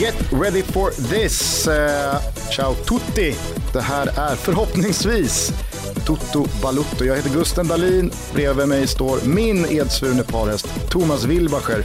[0.00, 1.68] Get ready for this.
[1.68, 1.74] Uh,
[2.50, 3.34] ciao tutti.
[3.72, 5.52] Det här är förhoppningsvis
[6.06, 7.04] Toto Balutto.
[7.04, 8.10] Jag heter Gusten Dahlin.
[8.34, 11.82] Bredvid mig står min edsvurne parhäst Thomas Wilbacher.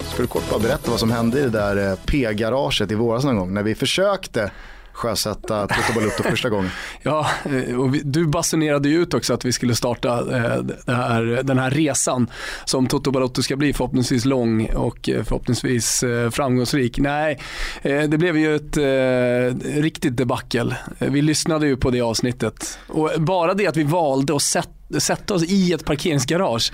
[0.00, 3.24] Ska du kort bara berätta vad som hände i det där eh, P-garaget i våras
[3.24, 4.50] någon gång när vi försökte
[4.94, 6.70] sjösätta Toto Balutto första gången.
[7.02, 11.42] Ja, eh, och vi, du basunerade ju ut också att vi skulle starta eh, här,
[11.42, 12.30] den här resan
[12.64, 16.98] som Toto Balutto ska bli förhoppningsvis lång och eh, förhoppningsvis eh, framgångsrik.
[16.98, 17.38] Nej,
[17.82, 20.76] eh, det blev ju ett eh, riktigt debacle.
[20.98, 24.70] Eh, vi lyssnade ju på det avsnittet och bara det att vi valde att sätta
[24.98, 26.72] sätta oss i ett parkeringsgarage.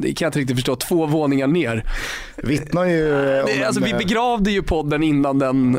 [0.00, 0.76] Det kan jag inte riktigt förstå.
[0.76, 1.84] Två våningar ner.
[2.36, 3.08] Vittnar ju
[3.46, 5.78] det, alltså, Vi begravde ju podden innan, den,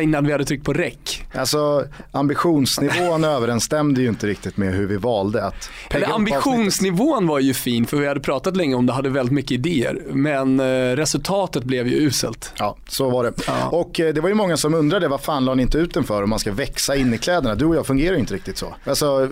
[0.00, 1.24] innan vi hade tryckt på räck.
[1.34, 7.54] Alltså ambitionsnivån överensstämde ju inte riktigt med hur vi valde att Eller ambitionsnivån var ju
[7.54, 10.02] fin för vi hade pratat länge om det, hade väldigt mycket idéer.
[10.12, 12.52] Men eh, resultatet blev ju uselt.
[12.58, 13.32] Ja, så var det.
[13.46, 13.68] Ja.
[13.68, 16.04] Och eh, det var ju många som undrade vad fan la ni inte ut den
[16.04, 17.54] för om man ska växa in i kläderna.
[17.54, 18.74] Du och jag fungerar ju inte riktigt så.
[18.84, 19.28] Alltså,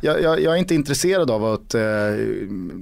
[0.00, 1.82] jag, jag, jag är inte intresserad av att eh,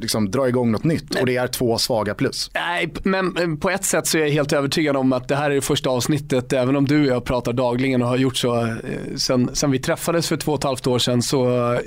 [0.01, 2.51] liksom, dra igång något nytt och det är två svaga plus.
[2.55, 5.51] Nej, men eh, på ett sätt så är jag helt övertygad om att det här
[5.51, 8.61] är det första avsnittet, även om du och jag pratar dagligen och har gjort så
[8.61, 8.71] eh,
[9.17, 11.81] sen, sen vi träffades för två och ett halvt år sedan så eh,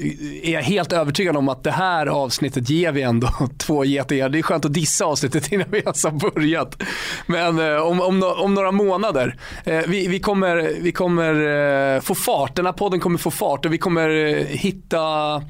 [0.44, 4.30] är jag helt övertygad om att det här avsnittet ger vi ändå två getingar.
[4.30, 6.84] Det är skönt att dissa avsnittet innan vi ens har börjat.
[7.26, 9.40] Men om, om, om några månader,
[9.88, 13.78] vi, vi kommer, vi kommer få fart, den här podden kommer få fart och vi
[13.78, 14.10] kommer
[14.46, 15.42] hitta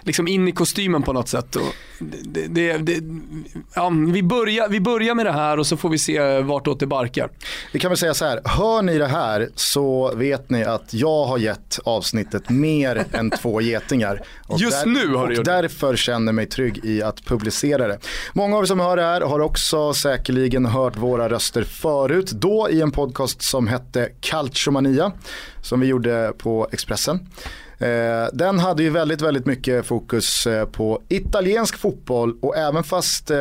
[0.00, 1.56] liksom in i kostymen på något sätt.
[1.56, 1.74] Och
[2.10, 3.02] det, det, det,
[3.74, 6.86] ja, vi, börjar, vi börjar med det här och så får vi se vartåt det
[6.86, 7.30] barkar.
[7.72, 11.24] Vi kan väl säga så här, hör ni det här så vet ni att jag
[11.24, 14.22] har gett avsnittet mer än två getingar.
[14.46, 15.52] Och Just där, nu har du gjort det.
[15.52, 17.98] därför känner mig trygg i att publicera det.
[18.32, 22.30] Många av er som hör det här har också säkerligen hört våra röster förut.
[22.30, 25.12] Då i en podcast som hette Calciomania
[25.62, 27.28] som vi gjorde på Expressen.
[27.82, 33.30] Eh, den hade ju väldigt, väldigt mycket fokus eh, på italiensk fotboll och även fast
[33.30, 33.38] eh,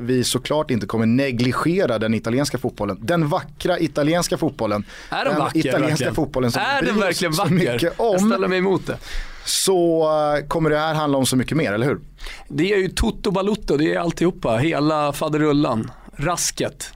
[0.00, 4.84] vi såklart inte kommer negligera den italienska fotbollen, den vackra italienska fotbollen.
[5.10, 6.14] Är den, vacker, italienska verkligen?
[6.14, 7.54] fotbollen som är den verkligen vacker?
[7.54, 8.96] Mycket om, Jag ställer mig emot det.
[9.44, 10.08] Så
[10.48, 12.00] kommer det här handla om så mycket mer, eller hur?
[12.48, 16.92] Det är ju Toto Balutto, det är alltihopa, hela faderullan, rasket.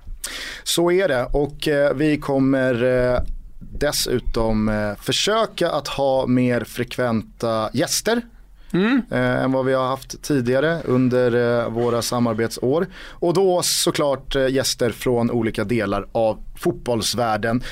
[0.64, 2.74] Så är det och vi kommer
[3.80, 8.22] dessutom eh, försöka att ha mer frekventa gäster
[8.72, 9.02] Mm.
[9.10, 12.86] Eh, än vad vi har haft tidigare under eh, våra samarbetsår.
[13.10, 17.62] Och då såklart eh, gäster från olika delar av fotbollsvärlden.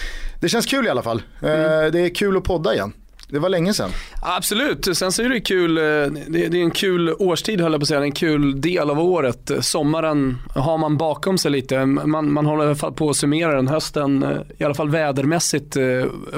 [0.41, 1.23] Det känns kul i alla fall.
[1.43, 1.93] Mm.
[1.93, 2.93] Det är kul att podda igen.
[3.29, 3.91] Det var länge sedan.
[4.23, 5.83] Absolut, sen så är det kul, eh,
[6.29, 9.51] det är en kul årstid höll jag på att säga, en kul del av året.
[9.61, 13.57] Sommaren har man bakom sig lite, man, man håller i alla fall på att summera
[13.57, 13.69] den.
[13.69, 15.83] Hösten, eh, i alla fall vädermässigt, eh,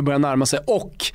[0.00, 0.60] börjar närma sig.
[0.66, 1.12] Och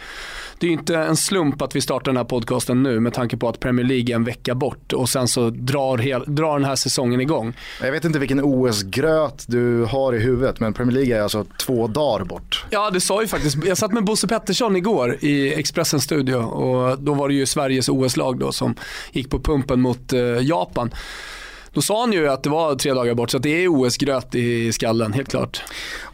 [0.64, 3.38] det är ju inte en slump att vi startar den här podcasten nu med tanke
[3.38, 6.66] på att Premier League är en vecka bort och sen så drar, hel, drar den
[6.66, 7.54] här säsongen igång.
[7.82, 11.88] Jag vet inte vilken OS-gröt du har i huvudet men Premier League är alltså två
[11.88, 12.66] dagar bort.
[12.70, 17.00] Ja det sa ju faktiskt, jag satt med Bosse Pettersson igår i Expressens studio och
[17.00, 18.76] då var det ju Sveriges OS-lag då som
[19.12, 20.92] gick på pumpen mot eh, Japan.
[21.74, 24.72] Då sa han ju att det var tre dagar bort så det är OS-gröt i
[24.72, 25.62] skallen, helt klart.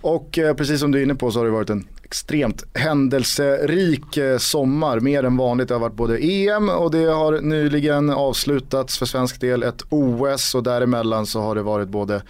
[0.01, 4.17] Och eh, precis som du är inne på så har det varit en extremt händelserik
[4.17, 4.99] eh, sommar.
[4.99, 5.67] Mer än vanligt.
[5.67, 10.55] Det har varit både EM och det har nyligen avslutats för svensk del ett OS
[10.55, 12.21] och däremellan så har det varit både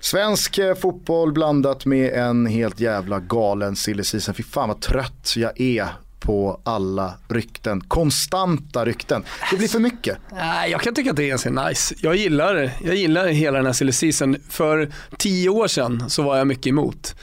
[0.00, 4.34] svensk eh, fotboll blandat med en helt jävla galen silly season.
[4.34, 5.88] Fy fan vad trött jag är
[6.20, 7.80] på alla rykten.
[7.80, 9.24] Konstanta rykten.
[9.50, 10.18] Det blir för mycket.
[10.32, 11.94] Nej, jag kan tycka att det är ganska nice.
[11.98, 14.36] Jag gillar, jag gillar hela den här silly season.
[14.48, 17.14] För tio år sedan så var jag mycket emot.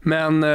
[0.00, 0.50] Men eh,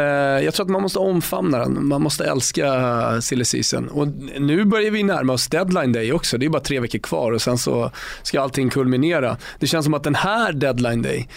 [0.45, 1.87] jag tror att man måste omfamna den.
[1.87, 3.87] Man måste älska silly season.
[3.87, 4.07] Och
[4.39, 6.37] nu börjar vi närma oss deadline day också.
[6.37, 7.91] Det är bara tre veckor kvar och sen så
[8.23, 9.37] ska allting kulminera.
[9.59, 11.27] Det känns som att den här deadline day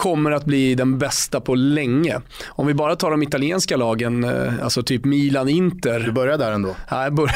[0.00, 2.20] kommer att bli den bästa på länge.
[2.46, 6.00] Om vi bara tar de italienska lagen, eh, alltså typ Milan, Inter.
[6.00, 6.76] Du börjar där ändå?
[6.90, 7.30] Ja, jag, bör...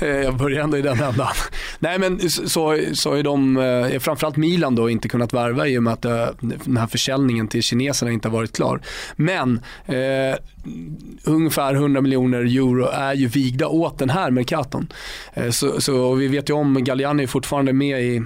[0.24, 1.28] jag börjar ändå i den ändan.
[1.78, 5.82] Nej men så, så är de, eh, framförallt Milan då, inte kunnat värva i och
[5.82, 8.80] med att eh, den här försäljningen till kineserna inte har varit klar.
[9.16, 10.36] Men eh,
[11.24, 14.92] ungefär 100 miljoner euro är ju vigda åt den här Mercaton.
[15.34, 18.22] Eh, så, så vi vet ju om Galliani är fortfarande med i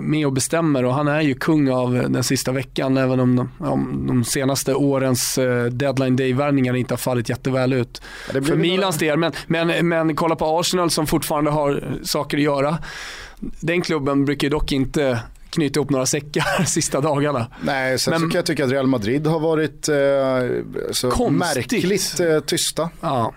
[0.00, 3.50] med och bestämmer och han är ju kung av den sista veckan även om de,
[3.58, 8.02] om de senaste årens eh, deadline day-värvningar inte har fallit jätteväl ut.
[8.34, 12.42] Ja, för Milans del, men, men, men kolla på Arsenal som fortfarande har saker att
[12.42, 12.78] göra.
[13.60, 15.20] Den klubben brukar dock inte
[15.50, 17.46] knyta ihop några säckar sista dagarna.
[17.60, 19.96] Nej, sen Men, så kan jag tycka att Real Madrid har varit eh,
[20.90, 22.90] så märkligt eh, tysta.
[23.00, 23.34] Ja.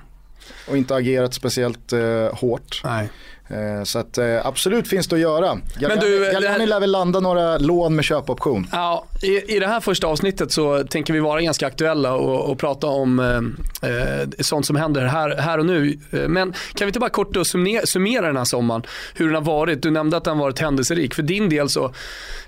[0.70, 2.82] Och inte agerat speciellt eh, hårt.
[2.84, 3.10] Nej.
[3.50, 5.58] Eh, så att, eh, absolut finns det att göra.
[5.80, 8.68] Galliani lär väl landa några lån med köpoption.
[8.72, 12.60] Ja, i, i det här första avsnittet så tänker vi vara ganska aktuella och, och
[12.60, 16.00] prata om eh, eh sånt som händer här, här och nu.
[16.10, 19.82] Men kan vi inte bara kort summera, summera den här sommaren, hur den har varit?
[19.82, 21.14] Du nämnde att den varit händelserik.
[21.14, 21.94] För din del så,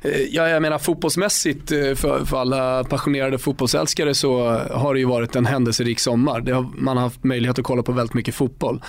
[0.01, 5.36] eh, ja, jag menar fotbollsmässigt för, för alla passionerade fotbollsälskare så har det ju varit
[5.36, 6.51] en händelserik sommar.
[6.51, 8.81] Har, man har haft möjlighet att kolla på väldigt mycket fotboll.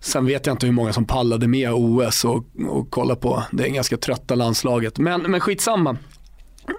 [0.00, 3.68] Sen vet jag inte hur många som pallade med OS och, och kolla på det
[3.68, 4.98] ganska trötta landslaget.
[4.98, 5.96] Men, men skitsamma.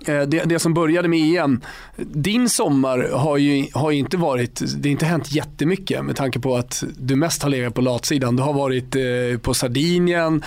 [0.05, 1.61] Eh, det, det, som började med EM,
[1.97, 6.55] din sommar har ju, har inte varit, det har inte hänt jättemycket med tanke på
[6.55, 8.35] att du mest har legat på latsidan.
[8.35, 10.43] Du har varit eh, på Sardinien,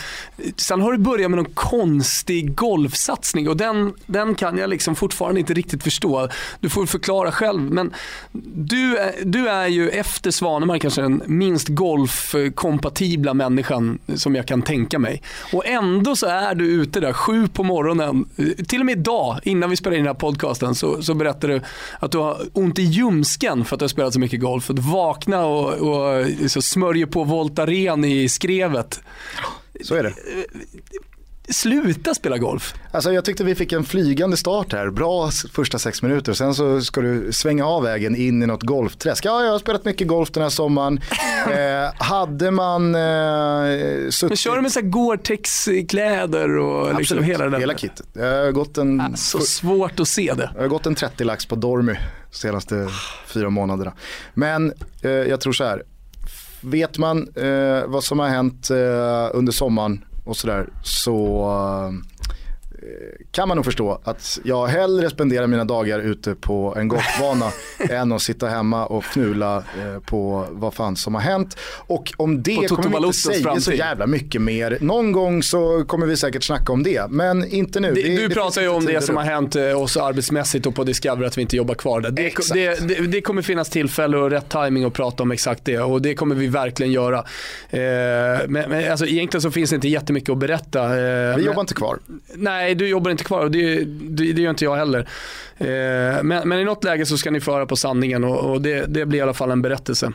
[0.56, 5.40] sen har du börjat med någon konstig golfsatsning och den, den kan jag liksom fortfarande
[5.40, 6.28] inte riktigt förstå.
[6.60, 7.92] Du får förklara själv men
[8.54, 14.62] du är, du är ju efter Svanemar kanske den minst golfkompatibla människan som jag kan
[14.62, 15.22] tänka mig.
[15.52, 19.33] Och ändå så är du ute där sju på morgonen, eh, till och med idag
[19.42, 21.60] innan vi spelade in den här podcasten så, så berättade du
[21.98, 24.70] att du har ont i ljumsken för att du har spelat så mycket golf.
[24.70, 29.00] Att vakna och, och liksom så smörjer på Voltaren i skrevet.
[29.82, 30.12] Så är det
[31.48, 32.74] sluta spela golf?
[32.90, 34.90] Alltså jag tyckte vi fick en flygande start här.
[34.90, 36.32] Bra första sex minuter.
[36.32, 39.24] Sen så ska du svänga av vägen in i något golfträsk.
[39.24, 41.00] Ja, jag har spelat mycket golf den här sommaren.
[41.46, 44.30] eh, hade man eh, suttit...
[44.30, 47.60] Men kör du med så Gore-Tex-kläder och liksom hela den?
[47.60, 48.06] hela kittet.
[48.12, 49.00] Jag har gått en...
[49.00, 50.50] Ah, så svårt att se det.
[50.54, 51.96] Jag har gått en 30 lax på Dormy
[52.30, 52.88] senaste
[53.26, 53.92] fyra månaderna.
[54.34, 55.82] Men eh, jag tror så här.
[56.60, 58.76] Vet man eh, vad som har hänt eh,
[59.32, 60.68] under sommaren och sådär.
[60.82, 62.13] Så eh,
[63.30, 67.50] kan man nog förstå att jag hellre spenderar mina dagar ute på en golfbana
[67.90, 71.56] än att sitta hemma och fnula eh, på vad fan som har hänt.
[71.86, 73.62] Och om det kommer vi inte säga framtid.
[73.62, 74.78] så jävla mycket mer.
[74.80, 77.92] Någon gång så kommer vi säkert snacka om det, men inte nu.
[77.92, 80.74] Det, det, du det pratar ju om det som har hänt eh, oss arbetsmässigt och
[80.74, 82.10] på Discover att vi inte jobbar kvar där.
[82.10, 86.14] Det, det, kommer finnas tillfälle och rätt timing att prata om exakt det och det
[86.14, 87.18] kommer vi verkligen göra.
[87.70, 87.80] Eh,
[88.48, 90.82] men, men alltså, egentligen så finns det inte jättemycket att berätta.
[90.82, 91.98] Eh, vi men, jobbar inte kvar.
[92.34, 95.08] Nej, du jobbar inte kvar och det, det, det gör inte jag heller.
[95.58, 98.86] Eh, men, men, i något läge så ska ni föra på sanningen och, och det,
[98.86, 100.12] det, blir i alla fall en berättelse.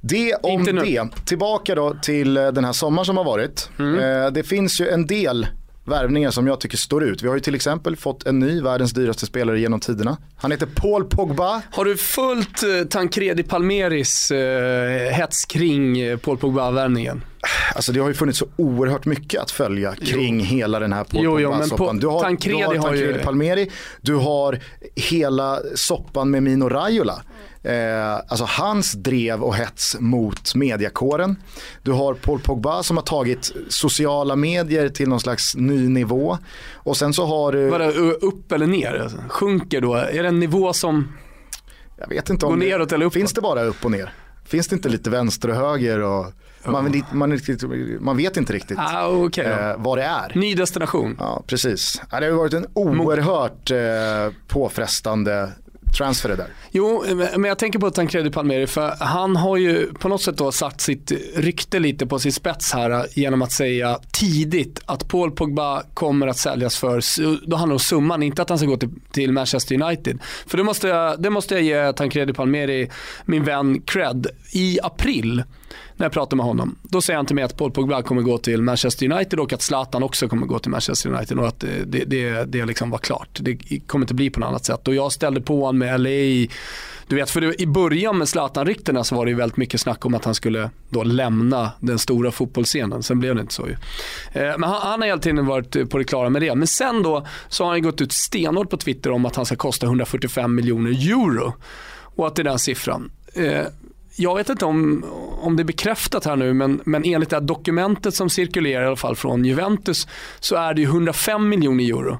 [0.00, 1.08] Det om det.
[1.24, 3.70] Tillbaka då till eh, den här sommaren som har varit.
[3.78, 3.98] Mm.
[3.98, 5.46] Eh, det finns ju en del
[5.84, 7.22] värvningar som jag tycker står ut.
[7.22, 10.16] Vi har ju till exempel fått en ny världens dyraste spelare genom tiderna.
[10.36, 11.62] Han heter Paul Pogba.
[11.72, 17.22] Har du följt eh, Tancredi Palmeris eh, hets kring eh, Paul Pogba-värvningen?
[17.74, 20.46] Alltså det har ju funnits så oerhört mycket att följa kring jo.
[20.46, 22.00] hela den här Paul Pogba-soppan.
[22.00, 23.18] Du har Tancredi, du har Tancredi ju...
[23.18, 23.70] Palmeri,
[24.00, 24.58] du har
[24.94, 27.22] hela soppan med Mino Raiola.
[27.64, 31.36] Eh, alltså hans drev och hets mot mediakåren.
[31.82, 36.38] Du har Paul Pogba som har tagit sociala medier till någon slags ny nivå.
[36.72, 37.70] Och sen så har du...
[37.70, 39.00] Bara upp eller ner?
[39.02, 39.18] Alltså.
[39.28, 39.94] Sjunker då?
[39.94, 41.08] Är det en nivå som
[41.96, 43.14] jag vet inte om neråt eller uppåt?
[43.14, 44.12] Finns det bara upp och ner?
[44.44, 46.00] Finns det inte lite vänster och höger?
[46.00, 46.26] Och...
[46.66, 47.40] Man, man,
[48.00, 50.32] man, vet inte riktigt ah, okay, eh, vad det är.
[50.34, 51.16] Ny destination.
[51.20, 52.02] Ja, precis.
[52.10, 55.52] det har varit en oerhört eh, påfrestande
[55.94, 56.46] transfer det där.
[56.70, 60.52] Jo, men jag tänker på Tancredi Palmeri för han har ju på något sätt då
[60.52, 65.30] satt sitt rykte lite på sin spets här eh, genom att säga tidigt att Paul
[65.30, 67.00] Pogba kommer att säljas för,
[67.46, 70.18] då handlar det om summan, inte att han ska gå till, till Manchester United.
[70.46, 72.90] För det måste jag, det måste jag ge Tancredi Palmeri,
[73.24, 74.26] min vän, cred.
[74.52, 75.42] I april
[75.96, 76.78] när jag pratar med honom.
[76.82, 79.62] Då säger han till mig att Paul Pogba kommer gå till Manchester United och att
[79.62, 83.38] Zlatan också kommer gå till Manchester United och att det, det, det liksom var klart.
[83.40, 84.88] Det kommer inte bli på något annat sätt.
[84.88, 86.46] Och jag ställde på honom med LA
[87.06, 90.06] du vet, för det, i början med Zlatan-ryktena så var det ju väldigt mycket snack
[90.06, 93.02] om att han skulle då lämna den stora fotbollsscenen.
[93.02, 93.72] Sen blev det inte så ju.
[94.32, 96.54] Eh, men han, han, har hela tiden varit på det klara med det.
[96.54, 99.56] Men sen då så har han gått ut stenhårt på Twitter om att han ska
[99.56, 101.52] kosta 145 miljoner euro.
[102.16, 103.10] Och att det är den siffran.
[103.34, 103.66] Eh,
[104.16, 105.04] jag vet inte om,
[105.40, 108.86] om det är bekräftat här nu, men, men enligt det här dokumentet som cirkulerar i
[108.86, 110.08] alla fall från Juventus
[110.40, 112.18] så är det 105 miljoner euro.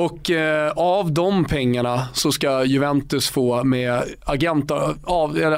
[0.00, 4.98] Och eh, av de pengarna så ska Juventus få med agentav,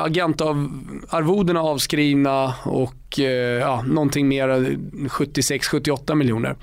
[0.01, 6.57] agentarvodena avskrivna och eh, ja, någonting mer, 76-78 miljoner.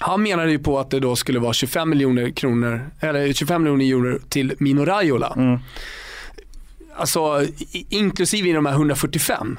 [0.00, 3.84] Han menade ju på att det då skulle vara 25 miljoner kronor, eller 25 miljoner
[3.84, 5.32] euro till Mino Raiola.
[5.36, 5.58] Mm
[7.00, 7.46] alltså
[7.88, 9.58] inklusive i de här 145.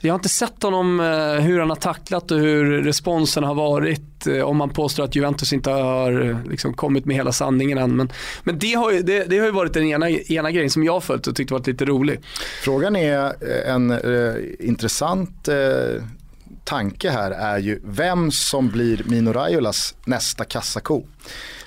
[0.00, 4.26] Jag har inte sett honom eh, hur han har tacklat och hur responsen har varit.
[4.26, 7.96] Eh, om man påstår att Juventus inte har eh, liksom, kommit med hela sanningen än.
[7.96, 8.12] Men,
[8.44, 10.92] men det, har ju, det, det, har ju varit den ena, ena grejen som jag
[10.92, 12.20] har följt och tyckt varit lite rolig.
[12.64, 16.02] Frågan är en eh, intressant eh,
[16.64, 21.02] tanke här är ju vem som blir Mino Raiolas nästa kassako.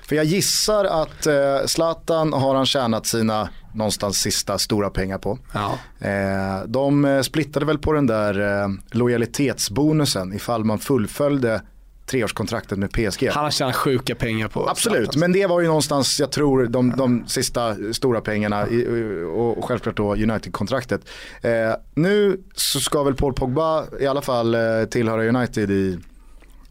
[0.09, 5.39] För jag gissar att eh, Zlatan har han tjänat sina någonstans sista stora pengar på.
[5.53, 5.77] Ja.
[6.07, 11.61] Eh, de eh, splittade väl på den där eh, lojalitetsbonusen ifall man fullföljde
[12.05, 13.29] treårskontraktet med PSG.
[13.33, 16.89] Han har tjänat sjuka pengar på Absolut, men det var ju någonstans, jag tror, de,
[16.97, 21.01] de sista stora pengarna i, och, självklart då United-kontraktet.
[21.41, 21.51] Eh,
[21.93, 25.99] nu så ska väl Paul Pogba i alla fall eh, tillhöra United i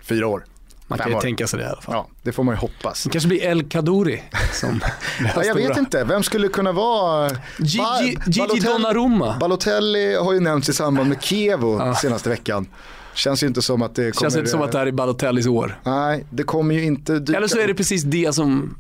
[0.01, 0.45] fyra år.
[0.89, 1.95] Man kan ju tänka sig det i alla fall.
[1.95, 3.05] Ja, det får man ju hoppas.
[3.05, 4.81] Det kanske blir El Kaduri som
[5.35, 7.31] ja, Jag vet inte, vem skulle kunna vara...
[7.59, 9.37] Gigi, Gigi Donnarumma.
[9.41, 11.95] Balotelli har ju nämnts i samband med Kevo ja.
[11.95, 12.67] senaste veckan.
[13.15, 14.31] Känns ju inte som att det kommer...
[14.31, 15.81] Känns inte som att det här är Balotellis år.
[15.85, 17.37] Nej, det kommer ju inte dyka...
[17.37, 18.77] Eller så är det precis det som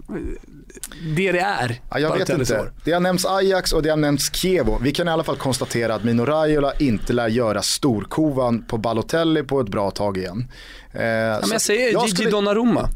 [1.16, 1.80] det det är.
[1.90, 2.60] Ja, jag vet inte.
[2.60, 2.72] År.
[2.84, 4.78] Det har nämnts Ajax och det har nämnts Kevo.
[4.82, 9.42] Vi kan i alla fall konstatera att Mino Raiola inte lär göra storkovan på Balotelli
[9.42, 10.48] på ett bra tag igen.
[10.92, 12.30] Eh, ja, men jag säger jag Gigi skulle...
[12.30, 12.88] Donnarumma.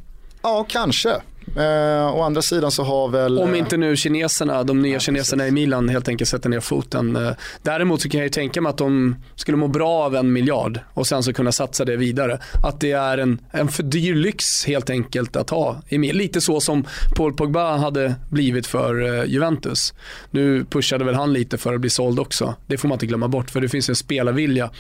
[0.43, 1.21] Ja, kanske.
[1.57, 3.39] Eh, å andra sidan så har väl...
[3.39, 5.53] Om inte nu kineserna, de nya ja, kineserna precis.
[5.53, 7.17] i Milan helt enkelt sätter ner foten.
[7.17, 7.33] Eh,
[7.63, 10.81] däremot så kan jag ju tänka mig att de skulle må bra av en miljard
[10.95, 12.39] och sen så kunna satsa det vidare.
[12.63, 15.83] Att det är en, en för dyr lyx helt enkelt att ha.
[15.91, 19.95] Lite så som Paul Pogba hade blivit för eh, Juventus.
[20.31, 22.55] Nu pushade väl han lite för att bli såld också.
[22.67, 24.71] Det får man inte glömma bort för det finns en spelarvilja.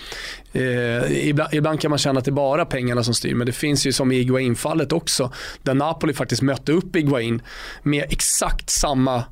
[0.52, 3.52] Eh, ibland, ibland, kan man känna att det är bara pengarna som styr men det
[3.52, 7.42] finns ju som i Iguain-fallet också där Napoli faktiskt mötte upp Iguain
[7.82, 9.24] med exakt samma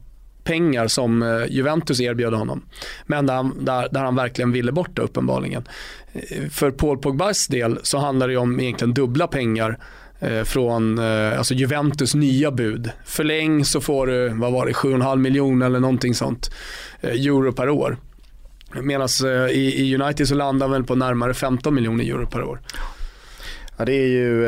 [0.44, 2.62] pengar som eh, Juventus erbjöd honom.
[3.06, 5.64] Men där han, där, där han verkligen ville bort det uppenbarligen.
[6.12, 9.78] Eh, för Paul Pogbas del så handlar det om egentligen dubbla pengar
[10.20, 12.90] eh, från alltså Juventus nya bud.
[13.04, 16.50] Förläng så får du, vad var det, 7,5 miljoner eller någonting sånt
[17.02, 17.96] euro per år.
[18.82, 19.08] Medan
[19.50, 22.60] i, i United så landar väl på närmare 15 miljoner euro per år.
[23.76, 24.42] Ja det är ju,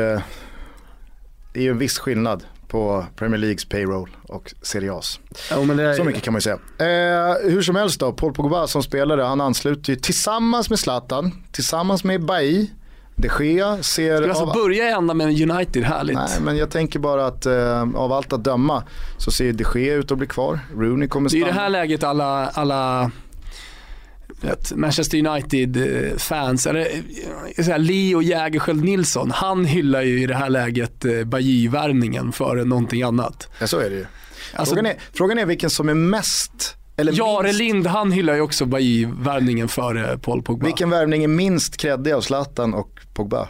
[1.53, 5.19] det är ju en viss skillnad på Premier Leagues payroll och Serie A's.
[5.49, 5.93] Ja, är...
[5.93, 6.55] Så mycket kan man ju säga.
[6.55, 11.31] Eh, hur som helst då, Paul Pogba som spelare, han ansluter ju tillsammans med Zlatan,
[11.51, 12.67] tillsammans med Bailly,
[13.15, 14.15] de Gea ser...
[14.15, 14.53] Ska vi alltså av...
[14.53, 16.15] börja ända med United, härligt.
[16.15, 18.83] Nej men jag tänker bara att eh, av allt att döma
[19.17, 20.59] så ser de Gea ut att bli kvar.
[20.75, 21.45] Rooney kommer stanna.
[21.45, 23.11] Det är i det här läget alla, alla
[24.43, 26.87] vet, Manchester United-fans, eller
[27.57, 33.03] eh, Leo Jägerskiöld Nilsson, han hyllar ju i det här läget eh, Bajy-värvningen före någonting
[33.03, 33.47] annat.
[33.59, 34.05] Ja så är det ju.
[34.55, 37.59] Alltså, frågan, är, frågan är vilken som är mest eller Jare minst...
[37.59, 40.65] Lind, han hyllar ju också Bajy-värvningen före Paul Pogba.
[40.65, 43.47] Vilken värvning är minst kreddig av Zlatan och Pogba?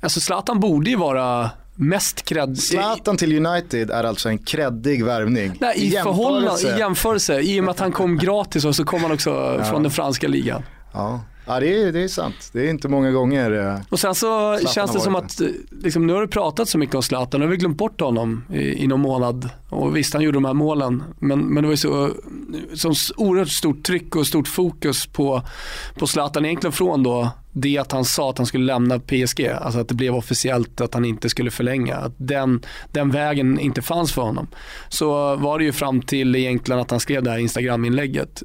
[0.00, 2.58] Alltså Zlatan borde ju vara mest cred...
[2.58, 5.52] Zlatan till United är alltså en kreddig värvning.
[5.60, 6.76] Nej, i, I jämförelse.
[6.76, 7.40] i jämförelse.
[7.40, 9.64] I och med att han kom gratis och så kom han också ja.
[9.64, 10.62] från den franska ligan.
[10.92, 11.20] Ja.
[11.46, 12.50] Ja det är, det är sant.
[12.52, 15.48] Det är inte många gånger eh, Och sen så Zlatan känns det som att, eh,
[15.70, 18.44] liksom, nu har du pratat så mycket om Zlatan, nu har vi glömt bort honom
[18.52, 19.50] i, i någon månad.
[19.68, 22.10] Och visst han gjorde de här målen, men, men det var ju så,
[22.74, 25.42] så oerhört stort tryck och stort fokus på,
[25.98, 29.80] på Zlatan egentligen från då det att han sa att han skulle lämna PSG, alltså
[29.80, 34.12] att det blev officiellt att han inte skulle förlänga, att den, den vägen inte fanns
[34.12, 34.46] för honom.
[34.88, 38.42] Så var det ju fram till egentligen att han skrev det här Instagram-inlägget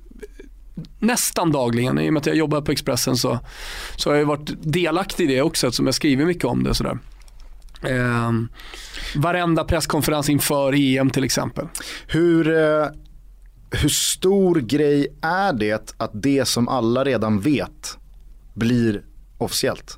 [1.00, 2.00] nästan dagligen.
[2.00, 3.40] I och med att jag jobbar på Expressen så,
[3.96, 6.74] så har jag varit delaktig i det också eftersom jag skriver mycket om det.
[6.74, 7.00] Sådär.
[7.84, 8.32] Eh,
[9.16, 11.68] varenda presskonferens inför EM till exempel.
[12.08, 12.88] Hur, eh,
[13.72, 17.98] hur stor grej är det att det som alla redan vet
[18.60, 19.02] blir
[19.38, 19.98] officiellt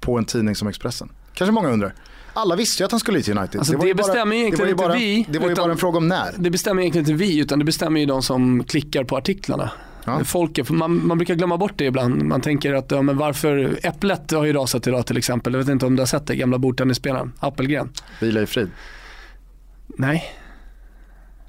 [0.00, 1.12] på en tidning som Expressen?
[1.34, 1.94] Kanske många undrar.
[2.32, 3.58] Alla visste ju att han skulle till United.
[3.58, 5.26] Alltså det, det bestämmer ju egentligen inte vi.
[5.28, 6.34] Det var ju bara en fråga om när.
[6.36, 9.70] Det bestämmer egentligen inte vi utan det bestämmer ju de som klickar på artiklarna.
[10.04, 10.24] Ja.
[10.24, 12.22] Folket, man, man brukar glömma bort det ibland.
[12.22, 15.52] Man tänker att ja, men varför, Äpplet har ju rasat idag till exempel.
[15.52, 17.90] Jag vet inte om du har sett det, gamla bordtennisspelaren, Appelgren.
[18.20, 18.70] Vila i frid.
[19.86, 20.24] Nej.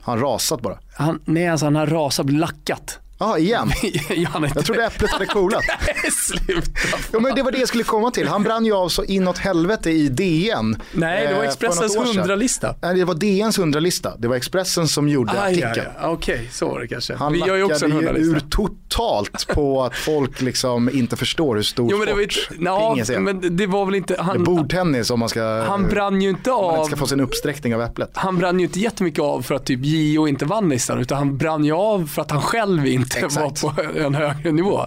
[0.01, 0.77] Han rasat bara?
[0.93, 3.00] Han, nej, alltså han har rasat, lackat.
[3.23, 3.71] Ja, igen.
[4.09, 5.63] ja, jag trodde äpplet hade coolat.
[6.13, 6.71] Sluta.
[7.11, 8.27] Ja, men det var det jag skulle komma till.
[8.27, 10.77] Han brann ju av så inåt helvete i DN.
[10.91, 12.75] Nej, det var eh, Expressens hundralista.
[12.81, 14.13] Nej, det var DNs hundralista.
[14.17, 15.73] Det var Expressen som gjorde artikeln.
[15.75, 16.09] Ja, ja.
[16.09, 17.15] Okej, okay, så var det kanske.
[17.15, 18.35] Han Vi gör ju också en hundralista.
[18.35, 22.59] ur totalt på att folk liksom inte förstår hur stor jo, men det var sport
[22.59, 23.19] no, är.
[23.19, 24.15] Men det var väl inte...
[24.19, 25.43] Han, Bordtennis om man ska...
[25.43, 26.77] Han brann ju inte av...
[26.77, 28.11] Man ska få sin uppsträckning av äpplet.
[28.13, 30.99] Han brann ju inte jättemycket av för att typ Gio inte vann listan.
[30.99, 33.63] Utan han brann ju av för att han själv inte inte Exakt.
[33.63, 34.86] var på en högre nivå.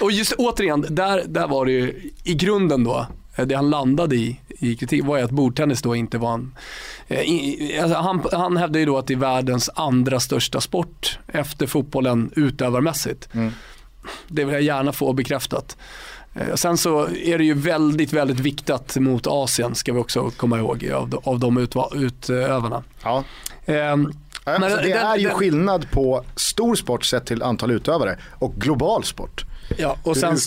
[0.00, 3.06] Och just återigen, där, där var det ju i grunden då,
[3.44, 6.54] det han landade i, i kritik var ju att bordtennis då inte var en...
[7.08, 11.66] Eh, alltså han, han hävdade ju då att det är världens andra största sport efter
[11.66, 13.28] fotbollen utövarmässigt.
[13.34, 13.52] Mm.
[14.28, 15.76] Det vill jag gärna få bekräftat.
[16.34, 20.58] Eh, sen så är det ju väldigt, väldigt viktat mot Asien ska vi också komma
[20.58, 22.82] ihåg av, av de utövarna.
[23.02, 23.24] Ja.
[23.66, 24.12] Um, men,
[24.54, 29.44] alltså, det är ju skillnad på stor sport sett till antal utövare och global sport.
[29.76, 30.38] Ja, och sen.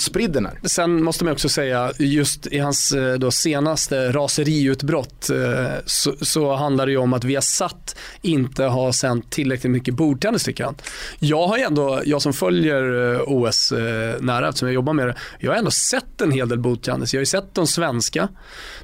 [0.63, 6.55] Sen måste man också säga, just i hans eh, då senaste raseriutbrott eh, så, så
[6.55, 10.75] handlar det ju om att Viasat inte har sänt tillräckligt mycket bordtennis tycker han.
[11.19, 13.73] Jag har ändå, jag som följer eh, OS
[14.19, 17.13] nära eftersom jag jobbar med det, jag har ändå sett en hel del bordtennis.
[17.13, 18.27] Jag har ju sett de svenska.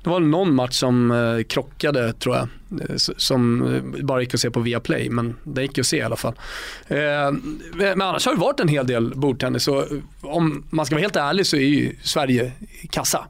[0.04, 2.48] Det var någon match som krockade tror jag
[2.98, 6.34] som bara gick att se på Viaplay, men det gick att se i alla fall.
[7.74, 9.86] Men annars har det varit en hel del bordtennis och
[10.22, 12.52] om man ska vara helt ärlig så är ju Sverige
[12.90, 13.28] kassa.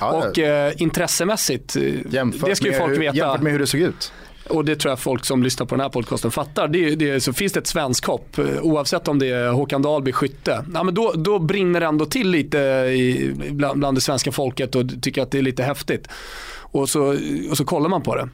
[0.00, 3.16] Ja, och eh, intressemässigt, eh, det ska ju folk med, veta.
[3.16, 4.12] Jämfört med hur det såg ut.
[4.48, 6.68] Och det tror jag folk som lyssnar på den här podcasten fattar.
[6.68, 10.12] Det, det, så finns det ett svensk hopp, eh, oavsett om det är Håkan Dahlby
[10.12, 14.32] skytte, ja, men då, då brinner det ändå till lite i, bland, bland det svenska
[14.32, 16.08] folket och tycker att det är lite häftigt.
[16.56, 17.16] Och så,
[17.50, 18.28] och så kollar man på det.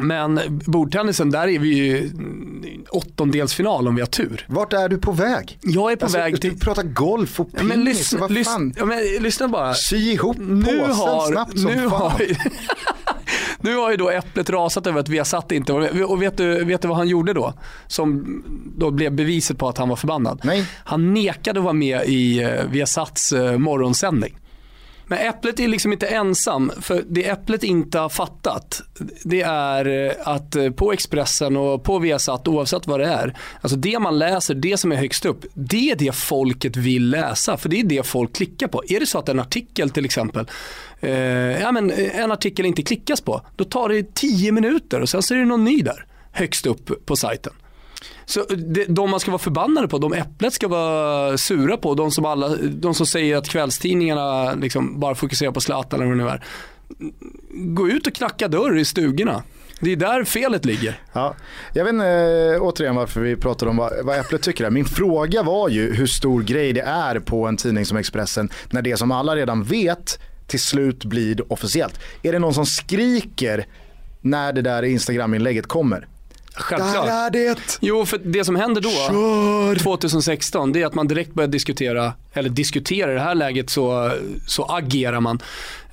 [0.00, 2.10] Men bordtennisen, där är vi ju
[2.90, 4.46] åttondelsfinal om vi har tur.
[4.48, 5.58] Vart är du på väg?
[5.62, 6.50] Jag är på alltså, väg till...
[6.50, 8.74] Du pratar golf och pingis, men lyssna, vad fan?
[8.76, 9.74] Ja, men lyssna bara.
[9.74, 11.90] Sy ihop nu påsen har, snabbt som nu fan.
[11.90, 12.22] Har,
[13.60, 16.64] nu har ju då äpplet rasat över att vi har satt inte, och vet du,
[16.64, 17.54] vet du vad han gjorde då?
[17.86, 18.42] Som
[18.76, 20.40] då blev beviset på att han var förbannad.
[20.44, 20.66] Nej.
[20.84, 24.36] Han nekade att vara med i uh, Viasats uh, morgonsändning.
[25.08, 26.72] Men Äpplet är liksom inte ensam.
[26.80, 28.82] För det Äpplet inte har fattat,
[29.24, 33.76] det är eh, att eh, på Expressen och på Viasat, oavsett vad det är, alltså
[33.76, 37.56] det man läser, det som är högst upp, det är det folket vill läsa.
[37.56, 38.82] För det är det folk klickar på.
[38.88, 40.46] Är det så att en artikel till exempel,
[41.00, 41.10] eh,
[41.60, 45.22] ja, men eh, en artikel inte klickas på, då tar det tio minuter och sen
[45.22, 47.52] så är det någon ny där, högst upp på sajten.
[48.24, 52.10] Så det, de man ska vara förbannade på, de Äpplet ska vara sura på, de
[52.10, 56.24] som, alla, de som säger att kvällstidningarna liksom bara fokuserar på Zlatan eller vad det
[56.24, 56.44] nu är.
[57.74, 59.42] Gå ut och knacka dörr i stugorna.
[59.80, 61.00] Det är där felet ligger.
[61.12, 61.34] Ja.
[61.72, 62.06] Jag vet inte
[62.54, 64.64] eh, återigen varför vi pratar om vad, vad Äpplet tycker.
[64.64, 64.70] Här.
[64.70, 68.82] Min fråga var ju hur stor grej det är på en tidning som Expressen när
[68.82, 72.00] det som alla redan vet till slut blir officiellt.
[72.22, 73.66] Är det någon som skriker
[74.20, 76.06] när det där Instagram-inlägget kommer?
[76.56, 77.06] Självklart.
[77.06, 77.78] Där är det!
[77.80, 79.76] Jo, för det som händer då, Kör.
[79.76, 84.12] 2016, det är att man direkt börjar diskutera, eller diskutera i det här läget så,
[84.46, 85.40] så agerar man.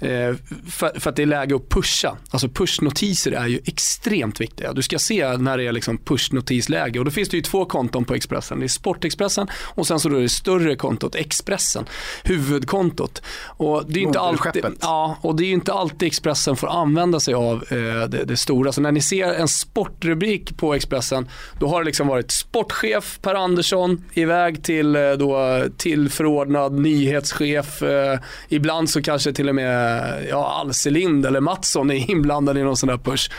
[0.03, 0.35] Eh,
[0.69, 2.17] för, för, att det är läge att pusha.
[2.29, 4.73] Alltså pushnotiser är ju extremt viktiga.
[4.73, 8.05] Du ska se när det är liksom pushnotisläge och då finns det ju två konton
[8.05, 8.59] på Expressen.
[8.59, 11.85] Det är Sportexpressen och sen så då är det större kontot Expressen,
[12.23, 13.21] huvudkontot.
[13.45, 17.33] Och det är inte alltid, ja, och det är inte alltid Expressen får använda sig
[17.33, 18.71] av eh, det, det, stora.
[18.71, 21.27] Så när ni ser en sportrubrik på Expressen
[21.59, 27.83] då har det liksom varit sportchef Per Andersson iväg till eh, då tillförordnad nyhetschef.
[27.83, 32.77] Eh, ibland så kanske till och med ja, Alselind eller Mattsson är inblandade i någon
[32.77, 33.29] sån där push.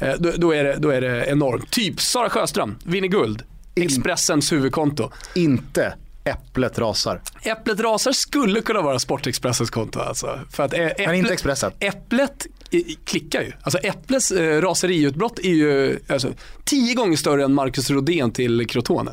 [0.00, 1.70] Eh, då, då, är det, då är det enormt.
[1.70, 3.42] Typ Sara Sjöström, vinner guld.
[3.74, 5.10] Expressens huvudkonto.
[5.34, 5.94] Inte
[6.26, 7.20] Äpplet rasar.
[7.42, 10.00] Äpplet rasar skulle kunna vara Sportexpressens konto.
[10.00, 10.40] Alltså.
[10.50, 11.72] För att äpplet, Men inte Expressen.
[11.80, 12.46] Äpplet
[13.04, 13.52] klickar ju.
[13.62, 16.28] Alltså Äpplets äh, raseriutbrott är ju alltså,
[16.64, 19.10] tio gånger större än Marcus Rodén till Crotone.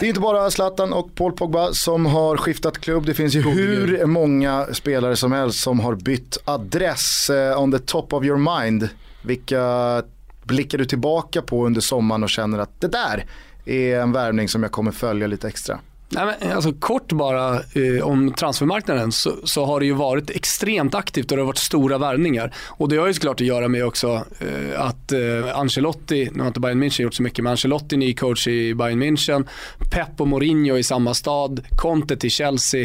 [0.00, 3.06] Det är inte bara Zlatan och Paul Pogba som har skiftat klubb.
[3.06, 7.30] Det finns ju hur många spelare som helst som har bytt adress.
[7.30, 8.88] Uh, on the top of your mind,
[9.22, 10.02] vilka
[10.42, 13.24] blickar du tillbaka på under sommaren och känner att det där
[13.66, 15.78] är en värvning som jag kommer följa lite extra?
[16.08, 20.94] Nej, men, alltså, kort bara eh, om transfermarknaden så, så, har det ju varit extremt
[20.94, 22.54] aktivt och det har varit stora värvningar.
[22.66, 26.46] Och det har ju såklart att göra med också eh, att eh, Ancelotti, nu har
[26.46, 29.48] inte Bayern München gjort så mycket, men Ancelotti ny coach i Bayern München,
[29.90, 32.82] Pep och Mourinho i samma stad, Conte till Chelsea.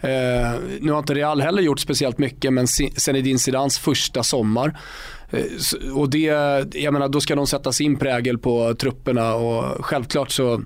[0.00, 2.66] Eh, nu har inte Real heller gjort speciellt mycket, men
[2.96, 4.78] Zinedine Zidans första sommar.
[5.34, 6.18] Eh, och det,
[6.72, 10.62] jag menar, då ska de sätta sin prägel på trupperna och självklart så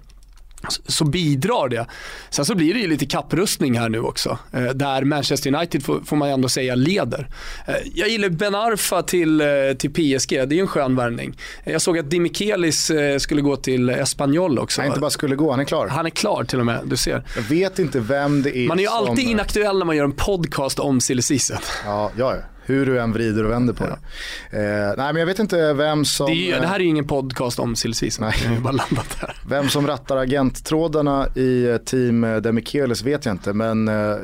[0.87, 1.87] så bidrar det.
[2.31, 4.39] Sen så blir det ju lite kapprustning här nu också.
[4.53, 7.29] Eh, där Manchester United får, man ändå säga leder.
[7.67, 9.43] Eh, jag gillar Ben Arfa till,
[9.79, 11.39] till PSG, det är ju en skön värvning.
[11.65, 14.81] Jag såg att Dimikelis skulle gå till Espanyol också.
[14.81, 15.89] Han inte bara skulle gå, han är klar.
[15.89, 17.25] Han är klar till och med, du ser.
[17.37, 18.97] Jag vet inte vem det är Man är ju som...
[18.97, 21.23] alltid inaktuell när man gör en podcast om silly
[21.85, 22.37] Ja, ja,
[22.69, 23.99] Hur du än vrider och vänder på det.
[24.59, 26.27] Eh, nej men jag vet inte vem som...
[26.27, 27.75] Det, är, det här är ju ingen podcast om.
[27.85, 29.37] Jag har bara landat där.
[29.49, 34.17] Vem som rattar agenttrådarna i eh, team eh, Demichelis vet jag inte men eh,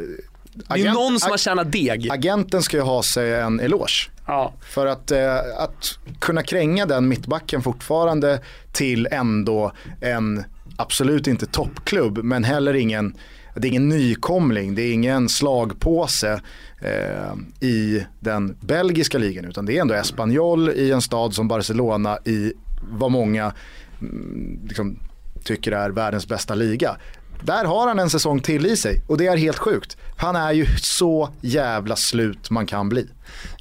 [0.54, 2.10] det är någon som har tjänat deg.
[2.10, 4.10] Agenten ska ju ha sig en eloge.
[4.26, 4.52] Ja.
[4.60, 8.40] För att, eh, att kunna kränga den mittbacken fortfarande
[8.72, 10.44] till ändå en,
[10.76, 13.14] absolut inte toppklubb, men heller ingen,
[13.54, 16.40] det är ingen nykomling, det är ingen slagpåse
[16.80, 22.18] eh, i den belgiska ligan, utan det är ändå Espanyol i en stad som Barcelona
[22.24, 22.52] i
[22.90, 23.52] vad många
[24.00, 24.98] mm, liksom,
[25.44, 26.96] tycker är världens bästa liga.
[27.42, 29.96] Där har han en säsong till i sig och det är helt sjukt.
[30.16, 33.08] Han är ju så jävla slut man kan bli.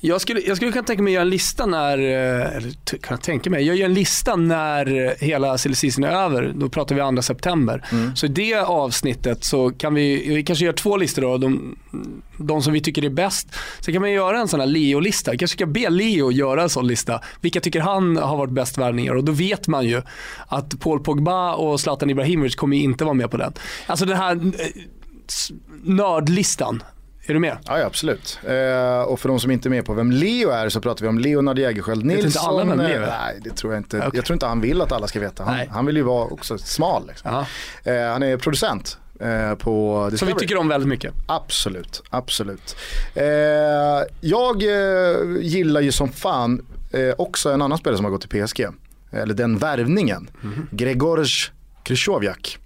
[0.01, 3.17] Jag skulle, jag skulle kunna tänka mig att göra en lista när, eh, eller kunna
[3.17, 6.53] tänka mig, jag gör en lista när hela silly är över.
[6.55, 7.85] Då pratar vi 2 september.
[7.91, 8.15] Mm.
[8.15, 11.37] Så i det avsnittet så kan vi, vi kanske gör två listor då.
[11.37, 11.75] De,
[12.37, 13.47] de som vi tycker är bäst.
[13.79, 15.37] Så kan man göra en sån här Leo-lista.
[15.37, 17.21] Kanske ska be Leo göra en sån lista.
[17.41, 19.15] Vilka tycker han har varit bäst värvningar?
[19.15, 20.01] Och då vet man ju
[20.47, 23.53] att Paul Pogba och Zlatan Ibrahimovic kommer inte vara med på den.
[23.87, 24.41] Alltså den här eh,
[25.83, 26.83] nördlistan.
[27.25, 27.57] Är du med?
[27.65, 28.39] Ja, absolut.
[28.43, 31.07] Eh, och för de som inte är med på vem Leo är så pratar vi
[31.07, 32.25] om Leonard Jägerskiöld Nilsson.
[32.25, 33.07] Vet inte alla vem Leo är?
[33.07, 33.97] Nej, det tror jag inte.
[33.97, 34.09] Okay.
[34.13, 35.43] Jag tror inte han vill att alla ska veta.
[35.43, 37.07] Han, han vill ju vara också smal.
[37.07, 37.45] Liksom.
[37.83, 40.17] Eh, han är producent eh, på Discovery.
[40.17, 41.13] Som vi tycker om väldigt mycket.
[41.25, 42.75] Absolut, absolut.
[43.15, 43.23] Eh,
[44.21, 48.45] jag eh, gillar ju som fan eh, också en annan spelare som har gått till
[48.45, 48.65] PSG.
[49.11, 50.29] Eller den värvningen.
[50.43, 50.67] Mm -hmm.
[50.71, 51.51] Gregorz
[51.83, 52.59] Krychowiak.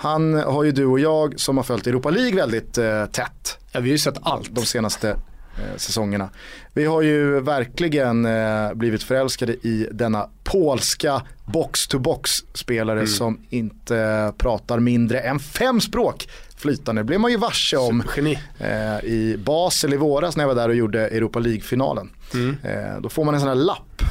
[0.00, 3.58] Han har ju du och jag som har följt Europa League väldigt eh, tätt.
[3.72, 4.54] Ja, vi har ju sett allt.
[4.54, 6.30] De senaste eh, säsongerna.
[6.72, 13.06] Vi har ju verkligen eh, blivit förälskade i denna polska box-to-box spelare mm.
[13.06, 17.00] som inte pratar mindre än fem språk flytande.
[17.00, 18.02] Det blev man ju varse om
[18.58, 22.10] eh, i Basel i våras när jag var där och gjorde Europa League-finalen.
[22.34, 22.56] Mm.
[22.62, 24.02] Eh, då får man en sån här lapp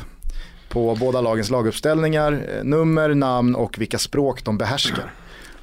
[0.70, 5.14] på båda lagens laguppställningar, eh, nummer, namn och vilka språk de behärskar.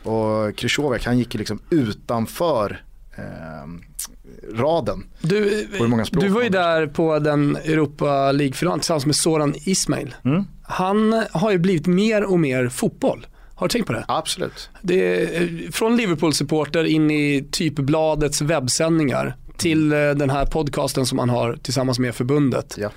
[0.07, 2.83] Och Krychowiak han gick liksom utanför
[3.17, 3.25] eh,
[4.55, 5.07] raden.
[5.21, 5.69] Du,
[6.11, 10.15] du var ju där på den Europa League-finalen tillsammans med Soran Ismail.
[10.25, 10.45] Mm.
[10.63, 13.27] Han har ju blivit mer och mer fotboll.
[13.55, 14.05] Har du tänkt på det?
[14.09, 14.71] Absolut.
[14.83, 20.09] Det är, från Liverpool-supporter in i typbladets webbsändningar till mm.
[20.11, 22.75] Eh, den här podcasten som han har tillsammans med förbundet.
[22.79, 22.91] Ja.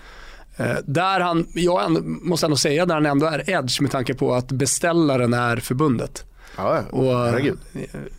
[0.57, 4.33] Eh, där han, jag måste ändå säga, där han ändå är edge med tanke på
[4.33, 6.25] att beställaren är förbundet.
[6.55, 7.59] Ja, och, herregud.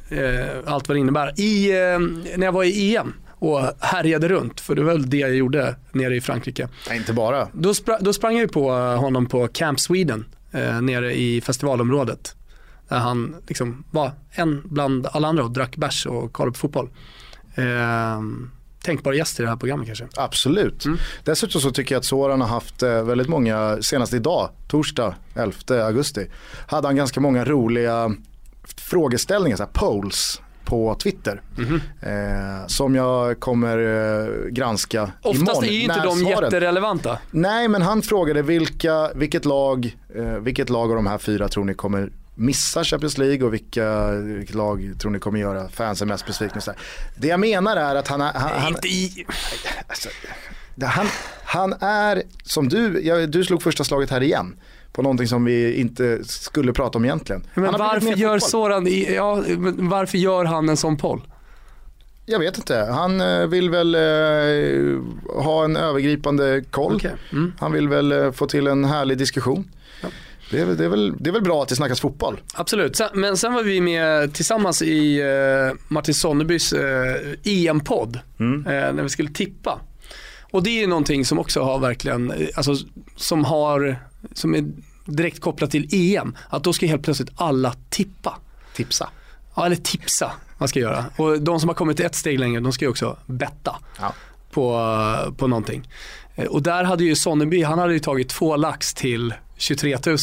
[0.08, 1.40] Eh, allt vad det innebär.
[1.40, 1.98] I, eh,
[2.36, 5.76] när jag var i EM och härjade runt, för det var väl det jag gjorde
[5.92, 6.68] nere i Frankrike.
[6.88, 7.48] Nej, inte bara.
[7.52, 12.34] Då, spra då sprang jag på honom på Camp Sweden eh, nere i festivalområdet.
[12.88, 16.90] Där han liksom var en bland alla andra och drack bärs och kollade på fotboll.
[17.54, 18.20] Eh,
[18.82, 20.08] tänkbar gäst i det här programmet kanske.
[20.16, 20.84] Absolut.
[20.84, 20.98] Mm.
[21.24, 25.84] Dessutom så tycker jag att Soran har haft eh, väldigt många, senast idag, torsdag 11
[25.86, 26.26] augusti,
[26.66, 28.14] hade han ganska många roliga
[28.76, 31.42] frågeställningar, så här polls på Twitter.
[31.58, 32.60] Mm -hmm.
[32.60, 35.64] eh, som jag kommer eh, granska Oftast imorgon.
[35.64, 37.18] är ju inte de jätterelevanta.
[37.30, 41.64] Nej men han frågade vilka, vilket, lag, eh, vilket lag av de här fyra tror
[41.64, 46.26] ni kommer missa Champions League och vilka, vilket lag tror ni kommer göra fansen mest
[46.26, 46.60] besvikna.
[47.16, 48.20] Det jag menar är att han...
[48.20, 49.26] han, han inte i...
[49.86, 50.08] Alltså,
[50.82, 51.06] han,
[51.44, 54.56] han är, som du, jag, du slog första slaget här igen
[54.92, 57.46] på någonting som vi inte skulle prata om egentligen.
[57.54, 59.42] Men varför gör Soran, ja,
[59.78, 61.22] varför gör han en sån poll?
[62.26, 62.76] Jag vet inte.
[62.76, 64.00] Han eh, vill väl eh,
[65.44, 66.94] ha en övergripande koll.
[66.94, 67.12] Okay.
[67.32, 67.52] Mm.
[67.58, 69.68] Han vill väl eh, få till en härlig diskussion.
[70.50, 72.40] Det, är, det, är väl, det är väl bra att det snackas fotboll.
[72.54, 73.00] Absolut.
[73.14, 78.18] Men sen var vi med tillsammans i eh, Martin Sonnebys eh, EM-podd.
[78.40, 78.66] Mm.
[78.66, 79.80] Eh, när vi skulle tippa.
[80.52, 82.74] Och det är någonting som också har verkligen, alltså
[83.16, 83.96] som har,
[84.32, 84.64] som är
[85.04, 86.36] direkt kopplat till EM.
[86.48, 88.38] Att då ska helt plötsligt alla tippa.
[88.74, 89.10] Tipsa.
[89.54, 90.32] Ja, eller tipsa.
[90.58, 91.04] Man ska göra.
[91.16, 94.14] Och de som har kommit ett steg längre, de ska ju också betta ja.
[94.50, 94.96] på,
[95.36, 95.88] på någonting.
[96.48, 100.18] Och där hade ju Sonneby, han hade ju tagit två lax till 23 000.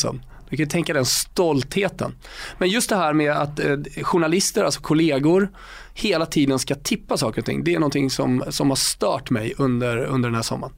[0.50, 2.16] Du kan tänka den stoltheten.
[2.58, 5.50] Men just det här med att eh, journalister, alltså kollegor,
[5.94, 7.64] hela tiden ska tippa saker och ting.
[7.64, 10.74] Det är någonting som, som har stört mig under, under den här sommaren.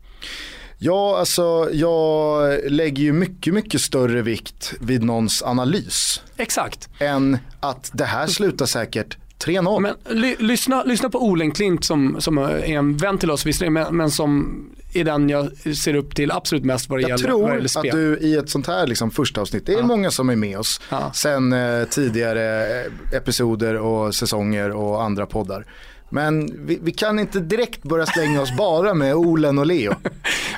[0.78, 6.22] Ja, alltså jag lägger ju mycket, mycket större vikt vid någons analys.
[6.38, 6.90] Exakt.
[7.00, 9.80] Än att det här slutar säkert 3-0.
[9.80, 13.74] Men ly, lyssna, lyssna på Olen Klint som, som är en vän till oss visserligen,
[13.74, 17.30] men, men som är den jag ser upp till absolut mest vad det jag gäller
[17.30, 19.86] Jag tror att du i ett sånt här liksom första avsnitt, det är ja.
[19.86, 21.12] många som är med oss ja.
[21.14, 22.66] sen eh, tidigare
[23.14, 25.66] episoder och säsonger och andra poddar.
[26.10, 29.94] Men vi, vi, kan inte direkt börja slänga oss bara med Olen och Leo.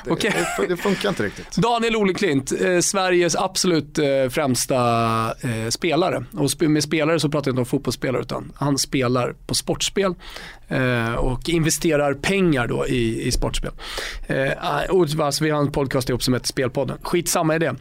[0.04, 0.30] Det, okay.
[0.58, 1.56] det, det funkar inte riktigt.
[1.56, 4.78] Daniel Oleklint, eh, Sveriges absolut eh, främsta
[5.40, 6.24] eh, spelare.
[6.32, 10.14] Och sp med spelare så pratar jag inte om fotbollsspelare utan han spelar på sportspel
[10.68, 13.72] eh, och investerar pengar då i, i sportspel.
[14.26, 16.98] Eh, och, alltså, vi har en podcast ihop som heter Spelpodden.
[17.02, 17.74] Skitsamma i det.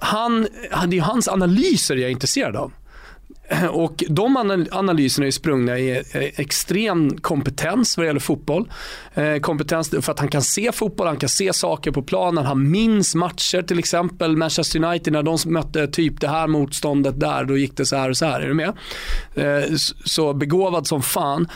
[0.00, 0.46] Han,
[0.86, 2.72] det är hans analyser jag är intresserad av.
[3.70, 4.36] Och de
[4.70, 8.72] analyserna är sprungna i eh, extrem kompetens vad det gäller fotboll.
[9.14, 12.70] Eh, kompetens för att han kan se fotboll, han kan se saker på planen, han
[12.70, 14.36] minns matcher till exempel.
[14.36, 18.10] Manchester United när de mötte typ det här motståndet där, då gick det så här
[18.10, 18.40] och så här.
[18.40, 18.72] Är du med?
[19.34, 21.48] Eh, så begåvad som fan.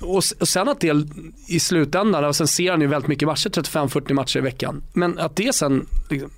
[0.00, 1.06] Och sen att det
[1.48, 4.82] i slutändan, och sen ser han ju väldigt mycket matcher, 35-40 matcher i veckan.
[4.92, 6.30] Men att det sen liksom,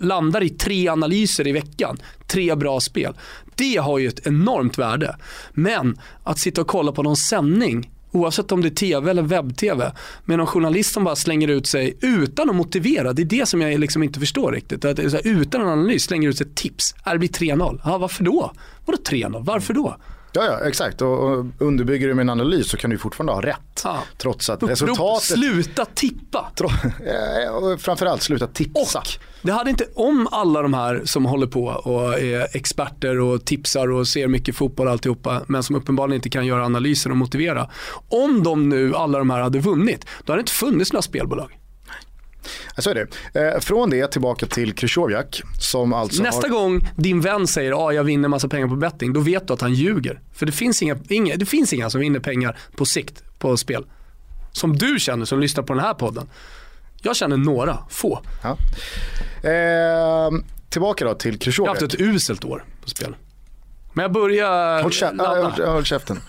[0.00, 3.14] landar i tre analyser i veckan, tre bra spel.
[3.54, 5.16] Det har ju ett enormt värde.
[5.52, 9.92] Men att sitta och kolla på någon sändning Oavsett om det är tv eller webb-tv.
[10.24, 13.12] Med någon journalist som bara slänger ut sig utan att motivera.
[13.12, 14.84] Det är det som jag liksom inte förstår riktigt.
[14.84, 16.94] Att här, utan en analys slänger ut sig ett tips.
[17.12, 17.80] Det blir 3-0.
[17.84, 18.52] Ja, varför då?
[18.86, 19.44] Vadå 3-0?
[19.44, 19.96] Varför då?
[20.32, 21.02] Ja, ja exakt.
[21.02, 23.80] Och, och underbygger du med en analys så kan du fortfarande ha rätt.
[23.84, 23.98] Ja.
[24.18, 25.38] Trots att resultatet...
[25.38, 26.50] Sluta tippa!
[26.54, 26.68] Tro...
[27.78, 28.98] framförallt sluta tipsa.
[28.98, 29.06] Och
[29.42, 33.90] det hade inte, om alla de här som håller på och är experter och tipsar
[33.90, 37.70] och ser mycket fotboll och alltihopa, men som uppenbarligen inte kan göra analyser och motivera.
[38.08, 41.58] Om de nu, alla de här hade vunnit, då hade det inte funnits några spelbolag.
[42.78, 43.40] Så är det.
[43.40, 46.48] Eh, från det tillbaka till Krychowiak som alltså Nästa har...
[46.48, 49.52] gång din vän säger att ah, jag vinner massa pengar på betting, då vet du
[49.52, 50.20] att han ljuger.
[50.34, 53.86] För det finns inga, inga, det finns inga som vinner pengar på sikt på spel.
[54.52, 56.28] Som du känner som lyssnar på den här podden.
[57.02, 58.20] Jag känner några, få.
[58.42, 58.56] Ja.
[59.50, 60.30] Eh,
[60.68, 61.76] tillbaka då till Krychowiak.
[61.76, 63.16] Jag har haft ett uselt år på spel.
[63.92, 66.20] Men jag börjar Håll, kä äh, håll käften.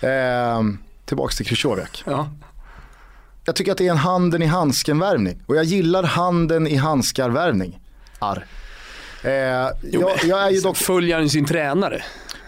[0.00, 0.62] Eh,
[1.04, 2.02] tillbaka till Krychowiak.
[2.06, 2.30] Ja
[3.46, 5.42] jag tycker att det är en handen i handsken värvning.
[5.46, 7.80] Och jag gillar handen i handskar värvning.
[8.18, 8.46] Arr.
[9.22, 9.32] Eh,
[9.82, 10.76] jo, jag, jag, är ju dock...
[10.76, 11.96] Följer han sin tränare?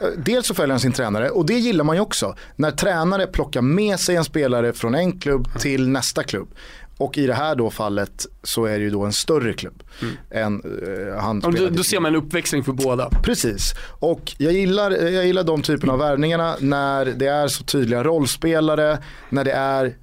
[0.01, 2.35] Eh, dels så följer han sin tränare och det gillar man ju också.
[2.57, 6.49] När tränare plockar med sig en spelare från en klubb till nästa klubb.
[6.97, 9.83] Och i det här då fallet så är det ju då en större klubb.
[10.03, 10.15] Mm.
[10.31, 13.11] Än, uh, han då, då ser man en uppväxling för båda.
[13.23, 13.75] Precis.
[14.01, 18.99] Och jag gillar, jag gillar de typerna av värvningarna när det är så tydliga rollspelare,
[19.31, 19.95] när det är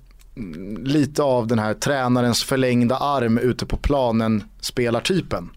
[0.84, 5.50] lite av den här tränarens förlängda arm ute på planen spelartypen.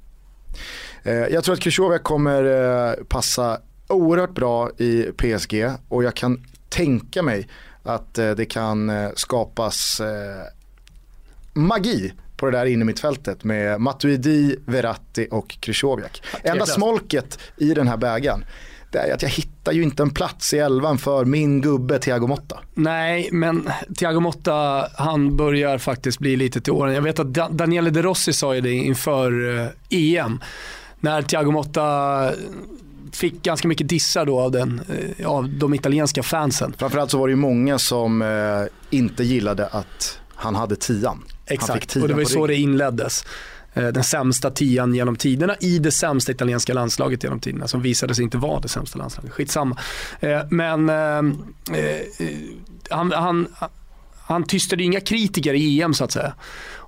[1.02, 6.44] Eh, jag tror att Krychowiak kommer eh, passa oerhört bra i PSG och jag kan
[6.68, 7.48] tänka mig
[7.82, 10.00] att eh, det kan skapas
[11.52, 16.22] magi på det där innermittfältet med Matuidi, Verratti och Krychowiak.
[16.42, 18.44] Enda smolket i den här bägaren
[18.90, 22.26] det är att jag hittar ju inte en plats i elvan för min gubbe Thiago
[22.26, 22.58] Motta.
[22.74, 26.94] Nej, men Thiago Motta, han börjar faktiskt bli lite till åren.
[26.94, 29.32] Jag vet att Daniele De Rossi sa ju det inför
[29.90, 30.32] EM.
[30.32, 30.38] Eh, e
[31.00, 32.30] När Thiago Motta
[33.12, 34.80] fick ganska mycket dissar då av, den,
[35.18, 36.74] eh, av de italienska fansen.
[36.78, 41.24] Framförallt så var det ju många som eh, inte gillade att han hade tian.
[41.46, 43.24] Exakt, och det var ju så det inleddes.
[43.78, 48.14] Eh, den sämsta tian genom tiderna i det sämsta italienska landslaget genom tiderna som visade
[48.14, 49.32] sig inte vara det sämsta landslaget.
[49.32, 49.78] Skitsamma.
[50.20, 51.22] Eh, men eh,
[52.90, 53.48] han, han,
[54.20, 56.34] han tystade inga kritiker i EM så att säga.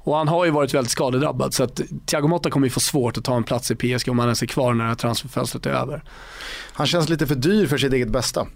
[0.02, 3.18] Och han har ju varit väldigt skadedrabbad så att Thiago Motta kommer ju få svårt
[3.18, 6.02] att ta en plats i PSG om han ens är kvar när transferfönstret är över.
[6.72, 8.46] Han känns lite för dyr för sitt eget bästa.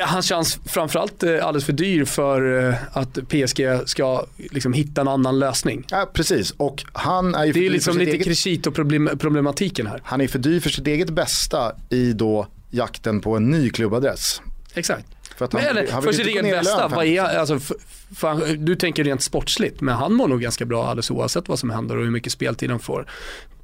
[0.00, 5.08] Han känns framförallt eh, alldeles för dyr för eh, att PSG ska liksom hitta en
[5.08, 5.86] annan lösning.
[5.90, 6.50] Ja, precis.
[6.50, 8.26] Och han är ju det är liksom lite eget...
[8.26, 10.00] Crescito-problematiken här.
[10.04, 14.42] Han är för dyr för sitt eget bästa i då jakten på en ny klubbadress.
[14.74, 15.06] Exakt.
[15.36, 17.76] För, han, men, han för sitt eget bästa, vad är, alltså, för,
[18.14, 21.70] för, du tänker rent sportsligt, men han mår nog ganska bra alldeles oavsett vad som
[21.70, 23.06] händer och hur mycket speltid han får.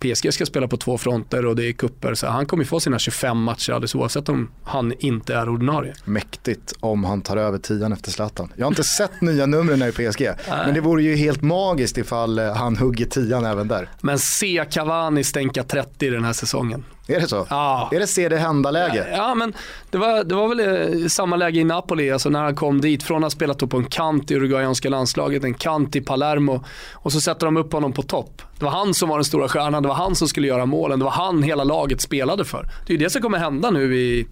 [0.00, 2.98] PSG ska spela på två fronter och det är kupper så han kommer få sina
[2.98, 5.94] 25 matcher alldeles oavsett om han inte är ordinarie.
[6.04, 8.52] Mäktigt om han tar över tian efter Zlatan.
[8.56, 12.38] Jag har inte sett nya numren i PSG, men det vore ju helt magiskt ifall
[12.38, 13.88] eh, han hugger tian även där.
[14.00, 16.84] Men se Cavani stänka 30 den här säsongen.
[17.10, 17.46] Är det så?
[17.50, 17.88] Ja.
[17.92, 19.06] Är det se det hända-läge?
[19.16, 19.52] Ja, men
[19.90, 23.02] det var, det var väl eh, samma läge i Napoli, alltså när han kom dit.
[23.02, 26.64] Från att ha spelat på en kant i uruguayanska landslaget, en kant i Palermo.
[26.92, 28.42] Och så sätter de upp honom på topp.
[28.58, 30.98] Det var han som var den stora stjärnan, det var han som skulle göra målen,
[30.98, 32.68] det var han hela laget spelade för.
[32.86, 34.26] Det är ju det som kommer hända nu i,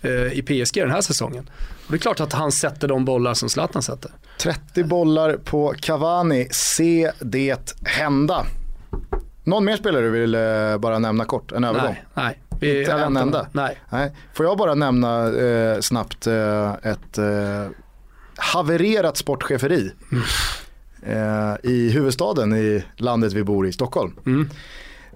[0.00, 1.50] eh, i PSG den här säsongen.
[1.86, 4.10] Och det är klart att han sätter de bollar som Zlatan sätter.
[4.38, 8.46] 30 bollar på Cavani, se det hända.
[9.44, 11.88] Någon mer spelare du vill eh, bara nämna kort, en övergång?
[11.92, 12.40] Nej, nej.
[12.60, 13.46] Vi, Inte en enda.
[13.52, 13.78] Nej.
[13.90, 14.12] Nej.
[14.34, 17.66] Får jag bara nämna eh, snabbt eh, ett eh,
[18.36, 19.92] havererat sportcheferi
[21.02, 24.12] eh, i huvudstaden i landet vi bor i, Stockholm.
[24.26, 24.50] Mm.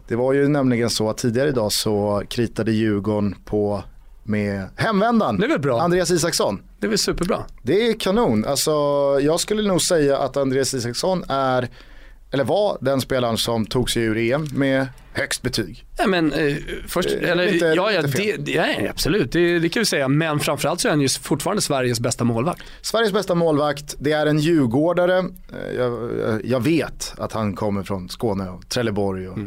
[0.09, 3.83] Det var ju nämligen så att tidigare idag så kritade Djurgården på
[4.23, 5.81] med hemvändaren Det är väl bra.
[5.81, 6.63] Andreas Isaksson.
[6.79, 7.39] Det är väl superbra.
[7.63, 8.45] Det är kanon.
[8.45, 8.71] Alltså,
[9.21, 11.69] jag skulle nog säga att Andreas Isaksson är,
[12.35, 15.85] eller var den spelaren som tog sig ur EM med högst betyg.
[15.99, 16.57] Ja, men, eh,
[16.89, 20.09] först, Eh, eller, lite- ja, ja, det, det, nej, absolut, det, det kan vi säga.
[20.09, 22.63] Men framförallt så är han ju fortfarande Sveriges bästa målvakt.
[22.83, 25.19] Sveriges bästa målvakt, det är en djurgårdare.
[25.19, 29.29] Eh, Jag, jag vet att han kommer från Skåne och Trelleborg.
[29.29, 29.39] Och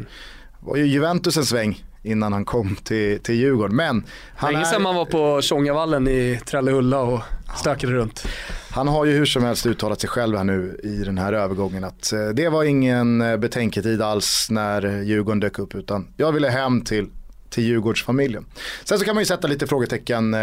[0.60, 3.76] var ju Juventus en sväng innan han kom till, till Djurgården.
[3.76, 4.04] Men
[4.36, 7.20] han, Länge sedan man var på Tjongavallen i Trellehulla och
[7.56, 8.26] stökade runt.
[8.70, 11.84] han har ju hur som helst uttalat sig själv här nu i den här övergången
[11.84, 16.48] att eh, det var ingen eh, betänketid alls när Djurgården dök upp utan jag ville
[16.48, 17.06] hem till
[17.50, 18.46] till Djurgårdsfamiljen.
[18.84, 20.40] Sen så kan man ju sätta lite frågetecken eh,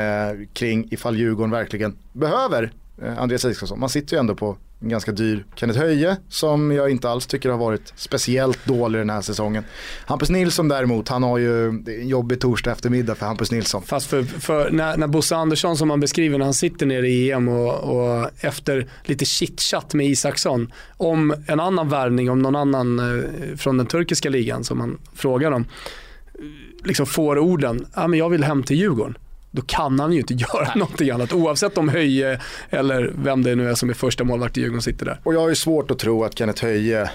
[0.53, 3.79] kring ifall Djurgården verkligen behöver eh, Andreas Isaksson.
[3.79, 7.57] Man sitter ju ändå på ganska dyr Kenneth Höje som jag inte alls tycker har
[7.57, 9.63] varit speciellt dålig den här säsongen.
[10.05, 13.81] Hampus Nilsson däremot, han har ju en jobbig torsdag eftermiddag för Hampus Nilsson.
[13.81, 17.31] Fast för, för när, när Bosse Andersson som man beskriver när han sitter nere i
[17.31, 22.99] EM och, och efter lite chitchat med Isaksson om en annan värvning, om någon annan
[22.99, 25.61] eh, från den turkiska ligan som man frågar om.
[25.61, 26.41] Eh,
[26.85, 29.17] liksom får orden, ja, men jag vill hem till Djurgården.
[29.55, 33.69] Då kan han ju inte göra någonting annat oavsett om Höje eller vem det nu
[33.69, 35.19] är som är första målvakt i Djurgården sitter där.
[35.23, 37.09] Och jag har ju svårt att tro att Kenneth Höje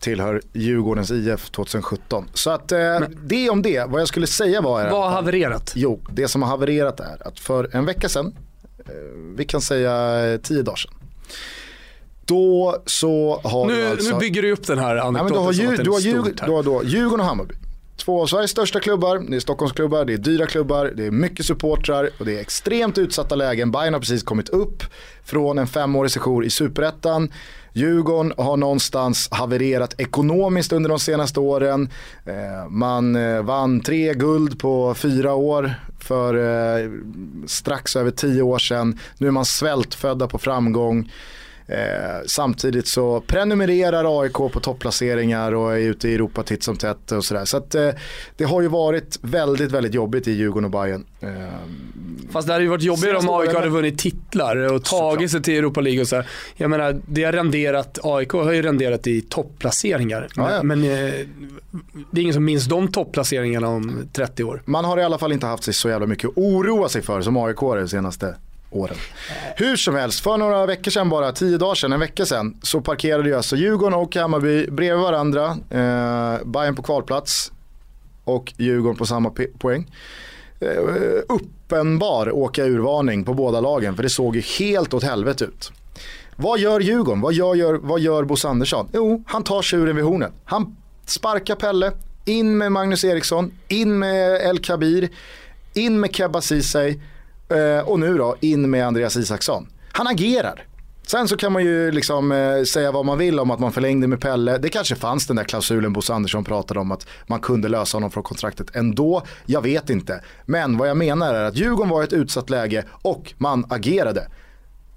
[0.00, 2.28] tillhör Djurgårdens IF 2017.
[2.34, 5.72] Så att eh, det om det, vad jag skulle säga var är Vad har havererat?
[5.76, 8.34] Jo, det som har havererat är att för en vecka sedan,
[8.78, 8.92] eh,
[9.36, 10.94] vi kan säga eh, tio dagar sedan,
[12.24, 14.12] då så har Nu, alltså...
[14.12, 16.34] nu bygger du upp den här Nej, men anekdoten du, har Djur, du, har Djur,
[16.46, 17.54] du, har då Djurgården och Hammarby.
[17.96, 21.46] Två av Sveriges största klubbar, det är Stockholmsklubbar, det är dyra klubbar, det är mycket
[21.46, 23.70] supportrar och det är extremt utsatta lägen.
[23.70, 24.82] Bayern har precis kommit upp
[25.24, 27.32] från en femårig sejour i superettan.
[27.72, 31.88] Djurgården har någonstans havererat ekonomiskt under de senaste åren.
[32.24, 36.90] Eh, man eh, vann tre guld på fyra år för eh,
[37.46, 38.98] strax över tio år sedan.
[39.18, 41.10] Nu är man svältfödda på framgång.
[41.68, 47.12] Eh, samtidigt så prenumererar AIK på topplaceringar och är ute i Europa titt som tätt
[47.12, 47.44] och sådär.
[47.44, 47.90] Så att, eh,
[48.36, 51.04] det har ju varit väldigt, väldigt jobbigt i Djurgården och Bayern.
[51.20, 51.28] Eh,
[52.30, 55.54] Fast det hade ju varit jobbigare om AIK hade vunnit titlar och tagit sig till
[55.54, 56.26] Europa League och så här.
[56.56, 60.28] Jag menar, det har renderat, AIK har ju renderat i topplaceringar.
[60.36, 60.62] Ja, ja.
[60.62, 61.14] Men, men eh,
[62.10, 64.62] det är ingen som minns de topplaceringarna om 30 år.
[64.64, 67.20] man har i alla fall inte haft sig så jävla mycket att oroa sig för
[67.20, 68.34] som AIK de senaste
[68.70, 68.96] åren.
[69.56, 72.80] Hur som helst, för några veckor sedan bara, tio dagar sedan, en vecka sedan, så
[72.80, 75.46] parkerade ju alltså Djurgården och Hammarby bredvid varandra.
[75.70, 77.52] Eh, Bayern på kvalplats
[78.24, 79.90] och Djurgården på samma poäng.
[80.60, 80.68] Eh,
[81.28, 85.72] uppenbar åka urvarning på båda lagen, för det såg ju helt åt helvete ut.
[86.36, 87.20] Vad gör Djurgården?
[87.20, 88.88] Vad gör, gör, vad gör Bosse Andersson?
[88.92, 90.32] Jo, han tar tjuren vid hornen.
[90.44, 90.76] Han
[91.06, 91.92] sparkar Pelle,
[92.24, 95.08] in med Magnus Eriksson, in med El Kabir,
[95.74, 96.98] in med Kebba Ceesay
[97.48, 99.68] eh, och nu då in med Andreas Isaksson.
[99.92, 100.66] Han agerar.
[101.06, 104.06] Sen så kan man ju liksom eh, säga vad man vill om att man förlängde
[104.06, 104.58] med Pelle.
[104.58, 108.10] Det kanske fanns den där klausulen Bosse Andersson pratade om att man kunde lösa honom
[108.10, 109.22] från kontraktet ändå.
[109.46, 110.20] Jag vet inte.
[110.46, 114.28] Men vad jag menar är att Djurgården var i ett utsatt läge och man agerade.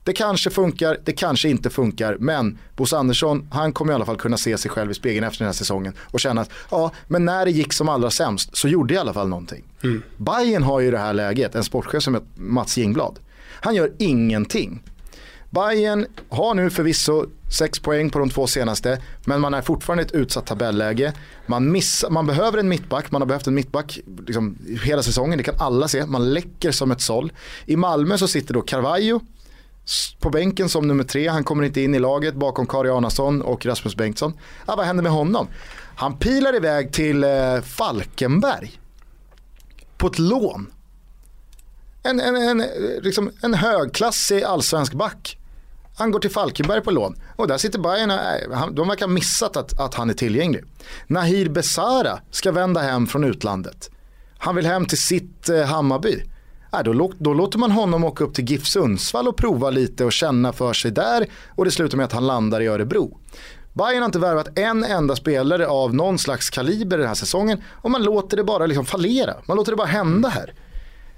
[0.04, 4.18] Det kanske funkar, det kanske inte funkar, men Bosse Andersson, han kommer i alla fall
[4.18, 7.26] kunna se sig själv i spegeln efter den här säsongen och känna att, ja, men
[7.26, 9.64] när det gick som allra sämst så gjorde jag i alla fall någonting.
[9.84, 10.04] Mm.
[10.18, 13.20] Bayern har ju det här läget en sportchef som heter Mats Jingblad.
[13.62, 14.84] Han gör ingenting.
[15.50, 20.06] Bayern har nu förvisso sex poäng på de två senaste, men man är fortfarande i
[20.06, 21.14] ett utsatt tabelläge.
[21.46, 25.44] Man, missar, man behöver en mittback, man har behövt en mittback liksom, hela säsongen, det
[25.44, 26.06] kan alla se.
[26.06, 27.32] Man läcker som ett såll.
[27.66, 29.20] I Malmö så sitter då Carvalho,
[30.20, 31.28] på bänken som nummer tre.
[31.28, 34.34] Han kommer inte in i laget bakom Kari Arnason och Rasmus Bengtsson.
[34.68, 35.48] Ja, vad händer med honom?
[35.96, 38.80] Han pilar iväg till eh, Falkenberg.
[39.98, 40.72] På ett lån.
[42.04, 42.66] En, en, en,
[43.02, 45.38] liksom en högklassig allsvensk back.
[45.98, 47.16] Han går till Falkenberg på lån.
[47.36, 50.64] Och där sitter Bayern, eh, och de verkar ha missat att, att han är tillgänglig.
[51.08, 53.90] Nahir Besara ska vända hem från utlandet.
[54.38, 56.24] Han vill hem till sitt eh, Hammarby.
[56.74, 60.14] Äh, då, då låter man honom åka upp till GIF Sundsvall och prova lite och
[60.14, 61.28] känna för sig där.
[61.56, 63.18] Och det slutar med att han landar i Örebro.
[63.74, 67.64] Bayern har inte värvat en enda spelare av någon slags kaliber den här säsongen.
[67.82, 69.34] Och man låter det bara liksom fallera.
[69.46, 70.54] Man låter det bara hända här.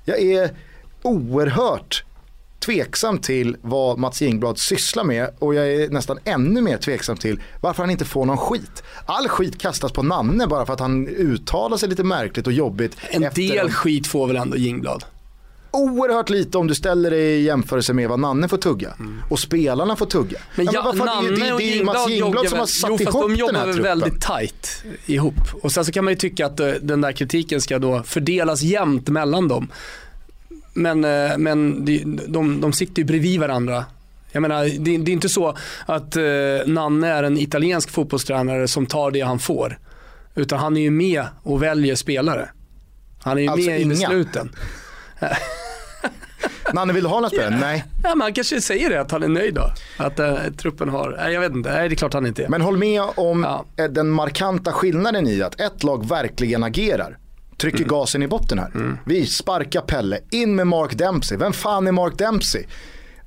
[0.05, 0.55] Jag är
[1.01, 2.03] oerhört
[2.59, 7.41] tveksam till vad Mats Jingblad sysslar med och jag är nästan ännu mer tveksam till
[7.61, 8.83] varför han inte får någon skit.
[9.05, 12.97] All skit kastas på Nanne bara för att han uttalar sig lite märkligt och jobbigt.
[13.09, 15.03] En del skit får väl ändå Jingblad?
[15.71, 18.93] Oerhört lite om du ställer dig i jämförelse med vad Nanne får tugga.
[18.99, 19.21] Mm.
[19.29, 20.39] Och spelarna får tugga.
[20.55, 22.99] Men, ja, men Nanne det, det, det är ju Mats Jingblad som har satt jo,
[22.99, 25.33] ihop de jobbar väl väldigt tight ihop.
[25.61, 28.61] Och sen så kan man ju tycka att eh, den där kritiken ska då fördelas
[28.61, 29.71] jämnt mellan dem.
[30.73, 33.85] Men, eh, men de, de, de sitter ju bredvid varandra
[34.31, 36.23] jag menar, det, det, är inte så att eh,
[36.65, 39.79] Nanne är en italiensk fotbollstränare som tar det han får.
[40.35, 42.49] Utan han är ju med och väljer spelare.
[43.19, 43.93] Han är ju alltså med inga.
[43.93, 44.55] i besluten.
[46.73, 47.57] Nanne, vill du ha några spelare?
[47.61, 47.83] Nej.
[48.03, 49.71] Ja, man kanske säger det, att han är nöjd då.
[49.97, 52.49] Att uh, truppen har, nej jag vet inte, nej det är klart han inte är.
[52.49, 53.65] Men håll med om ja.
[53.83, 57.17] Eh, den markanta skillnaden i att ett lag verkligen agerar.
[57.57, 57.87] Trycker mm.
[57.87, 58.71] gasen i botten här.
[58.75, 58.97] Mm.
[59.05, 61.37] Vi sparkar Pelle, in med Mark Dempsey.
[61.37, 62.65] Vem fan är Mark Dempsey?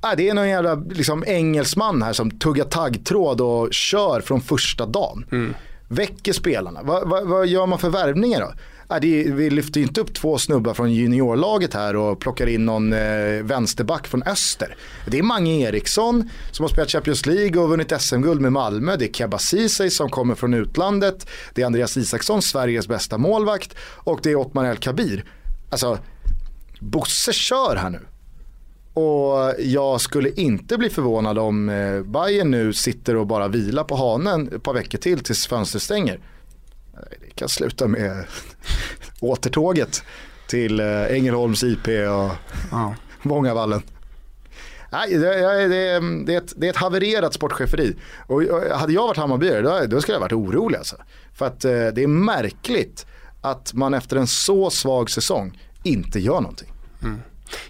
[0.01, 4.87] Ah, det är någon jävla liksom, engelsman här som tuggar taggtråd och kör från första
[4.87, 5.27] dagen.
[5.33, 5.55] Mm.
[5.89, 6.83] Väcker spelarna.
[6.83, 8.53] Va, va, vad gör man för värvningar då?
[8.91, 12.93] Äh, det, vi lyfter inte upp två snubbar från juniorlaget här och plockar in någon
[12.93, 14.76] eh, vänsterback från öster.
[15.07, 18.97] Det är Mange Eriksson som har spelat Champions League och vunnit SM-guld med Malmö.
[18.97, 21.26] Det är Keba Ceesay som kommer från utlandet.
[21.55, 23.74] Det är Andreas Isaksson, Sveriges bästa målvakt.
[23.80, 25.24] Och det är Ottmar El Kabir.
[25.70, 25.99] Alltså,
[26.80, 28.01] Bosse kör här nu.
[28.95, 33.97] Och jag skulle inte bli förvånad om eh, Bayern nu sitter och bara vilar på
[33.97, 36.20] hanen ett par veckor till tills fönstret stänger.
[37.20, 38.24] Det kan sluta med
[39.21, 40.03] återtåget
[40.47, 42.31] till eh, Ängelholms IP och
[42.71, 42.95] ja.
[43.23, 43.83] Vångavallen.
[44.93, 47.97] Nej, det, det, det, är ett, det är ett havererat sportcheferi.
[48.27, 48.43] Och
[48.73, 50.79] hade jag varit Hammarbyare då, då skulle jag varit orolig.
[50.79, 50.97] Alltså.
[51.35, 53.07] För att eh, det är märkligt
[53.41, 56.69] att man efter en så svag säsong inte gör någonting.
[57.03, 57.21] Mm.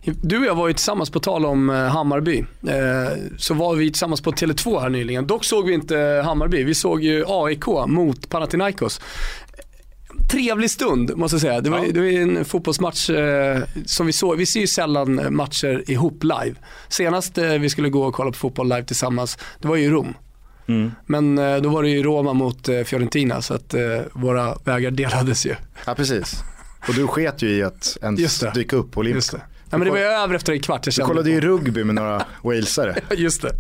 [0.05, 2.45] Du och jag var ju tillsammans, på tal om eh, Hammarby,
[3.39, 5.27] så var vi tillsammans på Tele2 här nyligen.
[5.27, 9.01] Dock såg vi inte Hammarby, vi såg ju AIK mot Panathinaikos.
[10.31, 11.61] Trevlig stund måste jag säga.
[11.61, 11.93] Det var, ja.
[11.93, 14.37] det var en fotbollsmatch eh, som vi såg.
[14.37, 16.55] Vi ser ju sällan matcher ihop live.
[16.89, 19.89] Senast eh, vi skulle gå och kolla på fotboll live tillsammans, det var ju i
[19.89, 20.15] Rom.
[20.67, 20.93] Mm.
[21.07, 23.75] Men eh, då var det ju Roma mot eh, Fiorentina så att
[24.13, 25.55] våra vägar delades ju.
[25.87, 26.43] Ja precis.
[26.89, 29.41] Och du sket ju i att ens dyka upp på Olympia.
[29.71, 30.87] Ja, men det var ju över efter en kvart.
[30.87, 32.97] Jag du kollade ju rugby med några walesare.
[33.17, 33.51] Just det.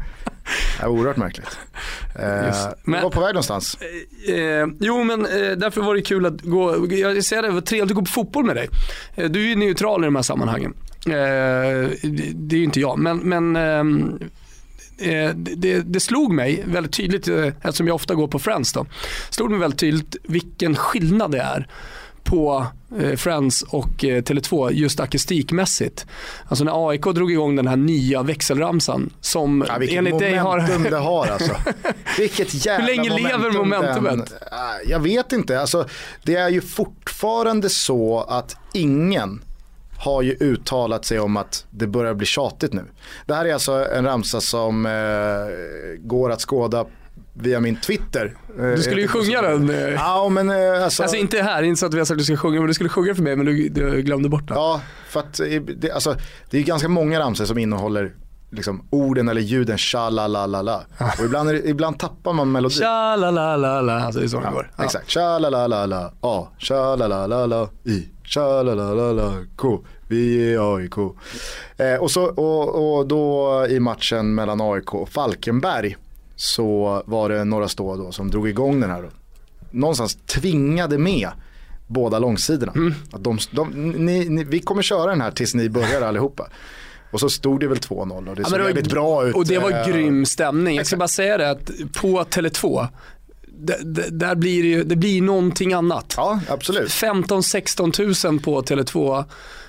[0.80, 1.58] Var oerhört märkligt.
[2.14, 3.78] Eh, men, var på väg någonstans?
[4.28, 7.54] Eh, eh, jo men eh, därför var det kul att gå, jag säger det, det
[7.54, 8.68] var trevligt att gå på fotboll med dig.
[9.14, 10.74] Eh, du är ju neutral i de här sammanhangen.
[11.06, 11.12] Eh,
[12.34, 14.18] det är ju inte jag, men, men ehm,
[15.34, 18.86] det, det, slog mig väldigt tydligt, eftersom jag ofta går på Friends då,
[19.30, 21.68] slog mig väldigt tydligt vilken skillnad det är
[22.24, 22.66] på
[22.98, 26.06] eh, Friends och eh, Tele2 just akustikmässigt.
[26.48, 30.90] Alltså när AIK drog igång den här nya växelramsan som ja, enligt dig har...
[30.90, 31.56] det har alltså.
[32.18, 34.30] Vilket jävla Hur länge momentum lever momentumet?
[34.30, 34.90] Den...
[34.90, 35.60] Jag vet inte.
[35.60, 35.88] Alltså,
[36.22, 39.42] det är ju fortfarande så att ingen
[39.98, 42.84] har ju uttalat sig om att det börjar bli tjatigt nu.
[43.26, 44.92] Det här är alltså en ramsa som eh,
[45.98, 46.86] går att skåda
[47.34, 48.36] via min Twitter.
[48.76, 49.70] Du skulle ju sjunga den.
[49.70, 49.76] Eh.
[49.76, 51.02] Ja, men, eh, alltså...
[51.02, 52.74] alltså inte här, inte så att vi har sagt att du ska sjunga, men du
[52.74, 54.56] skulle sjunga för mig men du, du glömde bort den.
[54.56, 56.16] Ja, för att eh, det, alltså,
[56.50, 58.14] det är ganska många ramsor som innehåller
[58.50, 60.84] liksom, orden eller ljuden sha-la-la-la-la.
[61.18, 62.78] Och ibland, är, ibland tappar man melodin.
[62.78, 64.70] Sha-la-la-la-la, alltså det är så det går.
[64.76, 64.84] Ja.
[64.84, 69.84] Exakt, sha-la-la-la-la, A, sha-la-la-la-la, I, sha-la-la-la-la, K.
[70.08, 70.96] Vi är AIK.
[71.76, 75.96] Eh, och, så, och, och då i matchen mellan AIK och Falkenberg
[76.36, 79.10] så var det några stå då som drog igång den här.
[79.70, 81.28] Någonstans tvingade med
[81.86, 82.72] båda långsidorna.
[82.72, 82.94] Mm.
[83.12, 86.48] Att de, de, ni, ni, vi kommer köra den här tills ni börjar allihopa.
[87.10, 89.34] Och så stod det väl 2-0 och det ja, såg väldigt bra ut.
[89.34, 90.76] Och det var eh, grym stämning.
[90.76, 91.70] Jag ska bara säga det att
[92.00, 92.88] på Tele2
[94.10, 96.14] där blir det, ju, det blir någonting annat.
[96.16, 96.90] Ja, absolut.
[96.90, 99.24] 15-16 000 på Tele2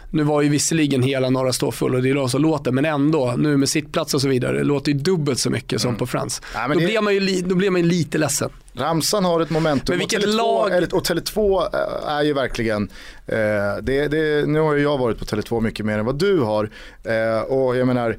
[0.09, 2.85] nu var ju visserligen hela Norra stå full och det är de som låter, men
[2.85, 5.99] ändå, nu med sittplats och så vidare, det låter ju dubbelt så mycket som mm.
[5.99, 6.41] på Friends.
[6.53, 6.85] Ja, då, det...
[6.85, 8.49] blir man ju, då blir man ju lite ledsen.
[8.73, 10.93] Ramsan har ett momentum men vilket och, Tele2, lag...
[10.93, 12.83] och Tele2 eh, är ju verkligen,
[13.27, 13.37] eh,
[13.81, 16.69] det, det, nu har ju jag varit på Tele2 mycket mer än vad du har.
[17.03, 18.17] Eh, och jag menar,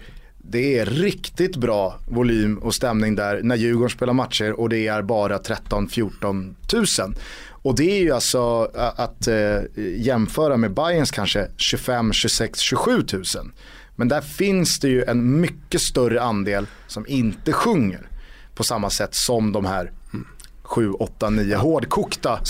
[0.51, 5.03] det är riktigt bra volym och stämning där när Djurgården spelar matcher och det är
[5.03, 7.15] bara 13-14 tusen.
[7.67, 9.61] Och det är ju alltså att eh,
[9.97, 13.53] jämföra med Bayerns kanske 25, 26, 27 tusen.
[13.97, 18.11] Men där finns det ju en mycket större andel som inte sjunger
[18.55, 19.93] på samma sätt som de här
[20.63, 22.41] 7, 8, 9 hårdkokta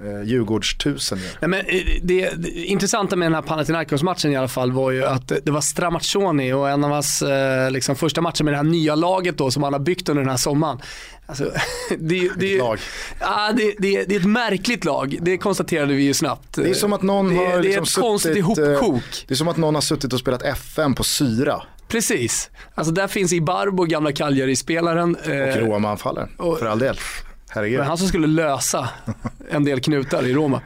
[0.00, 1.18] Eh, Djurgårdstusen.
[1.40, 5.04] Nej, men eh, det, det intressanta med den här Panathinaikos-matchen i alla fall var ju
[5.04, 8.64] att det var Stramaccioni och en av hans eh, liksom, första matcher med det här
[8.64, 10.78] nya laget då som han har byggt under den här sommaren.
[11.26, 11.52] Alltså,
[11.98, 12.78] det, det, lag.
[13.20, 16.52] Ja, det, det, det är ett märkligt lag, det konstaterade vi ju snabbt.
[16.54, 19.24] Det är som att någon det, har det är liksom ett konstigt eh, ihopkok.
[19.28, 21.62] Det är som att någon har suttit och spelat FM på syra.
[21.88, 22.50] Precis.
[22.74, 25.14] Alltså där finns Ibarbo, gamla Cagliari-spelaren.
[25.14, 26.96] Och eh, Roma-anfallaren, och- för all del.
[27.48, 27.80] Herregud.
[27.80, 28.88] han som skulle lösa
[29.50, 30.60] en del knutar i Roma.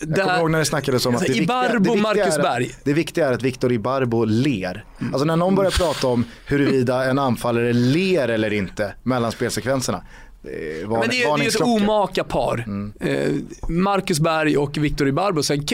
[0.00, 2.36] Jag kommer ihåg när det snackades om att Alltså, det viktiga, Ibarbo, det, viktiga Marcus
[2.38, 2.66] är, Berg.
[2.66, 4.84] att- det viktiga är att Victor Ibarbo ler.
[5.12, 10.02] Alltså när någon börjar prata om huruvida en anfallare ler eller inte mellan spelsekvenserna.
[10.84, 12.64] Varn- Men det är, det är ett omaka par.
[12.66, 12.92] Mm.
[13.00, 13.32] Eh,
[13.68, 15.42] Marcus Berg och Victor Ibarbo.
[15.42, 15.66] Sen,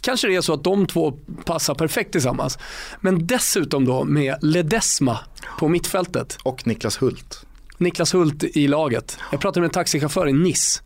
[0.00, 1.12] kanske det är så att de två
[1.44, 2.58] passar perfekt tillsammans.
[3.00, 5.18] Men dessutom då med Ledesma
[5.58, 6.38] på mittfältet.
[6.42, 7.46] Och Niklas Hult.
[7.82, 9.18] Niklas Hult i laget.
[9.30, 10.80] Jag pratade med en taxichaufför i Nice.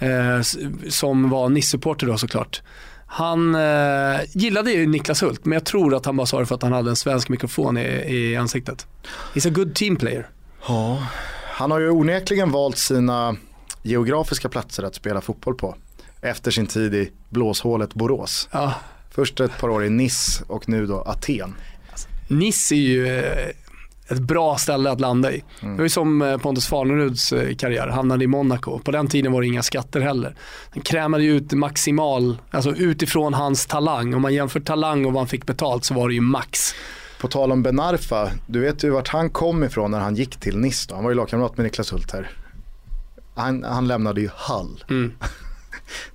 [0.00, 0.40] Eh,
[0.88, 2.62] som var Nice-supporter då såklart.
[3.06, 6.54] Han eh, gillade ju Niklas Hult men jag tror att han bara sa det för
[6.54, 8.86] att han hade en svensk mikrofon i, i ansiktet.
[9.34, 10.28] He's a good team player.
[10.68, 11.06] Ja.
[11.46, 13.36] Han har ju onekligen valt sina
[13.82, 15.76] geografiska platser att spela fotboll på.
[16.20, 18.48] Efter sin tid i blåshålet Borås.
[18.52, 18.74] Ja,
[19.18, 21.54] Först ett par år i Nice och nu då Aten.
[22.28, 23.48] Nice är ju eh,
[24.10, 25.44] ett bra ställe att landa i.
[25.60, 25.74] Mm.
[25.74, 28.78] Det var ju som eh, Pontus Farneruds eh, karriär, hamnade i Monaco.
[28.78, 30.34] På den tiden var det inga skatter heller.
[30.70, 34.14] Han krämade ju ut maximal, alltså utifrån hans talang.
[34.14, 36.74] Om man jämför talang och vad han fick betalt så var det ju max.
[37.20, 40.36] På tal om Ben Arfa, du vet ju vart han kom ifrån när han gick
[40.36, 40.94] till Nice då.
[40.94, 42.30] Han var ju lagkamrat med Niklas Hult här.
[43.34, 44.84] Han, han lämnade ju Hull.
[44.90, 45.12] Mm.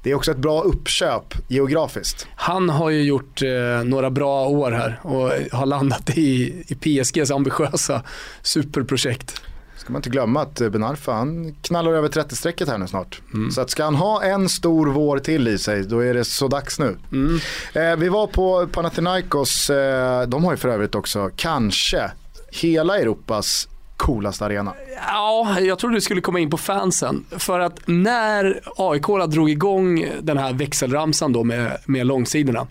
[0.03, 2.27] Det är också ett bra uppköp geografiskt.
[2.35, 7.31] Han har ju gjort eh, några bra år här och har landat i, i PSGs
[7.31, 8.01] ambitiösa
[8.41, 9.41] superprojekt.
[9.83, 13.21] Ska man inte glömma att eh, Ben Arfa, han knallar över 30-strecket här nu snart.
[13.33, 13.51] Mm.
[13.51, 16.47] Så att ska han ha en stor vår till i sig, då är det så
[16.47, 16.97] dags nu.
[17.11, 17.39] Mm.
[17.73, 22.11] Eh, vi var på Panathinaikos, eh, de har ju för övrigt också kanske
[22.51, 23.67] hela Europas
[23.97, 24.73] coolaste arena.
[25.07, 27.25] Ja, jag trodde du skulle komma in på fansen.
[27.29, 32.67] För att när AIK drog igång den här växelramsan då med, med långsidorna.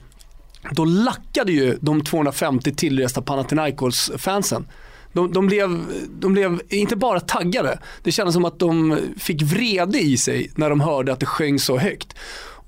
[0.70, 4.66] Då lackade ju de 250 tillresta Panathinaikos-fansen.
[5.12, 5.80] De, de, blev,
[6.20, 10.70] de blev inte bara taggade, det kändes som att de fick vrede i sig när
[10.70, 12.16] de hörde att det sjöng så högt.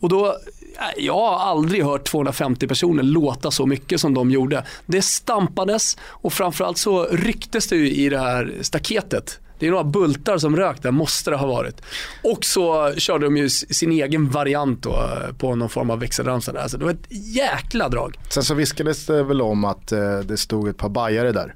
[0.01, 0.37] Och då,
[0.97, 4.65] jag har aldrig hört 250 personer låta så mycket som de gjorde.
[4.87, 9.41] Det stampades och framförallt så rycktes det ju i det här staketet.
[9.59, 11.83] Det är några bultar som rök där, måste det ha varit.
[12.23, 16.53] Och så körde de ju sin egen variant då, eh, på någon form av växelramsa
[16.53, 16.61] där.
[16.61, 18.17] Alltså det var ett jäkla drag.
[18.31, 21.55] Sen så viskades det väl om att eh, det stod ett par bajare där.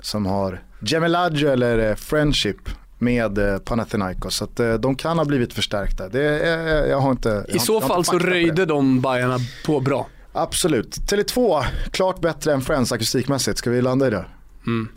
[0.00, 2.68] Som har gemilagio eller eh, Friendship
[2.98, 4.36] med eh, Panathinaikos.
[4.36, 6.08] Så att eh, de kan ha blivit förstärkta.
[6.08, 8.26] Det, är- jag har inte, jag har, I så jag har fall så på det.
[8.30, 10.06] röjde de Bajarna på bra.
[10.32, 10.96] Absolut.
[10.96, 13.58] Tele2, klart bättre än Friends akustikmässigt.
[13.58, 14.24] Ska vi landa i det?
[14.66, 14.88] Mm.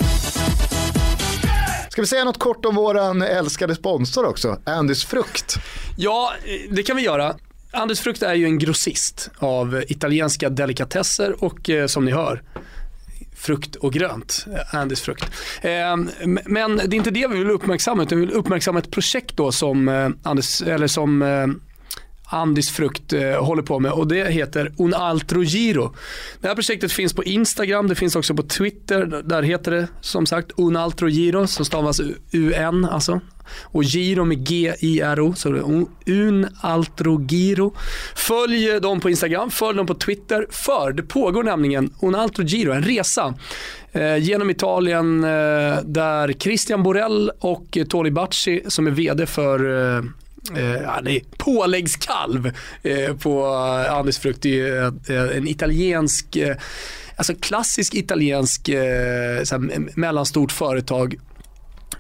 [1.89, 4.59] Ska vi säga något kort om våran älskade sponsor också?
[4.63, 5.55] Andys Frukt.
[5.97, 7.35] Ja, eh, det kan vi göra.
[7.73, 12.41] Anders Frukt är ju en grossist av italienska delikatesser och eh, som ni hör
[13.41, 15.31] frukt och grönt, Andys frukt.
[15.61, 15.97] Eh,
[16.45, 19.51] men det är inte det vi vill uppmärksamma utan vi vill uppmärksamma ett projekt då
[19.51, 21.47] som eh, Anders, eller som eh,
[22.33, 25.95] Andis frukt eh, håller på med och det heter Un altro giro.
[26.41, 29.21] Det här projektet finns på Instagram, det finns också på Twitter.
[29.25, 32.01] Där heter det som sagt Un altro giro som stavas
[32.31, 33.21] UN alltså.
[33.61, 35.63] Och giro med G-I-R-O, så det är
[36.05, 37.73] Un- altro giro.
[38.15, 40.45] Följ dem på Instagram, följ dem på Twitter.
[40.49, 43.33] För det pågår nämligen Un altro giro, en resa
[43.91, 45.29] eh, genom Italien eh,
[45.83, 50.03] där Christian Borell och eh, Toli Bacci som är VD för eh,
[50.55, 52.51] eh, Eh, är påläggskalv
[52.83, 53.45] eh, på
[53.87, 54.41] eh, frukt.
[54.41, 54.77] Det är ju
[55.17, 56.55] eh, en italiensk, eh,
[57.15, 61.15] alltså klassisk italiensk eh, såhär, mellanstort företag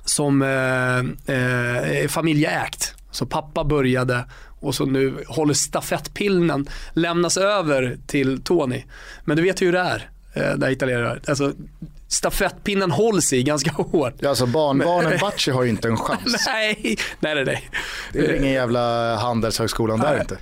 [0.05, 0.99] som eh,
[1.35, 2.95] eh, är familjeägt.
[3.11, 4.25] Så pappa började
[4.61, 8.83] och så nu håller stafettpinnen lämnas över till Tony.
[9.25, 11.19] Men du vet ju hur det är, eh, där italienare.
[11.27, 11.53] Alltså,
[12.11, 14.13] stafettpinnen hålls i ganska hårt.
[14.19, 16.45] Ja, alltså barnbarnen Bacci har ju inte en chans.
[16.47, 17.45] Nej, nej, nej.
[17.45, 17.69] nej.
[18.13, 20.21] Det är ingen jävla handelshögskolan där Nej.
[20.21, 20.37] inte.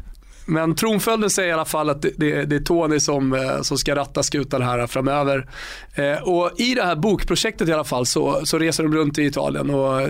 [0.49, 3.77] Men tronföljden säger i alla fall att det, det, det är Tony som, eh, som
[3.77, 5.49] ska ratta skutan här framöver.
[5.95, 9.23] Eh, och I det här bokprojektet i alla fall så, så reser de runt i
[9.23, 10.07] Italien och eh,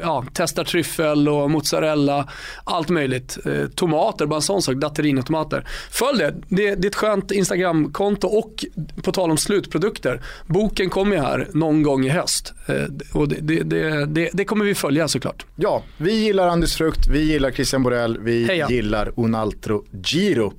[0.00, 2.28] ja, testar tryffel och mozzarella,
[2.64, 3.38] allt möjligt.
[3.46, 5.66] Eh, tomater, bara en sån sak, datterino-tomater.
[5.90, 8.64] Följ det, det, det är ett skönt Instagramkonto och
[9.02, 12.54] på tal om slutprodukter, boken kommer ju här någon gång i höst.
[12.66, 12.74] Eh,
[13.12, 15.46] och det, det, det, det kommer vi följa såklart.
[15.56, 18.70] Ja, vi gillar Anders Frukt, vi gillar Christian Borell, vi Heja.
[18.70, 20.52] gillar Unaltro Giro.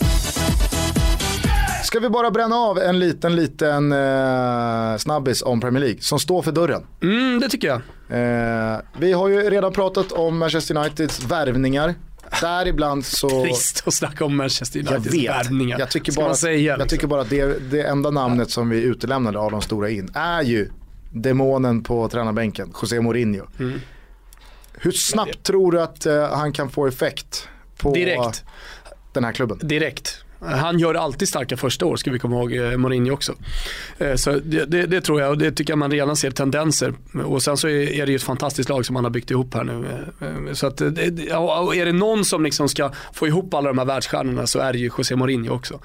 [1.84, 6.42] Ska vi bara bränna av en liten, liten eh, snabbis om Premier League som står
[6.42, 6.84] för dörren.
[7.02, 7.82] Mm, det tycker jag.
[8.10, 11.96] Eh, vi har ju redan pratat om Manchester Uniteds värvningar.
[12.42, 13.30] Däribland så...
[13.44, 15.30] Trist att snacka om Manchester Jag Uniteds vet.
[15.30, 15.80] värvningar.
[15.80, 16.90] Jag tycker bara, säga, jag liksom?
[16.90, 20.42] tycker bara att det, det enda namnet som vi utelämnade av de stora in är
[20.42, 20.70] ju
[21.12, 23.46] demonen på tränarbänken, José Mourinho.
[23.60, 23.82] Mm.
[24.74, 27.48] Hur snabbt tror du att eh, han kan få effekt
[27.78, 28.44] på Direkt
[29.14, 29.60] den här klubben?
[29.64, 30.24] Direkt.
[30.42, 33.36] Han gör alltid starka första år, ska vi komma ihåg, eh, Mourinho också.
[33.98, 36.94] Eh, så det, det, det tror jag och det tycker jag man redan ser tendenser.
[37.26, 39.64] Och sen så är, det ju ett fantastiskt lag som han har byggt ihop här
[39.64, 39.86] nu.
[40.22, 43.86] Eh, så att, och är det någon som liksom ska få ihop alla de här
[43.86, 45.80] världsstjärnorna så är det ju José Mourinho också.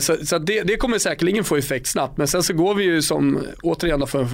[0.00, 2.18] Så, så det, det kommer säkerligen få effekt snabbt.
[2.18, 4.28] Men sen så går vi ju som, återigen för att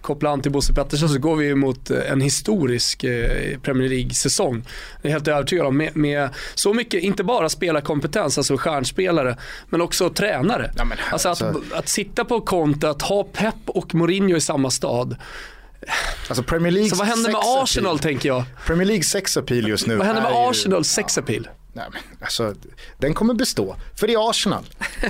[0.00, 3.00] koppla an till Bosse Pettersson, så går vi ju mot en historisk
[3.62, 4.64] Premier League-säsong.
[5.02, 5.76] Det är helt övertygad om.
[5.76, 9.36] Med, med så mycket, inte bara spelarkompetens, alltså stjärnspelare,
[9.70, 10.72] men också tränare.
[10.76, 14.70] Ja, men, alltså att, att sitta på Conte, att ha Pep och Mourinho i samma
[14.70, 15.16] stad.
[16.28, 17.98] Alltså Premier League Så vad händer med sex Arsenal appeal.
[17.98, 18.44] tänker jag?
[18.66, 21.48] Premier League sex appeal just nu Vad händer med ju- Arsenal sex appeal?
[21.74, 22.54] Nej, men, alltså,
[22.98, 23.76] den kommer bestå.
[23.98, 24.64] För det är Arsenal.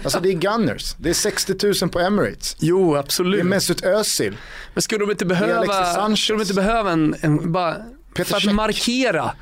[0.05, 0.95] Alltså det är Gunners.
[0.99, 2.57] Det är 60 000 på Emirates.
[2.61, 3.41] Jo, Det absolut.
[3.41, 4.37] är Mesut Özil.
[4.75, 6.21] Men skulle de inte behöva, Sanchez.
[6.25, 7.75] skulle de inte behöva en, en bara,
[8.15, 8.53] Peter för att Cech.
[8.53, 9.35] markera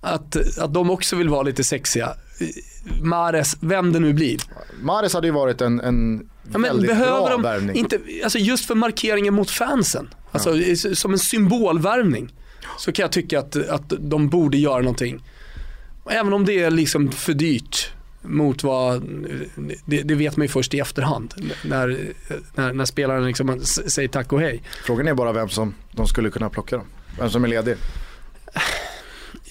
[0.00, 2.14] att, att de också vill vara lite sexiga.
[3.02, 4.38] Mares, vem det nu blir.
[4.82, 7.76] Mares hade ju varit en, en Ja, väldigt bra de värvning.
[7.76, 12.32] inte, alltså just för markeringen mot fansen, alltså i- som en symbolvärvning,
[12.78, 15.24] så kan jag tycka att, att de borde göra någonting.
[16.10, 19.02] Även om det är liksom för dyrt mot vad,
[19.84, 21.34] det, det vet man ju först i efterhand.
[21.64, 21.98] När,
[22.54, 24.62] när, när spelaren liksom säger tack och hej.
[24.84, 26.86] Frågan är bara vem som de skulle kunna plocka dem.
[27.18, 27.76] Vem som är ledig.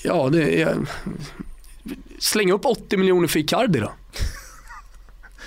[0.04, 0.78] Ja, det är...
[2.20, 3.92] Släng upp 80 miljoner för Icardi då.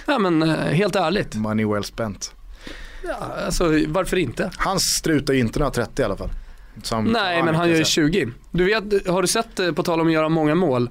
[0.06, 1.34] Ja men eh, helt ärligt.
[1.34, 2.34] Money well spent.
[3.04, 3.14] Ja,
[3.46, 4.50] alltså, varför inte?
[4.56, 6.30] Han strutar ju inte några 30 i alla fall.
[6.82, 8.06] Som Nej men han gör ju jag säga.
[8.08, 8.28] 20.
[8.50, 10.90] Du vet, har du sett, eh, på tal om att göra många mål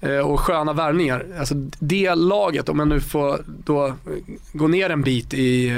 [0.00, 1.26] eh, och sköna värvningar.
[1.38, 3.94] Alltså det laget, om jag nu får då
[4.52, 5.72] gå ner en bit i,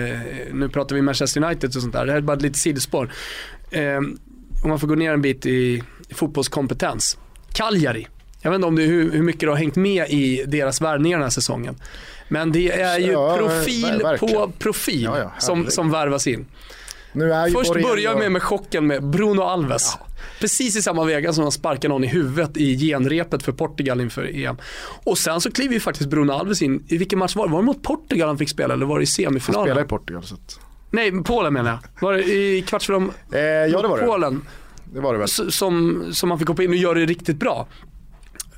[0.53, 3.13] nu pratar vi Manchester United och sånt där, det här är bara ett litet sidospår.
[4.65, 7.19] Om man får gå ner en bit i fotbollskompetens.
[7.53, 8.07] Cagliari.
[8.43, 11.19] Jag vet inte om du, hur, hur mycket du har hängt med i deras värvningar
[11.19, 11.77] den här säsongen.
[12.29, 16.47] Men det är ju Ja, profil på profil Ja, ja, som, som värvas in.
[17.53, 19.97] Först Borrello- börjar jag med, med chocken med Bruno Alves.
[20.41, 24.37] Precis i samma vega som han sparkar någon i huvudet i genrepet för Portugal inför
[24.45, 24.57] EM.
[25.05, 27.53] Och sen så kliver ju faktiskt Bruno Alves in, i vilken match var det?
[27.53, 29.67] Var det mot Portugal han fick spela eller var det i Han semifinalen?
[29.67, 30.23] spelar i Portugal.
[30.23, 30.61] Så att...
[30.91, 31.79] Nej, Polen menar jag.
[32.07, 33.11] Var det i kvartsfinalen?
[33.33, 34.07] eh, ja det var det.
[34.07, 34.43] Polen,
[34.95, 35.29] Det var det väl.
[35.29, 37.67] som, som han fick hoppa in och göra det riktigt bra.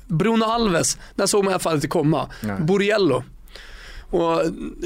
[0.09, 2.29] Bruno Alves, där såg man i alla fall inte komma.
[2.41, 2.61] Nej.
[2.61, 3.23] Borriello.
[4.11, 4.41] Och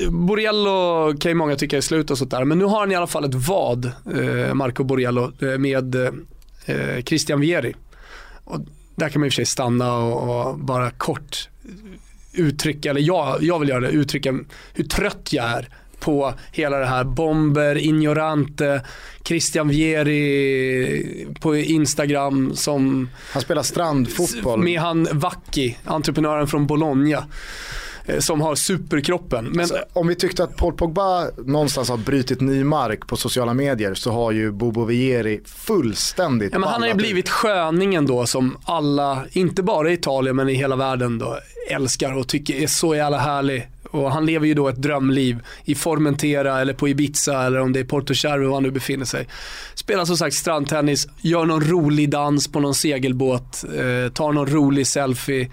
[0.09, 2.95] Borriello kan ju många tycka är slut och sånt där, men nu har han i
[2.95, 7.75] alla fall ett vad, eh, Marco Borriello, eh, med eh, Christian Vieri.
[8.43, 8.59] Och
[8.95, 11.49] där kan man i och för sig stanna och, och bara kort
[12.33, 14.39] uttrycka, eller jag, jag vill göra det, uttrycka
[14.73, 15.69] hur trött jag är
[16.03, 18.81] på hela det här Bomber, Ignorante,
[19.23, 24.59] Christian Vieri på Instagram som Han spelar strandfotboll.
[24.63, 27.23] med han Vacchi, entreprenören från Bologna.
[28.05, 29.45] eh, Som har superkroppen.
[29.45, 33.53] Men Så om vi tyckte att Paul Pogba någonstans har brutit ny mark på sociala
[33.53, 38.25] medier så har ju Bobo Vieri fullständigt Ja, men han har ju blivit sköningen då
[38.25, 41.37] som alla, inte bara i Italien men i hela världen då,
[41.69, 43.67] älskar och tycker är så jävla härlig.
[43.93, 47.79] Och han lever ju då ett drömliv i Formentera eller på Ibiza eller om det
[47.79, 49.27] är Porto Cervo var han nu befinner sig.
[49.75, 54.87] Spelar som sagt strandtennis, gör någon rolig dans på någon segelbåt, eh, tar någon rolig
[54.87, 55.49] selfie.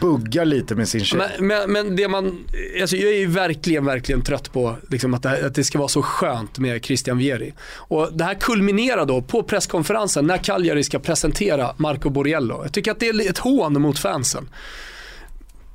[0.00, 1.18] Buggar lite med sin tjej.
[1.38, 2.38] Men, men, men det man,
[2.80, 5.78] alltså jag är ju verkligen, verkligen trött på liksom att, det, här- att det ska
[5.78, 7.52] vara så skönt med Christian Vieri.
[7.74, 12.62] Och det här kulminerar då på presskonferensen när Cagliari ska presentera Marco Borriello.
[12.62, 14.48] Jag tycker att det är ett hån mot fansen.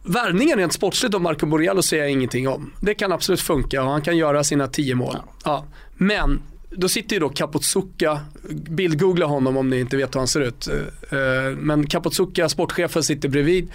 [0.03, 2.73] Värvningen rent sportsligt av Marco Borriello säger jag ingenting om.
[2.79, 5.17] Det kan absolut funka och han kan göra sina tio mål.
[5.45, 5.65] Ja.
[5.97, 10.41] Men då sitter ju då Kapotsuka, bildgoogla honom om ni inte vet hur han ser
[10.41, 10.67] ut.
[10.67, 13.71] Eh, men Kapotsuka, sportchefen, sitter bredvid.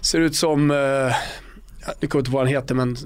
[0.00, 2.96] Ser ut som, eh, jag kommer inte på vad han heter men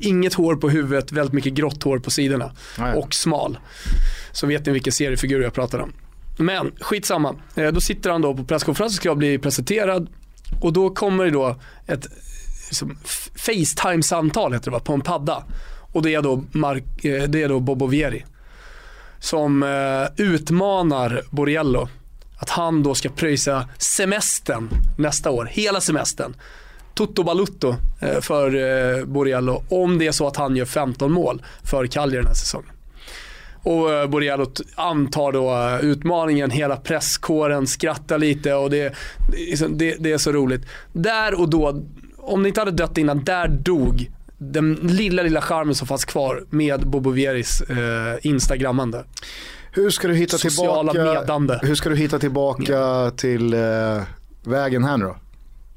[0.00, 2.52] inget hår på huvudet, väldigt mycket grått hår på sidorna.
[2.78, 2.94] Nej.
[2.96, 3.58] Och smal.
[4.32, 5.92] Så vet ni vilken seriefigur jag pratar om.
[6.36, 10.08] Men skitsamma, Eh, då sitter han då på presskonferensen ska jag bli presenterad
[10.60, 12.06] och då kommer det då ett
[12.68, 12.98] liksom,
[13.36, 15.44] Facetime-samtal heter det va, på en padda.
[15.92, 18.24] Och det är då, Mark, eh, det är då Bobo Vieri.
[19.18, 21.88] Som eh, utmanar Borriello.
[22.36, 26.34] Att han då ska pröjsa semestern nästa år, hela semestern.
[26.94, 31.42] Toto balutto eh, för eh, Borriello om det är så att han gör 15 mål
[31.62, 32.70] för Cagliari den här säsongen.
[33.62, 38.94] Och eh, Borriello t- antar då eh, utmaningen, hela presskåren skrattar lite och det,
[39.58, 40.62] så- det, det är så roligt.
[40.92, 41.82] Där och då,
[42.18, 46.44] om det inte hade dött innan, där dog den lilla, lilla charmen som fanns kvar
[46.50, 47.76] med Bobo Vieris eh,
[48.22, 49.04] instagrammande.
[49.72, 51.60] Hur ska du hitta Sociala tillbaka, medande.
[51.62, 53.60] hur ska du hitta tillbaka till eh,
[54.44, 55.16] vägen här nu då?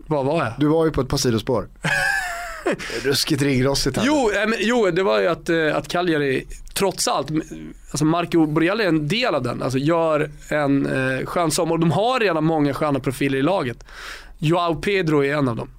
[0.08, 0.54] Vad var jag?
[0.60, 1.68] Du var ju på ett par sidospår.
[3.04, 4.04] Ruskigt ringrostigt här.
[4.06, 7.28] Jo, men, jo, det var ju att, eh, att Cagliari trots allt,
[7.92, 11.78] alltså Marco Borrielli är en del av den, alltså gör en eh, skön sommar.
[11.78, 13.84] De har redan många sköna profiler i laget.
[14.38, 15.70] Joao Pedro är en av dem.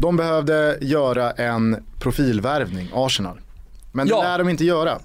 [0.00, 3.40] De behövde göra en profilvärvning, Arsenal.
[3.92, 4.22] Men det Ja.
[4.22, 4.98] lär de inte göra.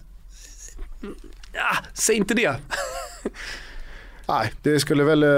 [1.53, 2.55] Ja, säg inte det.
[4.27, 5.29] Nej, det skulle väl, eh,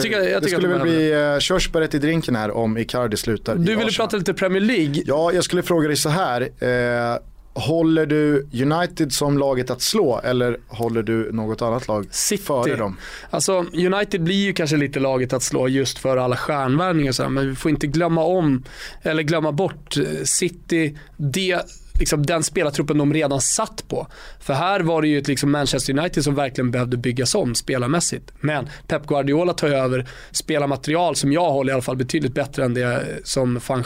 [0.00, 3.76] tycker- jag det skulle väl bli eh, körsbäret i drinken här om Icardi slutar Du
[3.76, 5.02] ville prata lite Premier League.
[5.06, 6.40] Ja, jag skulle fråga dig så här.
[6.58, 7.18] Eh,
[7.54, 12.42] håller du United som laget att slå eller håller du något annat lag City.
[12.42, 12.96] före dem?
[13.30, 17.54] Alltså United blir ju kanske lite laget att slå just för alla stjärnvärvningar men vi
[17.54, 18.62] får inte glömma om,
[19.02, 21.60] eller glömma bort eh, City, det,
[21.98, 24.06] liksom den spelartruppen de redan satt på.
[24.40, 28.32] För här var det ju ett liksom Manchester United som verkligen behövde byggas om spelarmässigt.
[28.40, 32.64] Men Pep Guardiola tar ju över spelarmaterial som jag håller i alla fall betydligt bättre
[32.64, 33.84] än det som van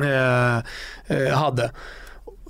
[0.00, 0.56] eh,
[1.06, 1.70] eh, hade.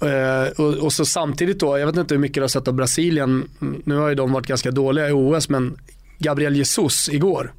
[0.03, 2.75] Eh, och, och så samtidigt då, jag vet inte hur mycket du har sett av
[2.75, 3.49] Brasilien,
[3.85, 5.79] nu har ju de varit ganska dåliga i OS, men
[6.19, 7.53] Gabriel Jesus igår,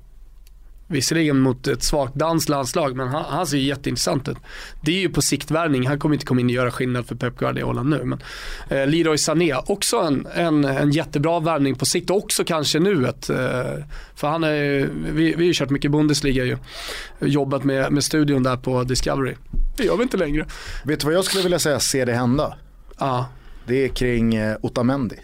[0.88, 4.38] visserligen mot ett svagt danskt landslag, men han, han ser ju jätteintressant ut.
[4.82, 7.38] Det är ju på siktvärvning, han kommer inte komma in och göra skillnad för Pep
[7.38, 8.04] Guardiola nu.
[8.04, 8.20] Men
[8.70, 13.30] eh, Leroy Sané, också en, en, en jättebra värvning på sikt, också kanske nu ett,
[13.30, 13.38] eh,
[14.16, 16.58] för han är vi, vi har ju kört mycket Bundesliga ju,
[17.20, 19.36] jobbat med, med studion där på Discovery.
[19.78, 20.46] Det gör vi inte längre.
[20.86, 22.58] Vet du vad jag skulle vilja säga, se det hända?
[23.00, 23.28] Ja.
[23.68, 25.16] Det är kring eh, Otamendi.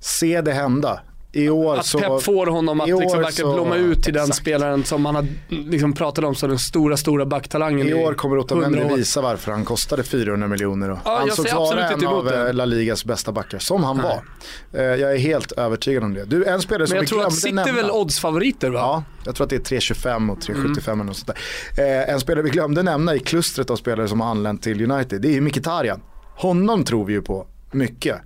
[0.00, 1.00] Se det hända.
[1.32, 1.98] I år Att så...
[1.98, 4.38] Pep får honom att liksom verkligen blomma ut till den exakt.
[4.40, 8.38] spelaren som man har liksom pratat om som den stora, stora backtalangen I år kommer
[8.38, 8.98] Otamendi 100 år.
[8.98, 12.48] visa varför han kostade 400 miljoner och Ja, ansågs vara en av det.
[12.48, 14.20] eh, La Ligas bästa backar, som han var.
[14.72, 16.24] Eh, Jag är helt övertygad om det.
[16.24, 18.78] Du, en spelare som Men jag tror att City är väl oddsfavoriter va?
[18.78, 21.00] Ja, jag tror att det är 3,25 och 3,75 Mm.
[21.00, 21.26] eller sånt
[21.76, 22.00] där.
[22.06, 25.22] Eh, en spelare vi glömde nämna i klustret av spelare som har anlänt till United,
[25.22, 26.00] det är ju Mkhitaryan.
[26.36, 28.16] Honom tror vi ju på mycket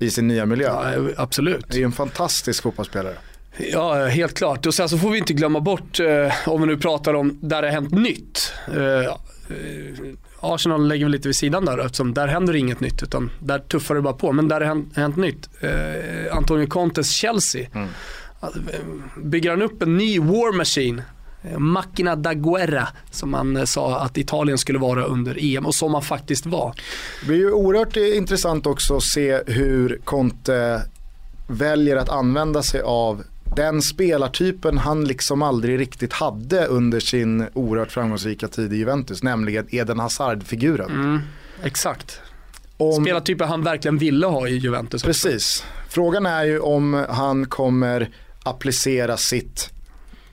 [0.00, 0.70] i sin nya miljö.
[0.70, 1.06] Mm.
[1.06, 1.64] Ja, absolut.
[1.68, 3.14] Det är ju en fantastisk fotbollsspelare.
[3.72, 4.66] Ja, helt klart.
[4.66, 7.62] Och sen så får vi inte glömma bort, eh, om vi nu pratar om där
[7.62, 8.52] det har hänt nytt.
[8.74, 9.12] Eh, eh,
[10.40, 13.94] Arsenal lägger väl lite vid sidan där eftersom där händer inget nytt utan där tuffar
[13.94, 14.32] det bara på.
[14.32, 15.48] Men där det har hänt, hänt nytt.
[15.60, 17.66] Eh, Antonio Contes Chelsea.
[18.40, 18.80] Alltså, eh,
[19.22, 21.04] Bygger han upp en ny war machine eh,
[21.58, 25.92] Macchina da guerra som man eh, sa att Italien skulle vara under EM och som
[25.92, 26.74] man faktiskt var.
[27.20, 30.82] Det blir ju oerhört eh, intressant också att se hur Conte
[31.48, 33.22] väljer att använda sig av
[33.56, 39.66] den spelartypen han liksom aldrig riktigt hade under sin oerhört framgångsrika tid i Juventus, nämligen
[39.70, 41.20] Eden Hazard-figuren.
[41.62, 42.20] Exakt.
[42.76, 44.94] Om- Spelartyper han verkligen ville ha i Juventus.
[45.04, 45.06] också.
[45.06, 45.64] Precis.
[45.88, 48.08] Frågan är ju om han kommer
[48.42, 49.70] applicera sitt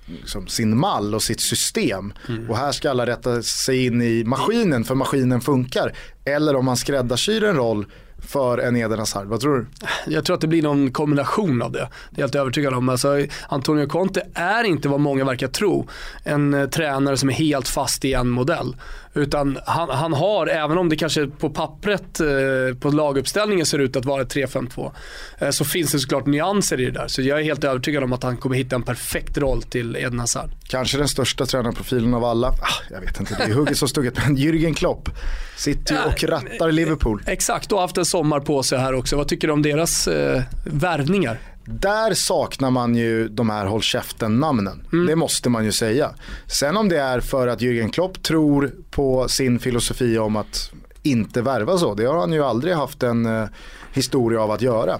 [0.06, 2.14] liksom, sin mall och sitt system.
[2.50, 5.96] Och här ska alla rätta sig in i maskinen för maskinen funkar.
[6.26, 7.86] Eller om man skräddarsyr en roll
[8.28, 9.28] för en Eden Hazard.
[9.28, 9.66] Vad tror du?
[10.14, 11.80] Jag tror att det blir någon kombination av det.
[11.80, 12.90] Det är jag helt övertygad om.
[12.90, 15.88] Alltså, Antonio Conte är inte vad många verkar tro.
[16.24, 18.76] En eh, tränare som är helt fast i en modell.
[19.16, 23.96] Utan han, han har, även om det kanske på pappret, eh, på laguppställningen ser ut
[23.96, 24.92] att vara ett 3-5-2.
[25.40, 27.08] Eh, så finns det såklart nyanser i det där.
[27.08, 30.20] Så jag är helt övertygad om att han kommer hitta en perfekt roll till Eden
[30.20, 30.50] Hazard.
[30.68, 32.48] Kanske den största tränarprofilen av alla.
[32.48, 34.18] Ah, jag vet inte, det är hugget som stugget.
[34.18, 35.10] Men Jürgen Klopp
[35.58, 37.24] sitter ju och rattar Liverpool.
[37.28, 39.16] Exakt, och haft en sommar på sig här också.
[39.16, 41.40] Vad tycker du om deras eh, värvningar?
[41.66, 44.88] Där saknar man ju de här håll käften-namnen.
[45.08, 46.12] Det måste man ju säga.
[46.48, 50.72] Sen om det är för att Jürgen Klopp tror på sin filosofi om att
[51.04, 51.94] inte värva så.
[51.94, 53.46] Det har han ju aldrig haft en eh,
[53.94, 55.00] historia av att göra.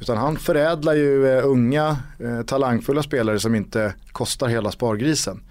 [0.00, 5.42] Utan han förädlar ju eh, unga eh, talangfulla spelare som inte kostar hela spargrisen.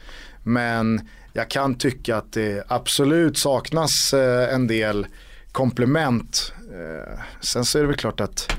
[0.43, 5.05] Men jag kan tycka att det absolut saknas eh, en del
[5.53, 6.53] komplement.
[6.71, 8.55] Eh, sen så är det väl klart att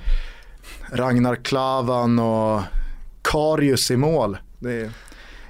[0.92, 2.62] Ragnar Klavan och
[3.22, 4.38] Karius i mål.
[4.59, 4.90] Det,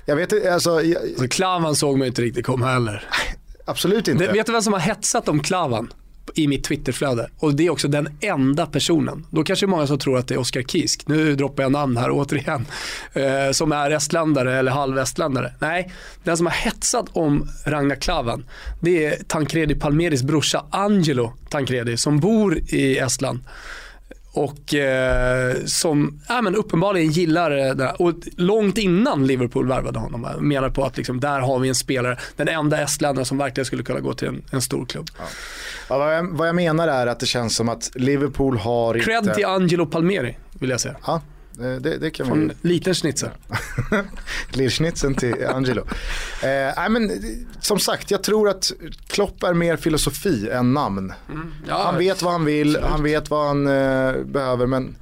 [0.04, 3.08] jag vet inte, alltså, jag, alltså, Klavan såg man inte riktigt komma heller.
[3.64, 4.26] Absolut inte.
[4.26, 5.92] Det, vet du vem som har hetsat om Klavan?
[6.34, 7.30] I mitt Twitterflöde.
[7.38, 9.26] Och det är också den enda personen.
[9.30, 11.08] Då kanske många som tror att det är Oskar Kisk.
[11.08, 12.66] Nu droppar jag namn här återigen.
[13.12, 15.52] Eh, som är estländare eller halvestländare.
[15.58, 15.92] Nej,
[16.24, 18.44] den som har hetsat om Ragnar Klavan.
[18.80, 23.40] Det är Tancredi Palmeris brorsa Angelo Tancredi som bor i Estland.
[24.34, 27.94] Och eh, som ja, men uppenbarligen gillar det.
[27.98, 30.28] Och långt innan Liverpool värvade honom.
[30.40, 33.82] Menar på att liksom, där har vi en spelare, den enda estländaren som verkligen skulle
[33.82, 35.10] kunna gå till en, en stor klubb.
[35.18, 35.24] Ja.
[35.88, 39.18] Ja, vad, jag, vad, jag, menar är att det känns som att Liverpool har Cred
[39.18, 39.34] inte...
[39.34, 40.96] till Angelo Palmeri vill jag säga.
[41.06, 41.20] Ja,
[41.58, 42.68] det, det kan Från vi...
[42.68, 43.30] liten schnitzel.
[44.52, 45.86] Lillschnitzeln till Angelo.
[46.42, 47.10] Eh, men,
[47.60, 48.72] som sagt, jag tror att
[49.06, 51.12] Klopp är mer filosofi än namn.
[51.30, 51.52] Mm.
[51.68, 52.90] Ja, han vet vad han vill, absolut.
[52.90, 54.66] han vet vad han eh, behöver.
[54.66, 54.96] Men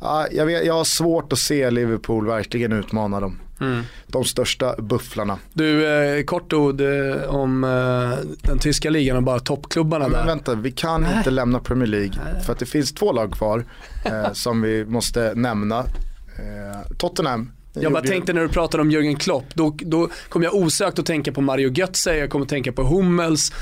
[0.00, 3.38] ja, jag, vet, jag har svårt att se Liverpool verkligen utmana dem.
[3.60, 3.82] Mm.
[4.06, 5.38] De största bufflarna.
[5.52, 10.26] Du, eh, kort ord eh, om eh, den tyska ligan och bara toppklubbarna Men där.
[10.26, 11.18] vänta, vi kan Nej.
[11.18, 12.12] inte lämna Premier League.
[12.24, 12.42] Nej.
[12.44, 13.64] För att det finns två lag kvar
[14.04, 15.78] eh, som vi måste nämna.
[15.78, 17.50] Eh, Tottenham
[17.80, 21.06] jag bara tänkte när du pratade om Jürgen Klopp, då, då kom jag osökt att
[21.06, 23.52] tänka på Mario Götze, jag kommer att tänka på Hummels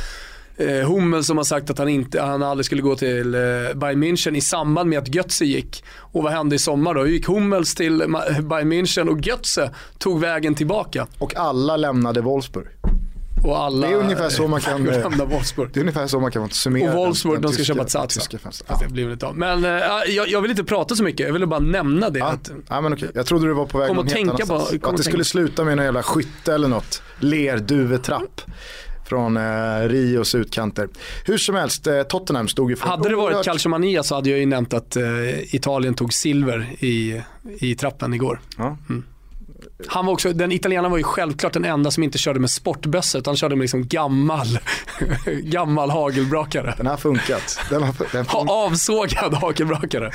[0.57, 3.41] eh, Hummel som har sagt att han, inte, han aldrig skulle gå till eh,
[3.75, 5.85] Bayern München i samband med att Götze gick.
[5.99, 7.07] Och vad hände i sommar då?
[7.07, 7.99] Gick Hummels till
[8.43, 11.07] Bayern München och Götze tog vägen tillbaka.
[11.19, 12.67] Och alla lämnade Wolfsburg.
[13.45, 14.89] Och alla det är ungefär så man kan,
[15.21, 15.71] eh, Wolfsburg.
[15.73, 18.21] Det är ungefär så man kan summera Och Wolfsburg, de ska köpa Zaza.
[18.69, 18.79] Ja.
[18.81, 19.37] Det blir inte av.
[19.37, 19.71] Men äh,
[20.09, 22.19] jag, jag, vill inte prata så mycket, jag ville bara nämna det.
[22.19, 22.27] Ja.
[22.27, 23.11] Att, ja, men okej.
[23.15, 24.81] Jag trodde du var på väg någon helt annanstans.
[24.81, 27.03] På, att det skulle sluta med någon jävla skytte eller något.
[27.19, 28.41] Lerduvetrapp
[29.05, 30.89] från eh, Rios utkanter.
[31.25, 34.39] Hur som helst, eh, Tottenham stod ju för Hade det varit Calciomania så hade jag
[34.39, 38.41] ju nämnt att eh, Italien tog silver i, i trappen igår.
[38.59, 38.77] Ja.
[38.89, 39.05] Mm.
[39.87, 43.19] Han var också, den italienaren var ju självklart den enda som inte körde med sportbössa
[43.19, 44.59] utan körde med liksom gammal,
[45.43, 46.75] gammal hagelbrakare.
[46.77, 47.61] Den har funkat.
[47.71, 50.11] Den har, den fun Avsågad hagelbrakare.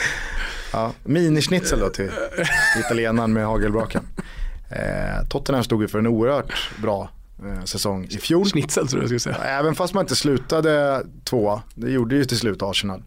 [0.74, 2.12] Ja, minischnitzel då till
[2.86, 4.08] italienaren med hagelbrakan.
[4.70, 7.10] Eh, Tottenham stod ju för en oerhört bra
[7.66, 8.46] säsong i fjol.
[8.46, 9.36] Schnitzel tror jag skulle säga.
[9.36, 13.04] Även fast man inte slutade tvåa, det gjorde ju till slut Arsenal.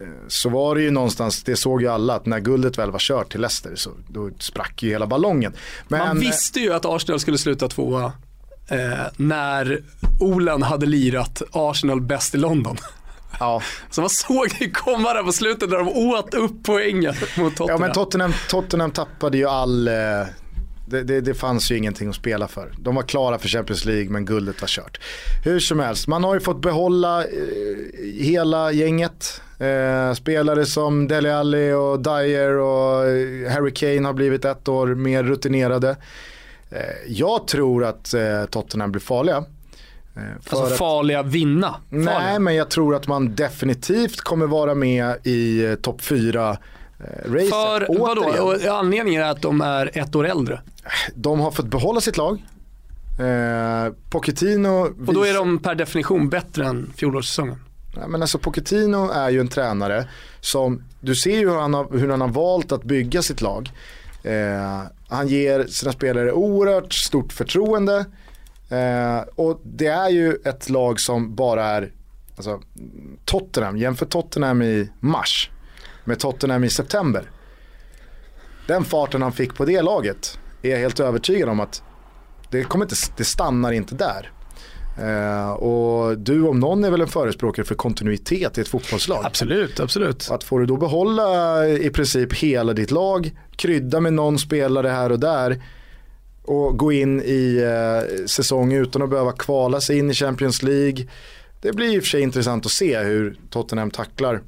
[0.00, 2.98] Eh, så var det ju någonstans, det såg ju alla att när guldet väl var
[2.98, 5.52] kört till Leicester så då sprack ju hela ballongen.
[5.88, 8.12] Men, man visste ju att Arsenal skulle sluta tvåa
[8.68, 9.82] eh, när
[10.20, 12.76] Olen hade lirat Arsenal bäst i London.
[13.40, 13.62] Ja.
[13.90, 17.80] Så man såg det komma där på slutet när de åt upp poängen mot Tottenham.
[17.80, 19.94] Ja men Tottenham, Tottenham tappade ju all, eh,
[20.90, 22.72] det, det, det, fanns ju ingenting att spela för.
[22.78, 25.00] De var klara för Champions League men guldet var kört.
[25.44, 27.28] Hur som helst, man har ju fått behålla eh,
[28.14, 29.40] hela gänget.
[29.58, 34.86] Eh, spelare som Dele Alli och Dyer och eh, Harry Kane har blivit ett år
[34.94, 35.96] mer rutinerade.
[36.70, 39.44] Eh, jag tror att eh, Tottenham blir farliga.
[40.16, 41.74] Eh, alltså att, farliga vinna?
[41.90, 42.18] Farliga.
[42.18, 46.58] Nej, men jag tror att man definitivt kommer vara med i topp 4
[47.00, 47.50] Eh, racet.
[47.50, 48.42] För vadå?
[48.44, 50.60] Och anledningen är att de är ett år äldre?
[51.14, 52.42] De har fått behålla sitt lag.
[53.18, 54.94] Eh, Pochettino...
[55.06, 57.56] Och då är de per definition bättre än fjolårssäsongen?
[57.94, 60.08] Ja, men alltså Pochettino är ju en tränare
[60.40, 63.70] som, du ser ju hur han har, hur han har valt att bygga sitt lag.
[64.22, 68.04] Eh, han ger sina spelare oerhört stort förtroende.
[68.70, 71.92] Eh, och det är ju ett lag som bara är,
[72.36, 72.60] alltså
[73.24, 75.50] Tottenham, jämför Tottenham i mars
[76.08, 77.30] med Tottenham i september.
[78.66, 81.82] Den farten han fick på det laget är jag helt övertygad om att
[82.50, 84.32] det, kommer inte, det stannar inte där.
[85.02, 89.26] Uh, och du om någon är väl en förespråkare för kontinuitet i ett fotbollslag?
[89.26, 90.30] Absolut, absolut.
[90.30, 95.12] Att får du då behålla i princip hela ditt lag, krydda med någon spelare här
[95.12, 95.62] och där
[96.42, 101.06] och gå in i uh, säsong utan att behöva kvala sig in i Champions League.
[101.60, 104.40] Det blir i och för sig intressant att se hur Tottenham tacklar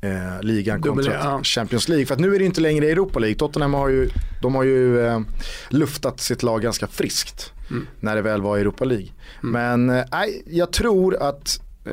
[0.00, 1.40] eh, ligan kontra ja.
[1.42, 2.06] Champions League.
[2.06, 3.38] För att nu är det inte längre Europa League.
[3.38, 4.08] Tottenham har ju,
[4.42, 5.20] de har ju eh,
[5.68, 7.86] luftat sitt lag ganska friskt mm.
[8.00, 9.08] när det väl var Europa League.
[9.42, 9.52] Mm.
[9.52, 10.04] Men eh,
[10.46, 11.92] jag tror att eh,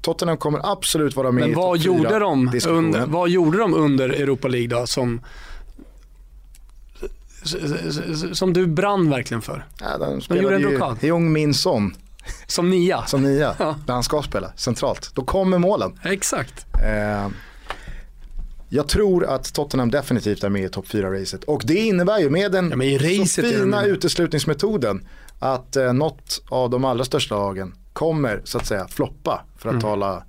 [0.00, 4.08] Tottenham kommer absolut vara med Men vad i gjorde, de under, vad gjorde de under
[4.08, 5.20] Europa League då som
[8.32, 9.66] som du brann verkligen för?
[9.80, 11.94] Ja, de spelade ju Heung Min Son
[12.46, 13.06] Som nia.
[13.06, 13.76] som nia, Ja.
[13.86, 15.10] där han ska spela centralt.
[15.14, 15.98] Då kommer målen.
[16.04, 16.66] Exakt.
[16.84, 17.28] Eh,
[18.68, 21.44] jag tror att Tottenham definitivt är med i topp 4-racet.
[21.44, 22.64] Och det innebär ju med den
[23.00, 25.08] Ja, så fina uteslutningsmetoden
[25.38, 29.72] att eh, något av de allra största lagen kommer så att säga floppa för att
[29.72, 29.82] Mm.
[29.82, 30.22] tala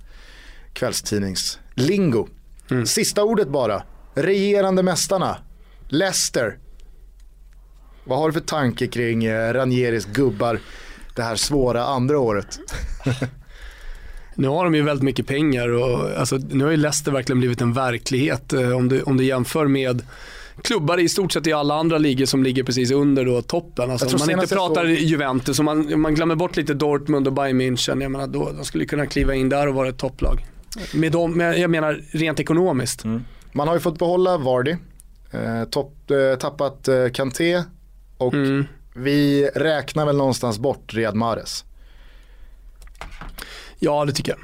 [0.72, 2.28] kvällstidningslingo.
[2.70, 2.86] Mm.
[2.86, 3.82] Sista ordet bara.
[4.14, 5.36] Regerande mästarna,
[5.88, 6.58] Leicester.
[8.04, 10.60] Vad har du för tanke kring eh, Ranieris gubbar
[11.18, 12.58] det här svåra andra året?
[14.34, 17.60] Nu har de ju väldigt mycket pengar och alltså, nu har ju Leicester verkligen blivit
[17.60, 20.02] en verklighet eh, om du, om du jämför med
[20.62, 23.90] klubbar i stort sett i alla andra ligor som ligger precis under då toppen.
[23.90, 27.26] Alltså, om man inte pratar såg- Juventus, om man, om man glömmer bort lite Dortmund
[27.26, 29.98] och Bayern München, jag menar, då, de skulle kunna kliva in där och vara ett
[29.98, 30.46] topplag.
[30.94, 33.04] Med dem, med, jag menar rent ekonomiskt.
[33.52, 34.76] Man har ju fått behålla Vardy,
[35.30, 37.62] eh, topp, eh, tappat eh, Kanté
[38.18, 38.64] och Mm.
[38.98, 41.64] Vi räknar väl någonstans bort Riyad Mahrez.
[43.78, 44.40] Ja, det tycker jag.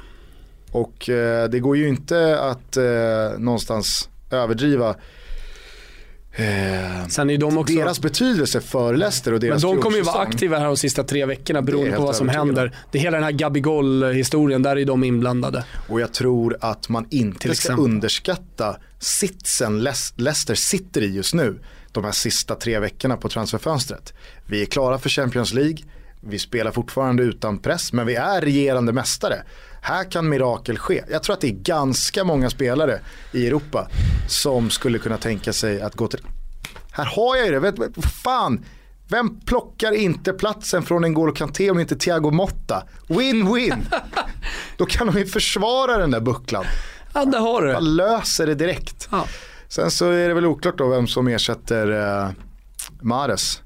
[0.71, 2.83] Och eh, det går ju inte att eh,
[3.37, 4.89] någonstans överdriva
[6.31, 7.75] eh, Sen är de också...
[7.75, 11.03] deras betydelse för Leicester och Men deras de kommer ju vara aktiva här de sista
[11.03, 12.77] tre veckorna beroende på vad som övertygad händer.
[12.91, 15.63] Det är hela den här Gabigol-historien, där är de inblandade.
[15.89, 19.83] Och jag tror att man inte ska underskatta sitsen
[20.15, 21.59] Leicester sitter i just nu.
[21.95, 24.13] De här sista tre veckorna på transferfönstret.
[24.45, 25.77] Vi är klara för Champions League.
[26.21, 29.43] Vi spelar fortfarande utan press men vi är regerande mästare.
[29.81, 31.03] Här kan mirakel ske.
[31.11, 32.99] Jag tror att det är ganska många spelare
[33.31, 33.87] i Europa
[34.27, 36.19] som skulle kunna tänka sig att gå till...
[36.91, 38.65] Här har jag ju det, vet, fan.
[39.07, 42.83] Vem plockar inte platsen från N'Golo Kanté om inte Thiago Motta?
[43.07, 43.85] Win-win.
[44.77, 46.65] Då kan de ju försvara den där bucklan.
[47.13, 47.89] Ja, där har du Man det.
[47.89, 49.07] löser det direkt.
[49.11, 49.27] Ja.
[49.75, 51.91] Sen så är det väl oklart då vem som ersätter
[52.23, 52.29] eh,
[53.01, 53.61] Mares.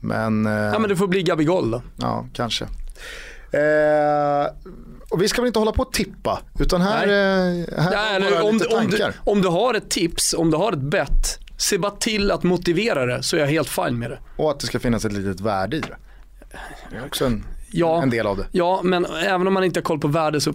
[0.00, 1.82] Men, eh, ja, men det får bli Gabigol då.
[1.96, 2.64] ja, kanske.
[3.52, 4.46] Eh,
[5.10, 8.42] och vi ska väl inte hålla på att tippa, utan här, eh, här eller bara
[8.42, 11.38] om, lite du- om, du, om du har ett tips, om du har ett bett,
[11.56, 14.18] se bara till att motivera det så är jag helt fine med det.
[14.36, 15.96] Och att det ska finnas ett litet värde i det.
[16.90, 18.02] Det är också en, Ja.
[18.02, 18.46] en del av det.
[18.52, 20.52] Ja, men även om man inte har koll på värde så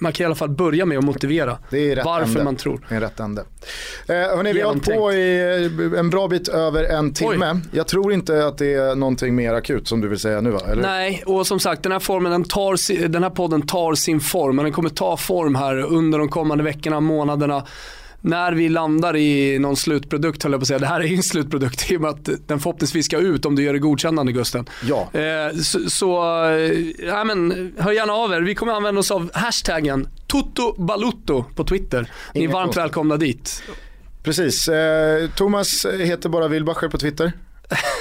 [0.00, 1.58] man kan i alla fall börja med att motivera
[2.04, 2.44] varför ände.
[2.44, 2.86] man tror.
[2.88, 3.44] Det är rätt ände.
[4.08, 5.38] Eh, hörni, vi har hållit på i
[5.92, 7.52] eh, en bra bit över en timme.
[7.54, 7.60] Oj.
[7.72, 10.60] Jag tror inte att det är någonting mer akut som du vill säga nu va?
[10.70, 10.82] Eller?
[10.82, 14.56] Nej, och som sagt den här, formen, den, tar, den här podden tar sin form,
[14.56, 17.64] men den kommer ta form här under de kommande veckorna, månaderna.
[18.26, 20.78] När vi landar i någon slutprodukt, höll jag på att säga.
[20.78, 23.56] Det här är ju en slutprodukt i och med att den förhoppningsvis ska ut om
[23.56, 24.68] du gör det godkännande Gusten.
[24.88, 25.08] Ja.
[25.12, 26.72] Eh, så, så eh,
[27.06, 28.40] ja, men, hör gärna av er.
[28.40, 32.10] Vi kommer använda oss av hashtaggen TotoBalutto på Twitter.
[32.34, 33.62] Ni är varmt välkomna dit.
[34.22, 37.32] Precis, eh, Thomas heter bara Wilbacher på Twitter.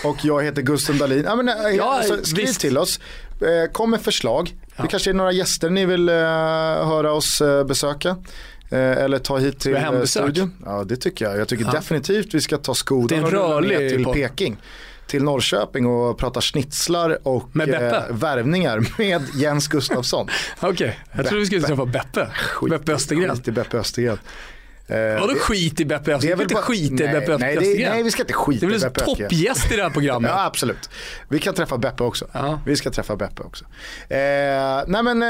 [0.04, 1.24] Och jag heter Gusten Dahlin.
[1.26, 2.62] Ja, men, eh, Ja, alltså, skriv visst.
[2.62, 3.00] till oss,
[3.42, 4.56] eh, kom med förslag.
[4.78, 8.18] Det kanske är några gäster ni vill eh, höra oss besöka.
[8.70, 10.54] Eh, eller ta hit till eh, studion.
[10.66, 11.38] Ja det tycker jag.
[11.40, 11.72] Jag tycker Ja.
[11.72, 14.14] definitivt vi ska ta skodan och rulla ner rörlig till podd.
[14.14, 14.58] Peking.
[15.08, 20.28] Till Norrköping och prata schnitzlar och Med eh, värvningar med Jens Gustafsson.
[20.60, 22.28] Okej, jag tror vi skulle träffa Beppe.
[22.70, 23.36] Beppe Östergren.
[23.36, 24.18] Skit i Beppe Östergren.
[24.88, 26.38] Eh, Vadå det- skit i Beppe det är Östergren?
[26.38, 28.66] Vi kan inte bara- skita i nej, Beppe nej, det, nej, vi ska inte skita
[28.66, 29.30] Det i Beppe Östergren.
[29.30, 30.32] toppgäst i det här programmet?
[30.36, 30.90] Ja, absolut.
[31.30, 32.28] Vi kan träffa Beppe också.
[32.32, 32.60] Ja.
[32.66, 33.66] Vi ska träffa Beppe också.
[34.10, 34.18] Eh,
[34.88, 35.24] nej men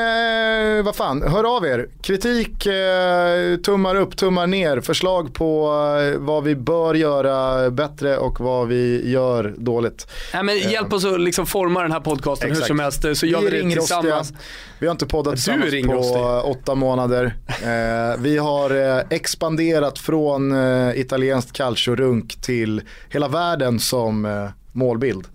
[0.78, 1.88] eh, vad fan, hör av er.
[2.02, 5.68] Kritik, eh, tummar upp, tummar ner, förslag på
[6.14, 10.08] eh, vad vi bör göra bättre och vad vi gör dåligt.
[10.34, 12.64] Nej, men hjälp oss att liksom forma den här podcasten Exakt.
[12.64, 14.34] hur som helst så gör vi, är det tillsammans.
[14.80, 17.36] Vi har inte poddat Du tillsammans på eh, åtta månader.
[17.48, 25.28] Eh, vi har eh, expanderat från eh, italienskt calcio-runk till hela världen som eh, målbild.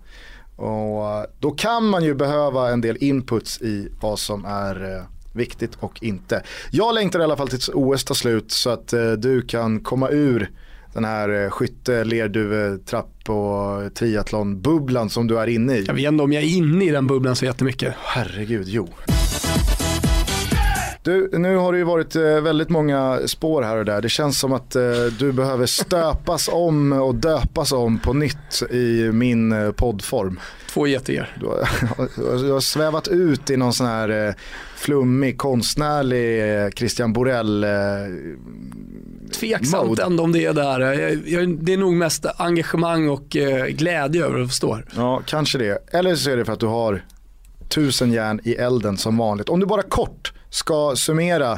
[0.55, 5.03] Och eh, då kan man ju behöva en del inputs i vad som är eh,
[5.33, 6.43] viktigt och inte.
[6.71, 10.49] Jag längtar i alla fall tills OS tar slut så att du kan komma ur
[10.93, 15.85] den här skytte, lerduve, trapp och triathlon-bubblan som du är inne i.
[15.85, 17.93] Jag vet inte om jag är inne i den bubblan så jättemycket.
[17.97, 18.89] Herregud, jo.
[21.03, 24.01] Du, nu har det ju varit eh, väldigt många spår här och där.
[24.01, 24.81] Det känns som att eh,
[25.19, 30.39] du behöver stöpas om och döpas om på nytt i min eh, poddform.
[30.69, 31.37] Två getingar.
[31.39, 31.45] Du
[32.37, 34.35] du har svävat ut i någon sån här
[34.75, 37.65] flummig, konstnärlig Christian Borell.
[39.33, 40.03] Tveksamt Mode.
[40.03, 40.79] ändå om det är där.
[40.79, 43.27] Jag, jag, det är nog mest engagemang och
[43.69, 44.79] glädje över att förstå.
[44.95, 45.89] ja, kanske det.
[45.93, 47.05] Eller så är det för att du har
[47.69, 49.49] tusen järn i elden som vanligt.
[49.49, 51.51] Om du bara kort ska summera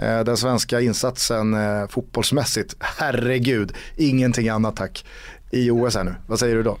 [0.00, 2.76] eh, den svenska insatsen eh, fotbollsmässigt.
[2.80, 5.04] Herregud, ingenting annat tack.
[5.50, 6.14] I OS här nu.
[6.26, 6.78] Vad säger du då?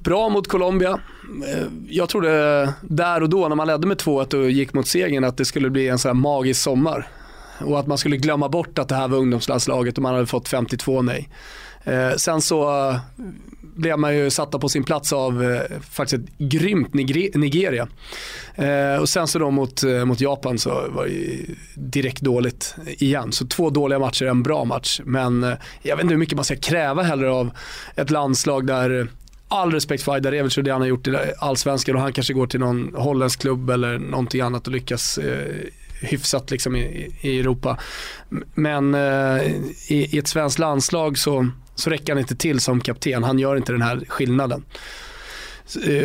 [0.00, 1.00] bra mot Colombia.
[1.48, 5.24] Eh, jag trodde där och då när man ledde med 2-1 och gick mot segern
[5.24, 7.08] att det skulle bli en sån här magisk sommar.
[7.58, 10.48] Och att man skulle glömma bort att det här var ungdomslandslaget och man hade fått
[10.48, 11.28] 52 nej.
[11.84, 12.94] Eh, sen så
[13.80, 15.60] blev man ju satta på sin plats av eh,
[15.90, 17.88] faktiskt ett grymt Nigeria.
[18.54, 23.32] Eh, och sen så då mot, eh, mot Japan så var det direkt dåligt igen.
[23.32, 25.00] Så två dåliga matcher, en bra match.
[25.04, 27.50] Men eh, jag vet inte hur mycket man ska kräva heller av
[27.96, 29.06] ett landslag där eh,
[29.48, 32.46] all respekt för Ajdarevic och det han har gjort i allsvenskan och han kanske går
[32.46, 35.56] till någon holländsk klubb eller någonting annat och lyckas eh,
[36.00, 37.78] hyfsat liksom i, i Europa.
[38.54, 39.42] Men eh,
[39.88, 41.48] i, i, ett svenskt landslag så,
[41.80, 43.24] så räcker han inte till som kapten.
[43.24, 44.64] Han gör inte den här skillnaden.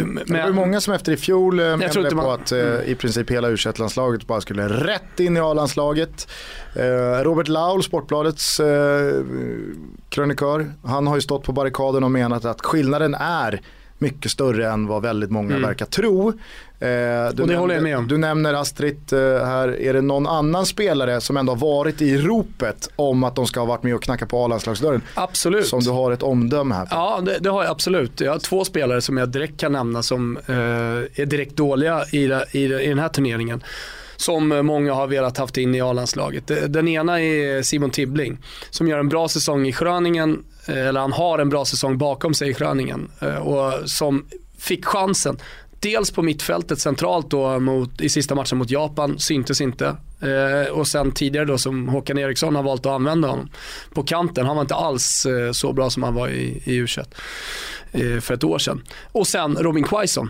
[0.06, 2.82] Men, det var många som efter i fjol eh, menade på man, att eh, mm.
[2.86, 6.28] i princip hela u landslaget bara skulle rätt in i A-landslaget.
[6.76, 9.24] Eh, Robert Laul, Sportbladets eh,
[10.10, 13.62] krönikör, han har ju stått på barrikaden och menat att skillnaden är
[13.98, 15.62] mycket större än vad väldigt många mm.
[15.62, 16.30] verkar tro.
[16.30, 18.08] Eh, du och det nämner, håller jag med om.
[18.08, 22.18] Du nämner Astrid eh, här, är det någon annan spelare som ändå har varit i
[22.18, 25.02] ropet om att de ska ha varit med och knacka på A-landslagsdörren?
[25.14, 25.68] Absolut.
[25.68, 26.96] Som du har ett omdöme här på.
[26.96, 28.22] Ja, det, det, har jag absolut.
[28.22, 32.18] Jag har två spelare som jag direkt kan nämna som eh, är direkt dåliga i,
[32.52, 33.64] i, i den här turneringen
[34.18, 36.52] som många har velat haft in i A-landslaget.
[36.68, 38.38] Den ena är Simon Tibbling
[38.70, 41.98] som gör en bra säsong i Schröningen, eh, Eh, eller han har en bra säsong
[41.98, 44.26] bakom sig i Kröningen eh, och som
[44.58, 45.38] fick chansen.
[45.80, 49.96] Dels på mittfältet centralt då mot, i sista matchen mot Japan, syntes inte.
[50.22, 53.50] Eh, och sen tidigare då som Håkan Eriksson har valt att använda honom
[53.94, 54.46] på kanten.
[54.46, 56.88] Han var inte alls eh, så bra som han var i, i u
[57.92, 58.82] eh, för ett år sedan.
[59.12, 60.30] Och sen Robin Quaison.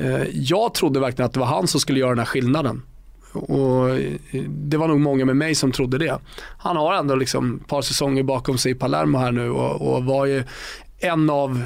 [0.00, 2.82] Eh, jag trodde verkligen att det var han som skulle göra den här skillnaden.
[3.34, 4.12] Och eh,
[4.48, 6.18] det var nog många med mig som trodde det.
[6.58, 10.04] Han har ändå liksom ett par säsonger bakom sig i Palermo här nu och, och
[10.04, 10.44] var ju
[10.98, 11.64] en av,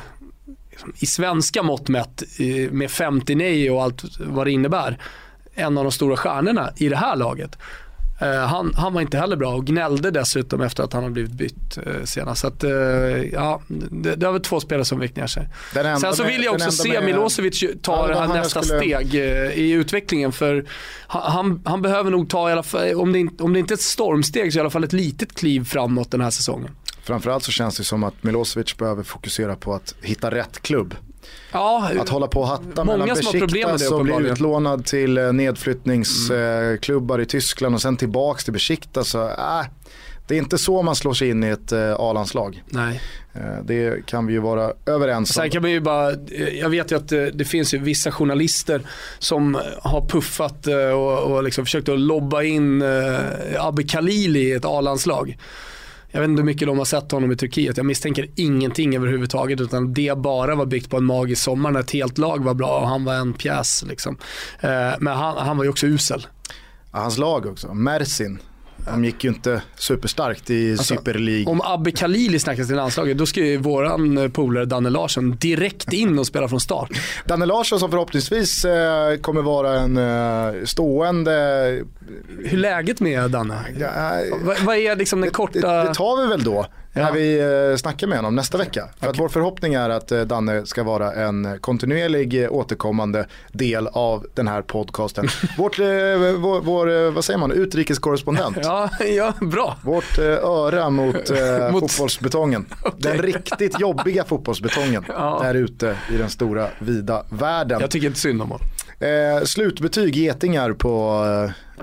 [0.70, 2.22] liksom, i svenska mått mätt,
[2.70, 4.98] med 50 nej och allt vad det innebär,
[5.54, 7.58] en av de stora stjärnorna i det här laget.
[8.20, 11.32] Eh, han, han, var inte heller bra och gnällde dessutom efter att han har blivit
[11.32, 12.40] bytt uh, senast.
[12.40, 12.70] Så att, uh,
[13.32, 15.48] ja, det, det var väl två spelare som vek ner sig.
[16.00, 18.80] Sen så vill jag också se Milosevic ta ja, nästa skulle...
[18.80, 19.14] steg
[19.54, 20.32] i utvecklingen.
[20.32, 20.64] För
[21.06, 23.76] han, han, behöver nog ta, i alla fall, om, det inte, om det inte är
[23.76, 26.70] ett stormsteg, så i alla fall ett litet kliv framåt den här säsongen.
[27.02, 30.94] Framförallt så känns det som att Milosevic behöver fokusera på att hitta rätt klubb.
[31.52, 37.22] Ja, att hålla på och hatta mellan Besiktas och bli utlånad till eh, nedflyttningsklubbar mm.
[37.22, 39.08] i Tyskland och sen tillbaks till Besiktas.
[39.08, 39.62] Så, äh,
[40.28, 42.62] det är inte så man slår sig in i ett uh, A-landslag.
[42.66, 43.00] Nej.
[43.36, 45.42] Uh, det kan vi ju vara överens om.
[45.42, 46.12] Sen kan man ju bara,
[46.52, 48.82] jag vet ju att det, det finns ju vissa journalister
[49.18, 52.82] som har puffat och, och liksom försökt att lobba in
[53.58, 55.36] Abbe Khalili i ett A-landslag.
[56.10, 57.76] Jag vet inte hur mycket de har sett honom i Turkiet.
[57.76, 61.90] Jag misstänker ingenting överhuvudtaget utan det bara var byggt på en magisk sommar när ett
[61.90, 63.84] helt lag var bra och han var en pjäs.
[63.88, 64.18] Liksom.
[64.60, 66.26] Eh, men han, han var ju också usel.
[66.92, 68.38] Ja, hans lag också, Mersin.
[68.92, 71.46] De gick ju inte superstarkt i alltså, Super League.
[71.46, 75.92] Om Abbe Khalili snackas till landslaget, då ska ju våran eh, polare Danne Larsson direkt
[75.92, 76.90] in och spela från start.
[77.24, 81.82] Danne Larsson som förhoppningsvis eh, kommer vara en eh, stående...
[82.44, 83.64] Hur läget med Danne?
[83.78, 83.90] Ja,
[84.42, 85.82] vad, vad är liksom den det, korta...
[85.82, 86.66] Det, det, tar vi väl då
[86.98, 87.04] ja.
[87.04, 87.40] när vi
[87.70, 88.80] eh, snackar med honom nästa vecka.
[88.80, 89.10] För okay.
[89.10, 94.26] att vår förhoppning är att eh, Danne ska vara en kontinuerlig eh, återkommande del av
[94.34, 95.28] den här podcasten.
[95.58, 98.58] Vårt, vår, vår, vad säger man, utrikeskorrespondent.
[98.62, 99.76] Ja, ja bra.
[99.82, 101.14] Vårt öra mot,
[101.72, 101.92] mot...
[101.92, 102.66] fotbollsbetongen.
[102.84, 102.92] Okay.
[102.98, 105.38] Den riktigt jobbiga fotbollsbetongen ja.
[105.42, 107.80] där ute i den stora vida världen.
[107.80, 108.66] Jag tycker inte synd om honom.
[109.00, 111.24] Eh, slutbetyg getingar på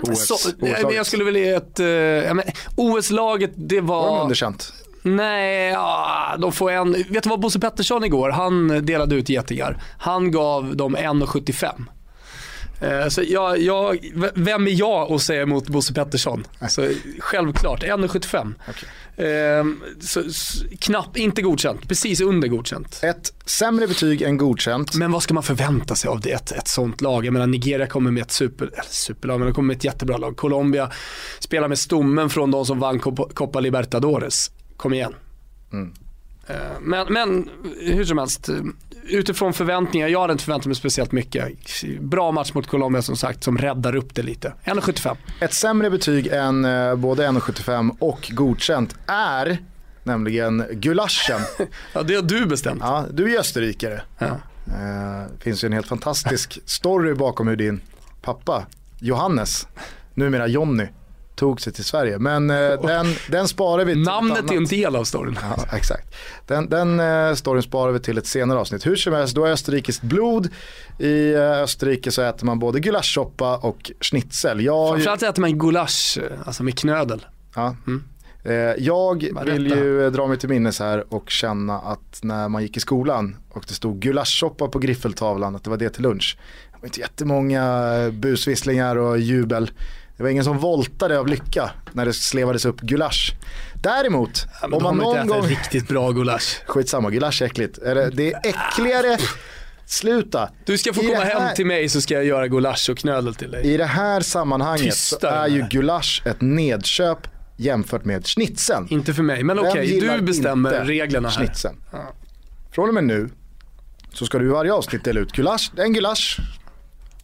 [0.01, 0.27] eh, OS.
[0.27, 0.49] Så,
[0.93, 4.01] jag skulle vilja ge ett, eh, OS-laget det var...
[4.01, 4.73] Var de underkänt?
[5.01, 6.91] Nej, ja, de får en.
[6.91, 9.81] Vet du vad Bosse Pettersson igår, han delade ut getingar.
[9.97, 11.85] Han gav dem 1,75.
[12.81, 13.97] Eh, så jag, jag,
[14.33, 16.47] vem är jag att säga emot Bosse Pettersson?
[16.69, 18.53] Så självklart, 1,75.
[18.69, 18.89] Okay.
[19.17, 19.65] Eh,
[19.99, 20.23] så,
[20.79, 22.99] knappt, inte godkänt, precis under godkänt.
[23.03, 24.95] Ett sämre betyg än godkänt.
[24.95, 27.25] Men vad ska man förvänta sig av det, ett, ett sånt lag?
[27.25, 30.37] Jag menar Nigeria kommer med ett super, superlag, men de kommer med ett jättebra lag.
[30.37, 30.91] Colombia
[31.39, 32.99] spelar med stommen från de som vann
[33.33, 35.13] Copa Libertadores kom igen.
[35.73, 35.93] Mm.
[36.47, 37.49] Eh, men, men
[37.79, 38.49] hur som helst,
[39.07, 41.53] utifrån förväntningar, jag hade inte förväntat mig speciellt mycket.
[41.99, 44.53] Bra match mot Colombia som sagt som räddar upp det lite.
[44.63, 45.15] 1,75.
[45.41, 49.57] Ett sämre betyg än eh, både 1,75 och godkänt är
[50.03, 51.39] nämligen gulaschen.
[51.93, 52.81] ja det har du bestämt.
[52.83, 54.01] Ja, du är österrikare.
[54.17, 54.37] Ja.
[54.65, 57.81] Det eh, finns ju en helt fantastisk story bakom hur din
[58.21, 58.65] pappa
[58.99, 59.67] Johannes,
[60.13, 60.87] numera Jonny,
[61.35, 62.19] tog sig till Sverige.
[62.19, 65.37] Men eh, den, den sparar vi till Namnet är en del av storyn.
[65.41, 66.15] Ja, exakt.
[66.47, 68.85] Den, den eh, storyn sparar vi till ett senare avsnitt.
[68.85, 70.49] Hur som helst, då är österrikiskt blod.
[70.99, 74.61] I eh, Österrike så äter man både gulaschsoppa och schnitzel.
[74.61, 77.25] Jag, Framförallt äter man gulasch, eh, alltså med knödel.
[77.55, 77.75] ja.
[78.43, 82.61] Eh, jag vill ju eh, dra mig till minnes här och känna att när man
[82.61, 86.37] gick i skolan och det stod gulaschsoppa på griffeltavlan, att det var det till lunch.
[86.71, 89.71] Det var inte jättemånga busvisslingar och jubel.
[90.17, 93.33] Det var ingen som voltade av lycka när det slevades upp gulasch.
[93.81, 95.41] Däremot, Ja, om man någon gång...
[95.41, 96.61] riktigt bra gulasch.
[96.67, 97.79] Skitsamma, gulasch är äckligt.
[97.83, 99.17] Det är äckligare,
[99.85, 100.49] sluta.
[100.65, 102.97] Du ska få I komma här- hem till mig så ska jag göra gulasch och
[102.97, 103.65] knödel till dig.
[103.73, 107.27] I det här sammanhanget Tysta så är ju gulasch ett nedköp
[107.57, 108.87] jämfört med schnitzeln.
[108.89, 111.37] Inte för mig, men okej, gillar du bestämmer reglerna här.
[111.37, 111.75] Schnitzeln.
[112.71, 113.29] Från och med nu
[114.13, 116.37] så ska du i varje avsnitt dela ut gulasch, en gulasch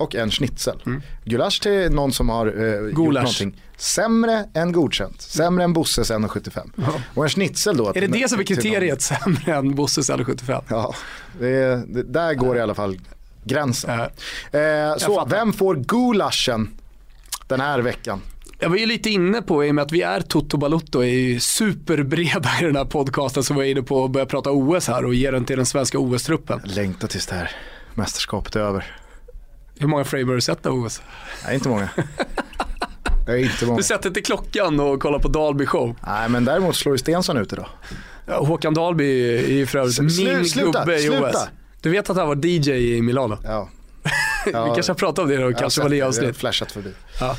[0.02, 0.82] och en schnitzel.
[1.26, 5.22] Gulasch till någon som har eh, gjort någonting sämre än godkänt.
[5.22, 6.70] Sämre än Bosses 1,75.
[7.14, 7.90] Och en schnitzel då.
[7.90, 10.64] Är det det som är kriteriet sämre än Bosses L75?
[10.68, 10.96] Ja,
[11.40, 13.00] det, det, där går i alla fall
[13.44, 14.00] gränsen.
[14.52, 14.60] Ja.
[14.60, 16.70] Eh, så, vem får gulaschen
[17.48, 18.22] den här veckan?
[18.60, 21.06] Jag var ju lite inne på, i och med att vi är Toto Balotto, är
[21.06, 24.88] ju superbreda i den här podcasten, så var jag inne på att börja prata OS
[24.88, 26.62] här och ge den till den svenska OS-truppen.
[26.64, 27.52] Längtar tills det här
[27.94, 29.01] mästerskapet är över.
[29.82, 31.02] Hur många frame har du sett av OS?
[31.46, 31.90] Nej, inte många.
[33.38, 33.78] Inte många.
[33.78, 35.96] Du sätter till klockan och kollar på Dalby show.
[36.08, 37.68] Nej, men däremot slår ju Stensson ut idag.
[38.26, 41.30] Ja, Håkan Dalby är ju för övrigt min sluta, gubbe i sluta.
[41.30, 41.48] OS.
[41.82, 43.38] Du vet att han var DJ i Milano?
[43.44, 43.70] Ja.
[44.46, 46.38] Vi kanske har pratat om det då, kanske var det Jag har avsnitt.
[46.38, 46.94] flashat förbi.
[47.20, 47.36] Ja.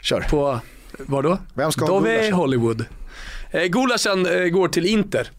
[0.00, 0.20] Kör.
[0.20, 0.60] På,
[0.98, 1.38] var då?
[1.54, 2.32] Vem ska ha Dove gulaschen?
[2.32, 2.84] Hollywood.
[3.50, 5.30] Eh, gulaschen eh, går till Inter.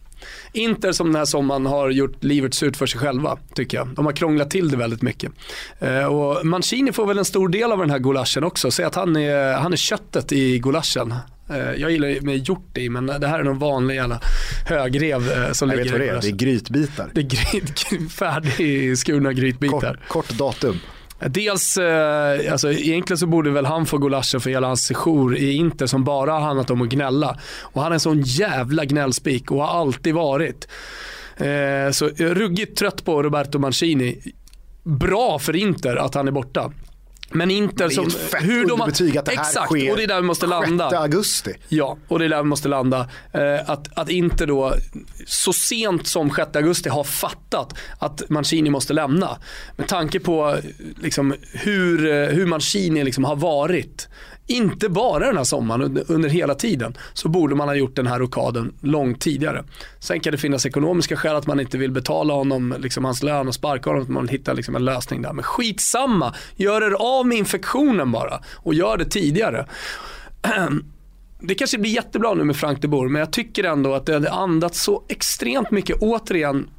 [0.53, 3.87] Inter som den här sommaren har gjort livet surt för sig själva, tycker jag.
[3.87, 5.31] De har krånglat till det väldigt mycket.
[5.79, 8.71] Eh, och Mancini får väl en stor del av den här gulaschen också.
[8.71, 11.13] Säg att han är, han är köttet i gulaschen.
[11.49, 14.19] Eh, jag gillar med hjort i, men det här är någon vanlig jävla
[14.67, 17.09] högrev eh, som Jag vet ligger vad i det är, det är grytbitar.
[17.13, 19.99] Det är gryt, färdigskurna grytbitar.
[20.07, 20.79] Kort, kort datum.
[21.19, 25.53] Dels, eh, alltså egentligen så borde väl han få gulaschen för hela hans sejour i
[25.53, 27.37] Inter som bara har handlat om att gnälla.
[27.61, 30.67] Och han är en sån jävla gnällspik och har alltid varit.
[31.37, 34.19] Eh, så jag är ruggigt trött på Roberto Mancini.
[34.83, 36.71] Bra för Inter att han är borta.
[37.33, 38.07] Men Inter Det är som...
[38.07, 40.27] ett fett de har- underbetyg att det här Exakt, sker och det är där vi
[40.27, 40.89] måste landa.
[40.89, 41.53] 6 augusti.
[41.67, 43.09] Ja, och det är där vi måste landa.
[43.33, 44.73] Eh, att, att inte då
[45.27, 49.37] så sent som 6 augusti har fattat att Mancini måste lämna.
[49.75, 50.57] Med tanke på
[51.01, 54.07] liksom, hur, eh, hur Mancini liksom har varit.
[54.47, 56.97] Inte bara den här sommaren, under, hela tiden.
[57.13, 59.63] Så borde man ha gjort den här rockaden långt tidigare.
[59.99, 63.47] Sen kan det finnas ekonomiska skäl att man inte vill betala honom liksom, hans lön
[63.47, 64.03] och sparka honom.
[64.03, 65.33] Att man hittar liksom, en lösning där.
[65.33, 68.41] Men skitsamma, gör er av med infektionen bara.
[68.55, 69.67] Och gör det tidigare.
[71.45, 74.13] Det kanske blir jättebra nu med Frank de Boer, men jag tycker ändå att det
[74.13, 76.69] hade andats så extremt mycket, återigen,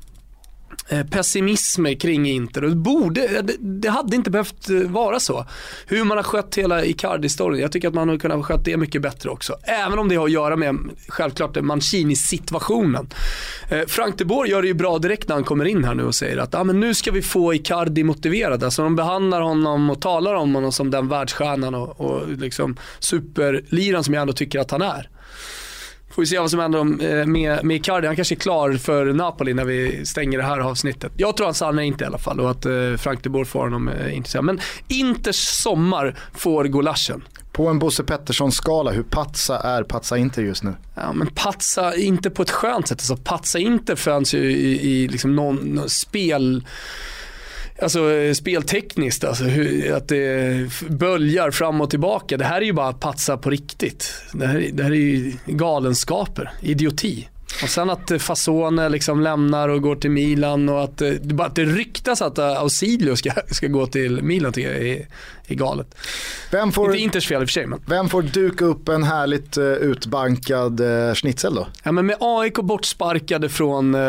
[0.88, 2.64] Eh, pessimism kring Inter.
[2.64, 5.46] Och Det, borde, eh, det, det hade inte behövt eh, vara så.
[5.86, 9.02] Hur man har skött hela Icardi-storyn, jag tycker att man hade kunnat skött det mycket
[9.02, 9.56] bättre också.
[9.62, 10.78] Även om det har att göra med,
[11.08, 13.08] självklart, Mancini-situationen.
[13.86, 16.14] Frank de Boer gör det ju bra direkt när han kommer in här nu och
[16.14, 18.64] säger att ah, men nu ska vi få Icardi motiverad.
[18.64, 24.04] Alltså de behandlar honom och talar om honom som den världsstjärnan och, och liksom superliran
[24.04, 25.08] som jag ändå tycker att han är.
[26.14, 28.06] Får vi se vad som händer om, eh, med, med Icardi.
[28.06, 31.12] Han kanske är klar för Napoli när vi stänger det här avsnittet.
[31.16, 33.60] Jag tror han stannar inte i alla fall och att eh, Frank de Boer får
[33.60, 34.44] honom eh, intresserad.
[34.44, 37.24] Men Inters sommar får gulaschen.
[37.52, 40.74] På en Bosse Pettersson-skala, hur patsa är patsa inte just nu?
[40.94, 42.98] Ja, men patsa inte på ett skönt sätt.
[42.98, 46.64] Alltså, patsa inte fanns ju i, i liksom någon, någon spel...
[47.78, 52.36] Alltså eh, speltekniskt, alltså, hur, att det böljar fram och tillbaka.
[52.36, 54.22] Det här är ju bara att patsa på riktigt.
[54.32, 57.28] Det här, det här är ju galenskaper, idioti.
[57.62, 61.34] Och sen att eh, Fasone liksom lämnar och går till Milan och att, eh, det
[61.34, 65.06] bara att det ryktas att eh, Ausilio ska, ska gå till Milan tycker jag är,
[65.46, 65.94] är galet.
[66.50, 67.80] Vem får, Inte Inters fel i och för sig men.
[67.86, 71.66] vem får duka upp en härligt uh, utbankad uh, schnitzel då?
[71.82, 74.00] Ja, men med AIK bortsparkade från eh,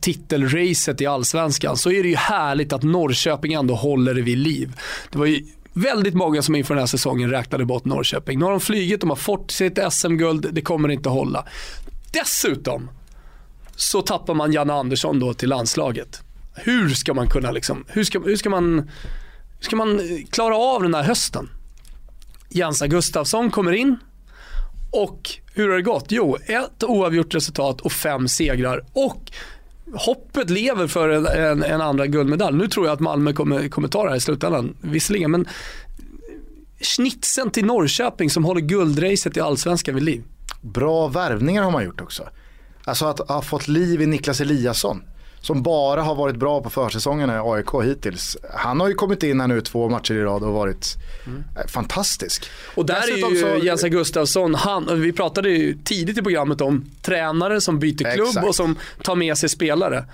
[0.00, 4.72] titelracet i Allsvenskan så är det ju härligt att Norrköping ändå håller det vid liv.
[5.10, 8.38] Det var ju väldigt många som inför den här säsongen räknade bort Norrköping.
[8.38, 11.44] Nu har de flugit, de har fått sitt SM-guld, det kommer inte hålla.
[12.12, 12.90] Dessutom
[13.76, 16.20] så tappar man Janne Andersson då till landslaget.
[16.54, 18.78] Hur ska man kunna liksom, hur ska, hur ska man,
[19.58, 21.48] hur ska man klara av den här hösten?
[22.48, 23.96] Jansa Gustafsson kommer in,
[24.92, 26.06] och hur har det gått?
[26.08, 28.84] Jo, ett oavgjort resultat och fem segrar.
[28.92, 29.32] Och
[29.94, 32.56] hoppet lever för en, en, en andra guldmedalj.
[32.56, 35.30] Nu tror jag att Malmö kommer, kommer ta det här i slutändan, visserligen.
[35.30, 35.48] Men
[36.80, 40.22] snitsen till Norrköping som håller guldracet i Allsvenskan vid liv.
[40.62, 42.28] Bra värvningar har man gjort också.
[42.84, 45.02] Alltså att ha fått liv i Niklas Eliasson.
[45.40, 48.36] Som bara har varit bra på försäsongerna i AIK hittills.
[48.54, 51.44] Han har ju kommit in här nu två matcher i rad och varit mm.
[51.68, 52.50] fantastisk.
[52.74, 53.64] Och där Dessutom är ju så...
[53.64, 58.46] Jens Gustafsson, han, vi pratade ju tidigt i programmet om tränare som byter klubb Exakt.
[58.46, 60.04] och som tar med sig spelare.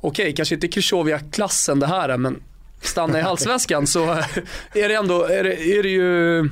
[0.00, 2.42] Okej, kanske inte Krychowiak-klassen det här är, men
[2.82, 4.10] stanna i halsväskan så
[4.74, 6.42] är det ändå, är det, är det ju,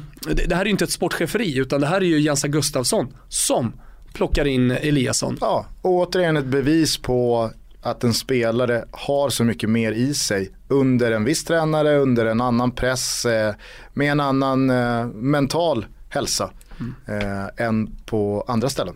[0.47, 3.73] det här är ju inte ett sportcheferi utan det här är ju Jens Gustafsson som
[4.13, 5.39] plockar in Eliasson.
[5.41, 7.51] Ja, och återigen ett bevis på
[7.83, 12.41] att en spelare har så mycket mer i sig under en viss tränare, under en
[12.41, 13.55] annan press, eh,
[13.93, 16.51] med en annan eh, mental hälsa.
[16.81, 16.95] Mm.
[17.07, 18.95] Eh, än på andra ställen.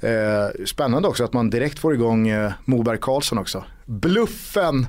[0.00, 3.64] Eh, spännande också att man direkt får igång eh, Moberg Karlsson också.
[3.84, 4.86] Bluffen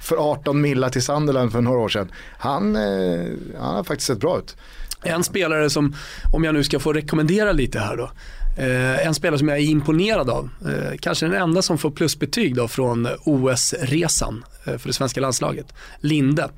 [0.00, 2.12] för 18 millar till Sunderland för några år sedan.
[2.38, 3.26] Han, eh,
[3.60, 4.56] han har faktiskt sett bra ut.
[5.02, 5.94] En spelare som,
[6.32, 8.10] om jag nu ska få rekommendera lite här då.
[8.58, 10.50] Eh, en spelare som jag är imponerad av.
[10.66, 15.74] Eh, kanske den enda som får plusbetyg då från OS-resan eh, för det svenska landslaget.
[16.00, 16.48] Linde.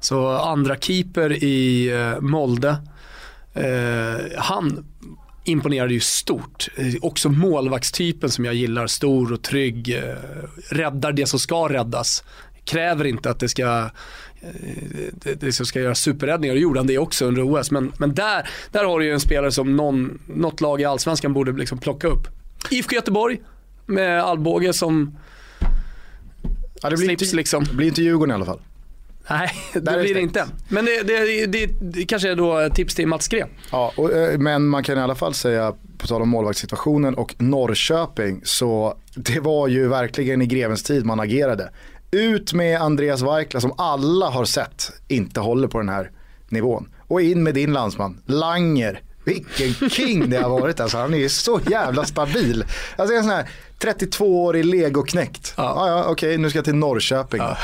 [0.00, 2.76] Så andra keeper i eh, Molde.
[3.54, 4.84] Eh, han
[5.44, 6.68] imponerade ju stort.
[6.76, 10.14] Eh, också målvaktstypen som jag gillar, stor och trygg, eh,
[10.70, 12.24] räddar det som ska räddas
[12.64, 13.90] kräver inte att det ska
[15.12, 17.70] det, det ska göra superräddningar, och gjorde han det också under OS.
[17.70, 21.32] Men, men där, där har du ju en spelare som någon, något lag i Allsvenskan
[21.32, 22.28] borde liksom plocka upp.
[22.70, 23.40] IFK Göteborg
[23.86, 25.18] med Alvbåge som
[26.82, 27.64] ja, det blir slips inte, liksom.
[27.64, 28.60] Det blir inte Djurgården i alla fall.
[29.30, 30.46] Nej, det blir det inte.
[30.68, 33.48] Men det, det, det, det kanske är då tips till Mats Gren.
[33.70, 37.34] Ja, och, eh, men man kan i alla fall säga, på tal om målvaktssituationen och
[37.38, 41.70] Norrköping, så det var ju verkligen i grevens tid man agerade.
[42.16, 46.10] Ut med Andreas Weikla som alla har sett inte håller på den här
[46.48, 46.88] nivån.
[47.08, 49.02] Och in med din landsman, Langer.
[49.24, 50.98] Vilken king det har varit alltså.
[50.98, 52.64] Han är ju så jävla stabil.
[52.96, 53.48] Alltså en sån här
[53.78, 55.54] 32-årig legoknäckt.
[55.56, 57.40] Ja, ja, ja okej okay, nu ska jag till Norrköping.
[57.40, 57.56] Ja.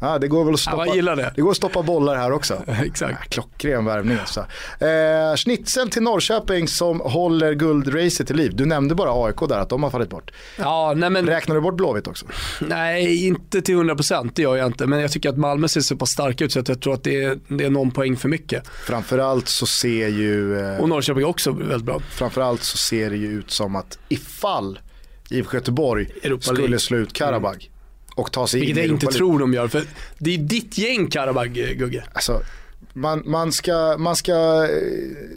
[0.00, 1.32] Ja, det går väl att stoppa, ja, det.
[1.36, 1.42] det.
[1.42, 2.62] går att stoppa bollar här också.
[2.84, 3.12] Exakt.
[3.20, 4.40] Ja, klockren värvning alltså.
[4.84, 8.56] Eh, schnitzel till Norrköping som håller guldracet till liv.
[8.56, 10.30] Du nämnde bara AIK där, att de har fallit bort.
[10.56, 11.26] Ja, nej men...
[11.26, 12.26] Räknar du bort Blåvitt också?
[12.60, 14.86] Nej, inte till 100% det gör jag inte.
[14.86, 17.04] Men jag tycker att Malmö ser så pass starka ut så att jag tror att
[17.04, 18.68] det är, det är någon poäng för mycket.
[18.68, 20.60] Framförallt så ser ju...
[20.60, 22.00] Eh, och Norrköping också väldigt bra.
[22.10, 24.78] Framförallt så ser det ju ut som att ifall
[25.30, 26.08] IFK Göteborg
[26.40, 27.77] skulle slå ut Karabag mm
[28.18, 29.82] och ta sig Vilket in i Vilket jag inte tror de gör, för
[30.18, 32.04] det är ditt gäng Karabag, Gugge.
[32.12, 32.40] Alltså,
[32.92, 34.68] man, man, ska, man, ska,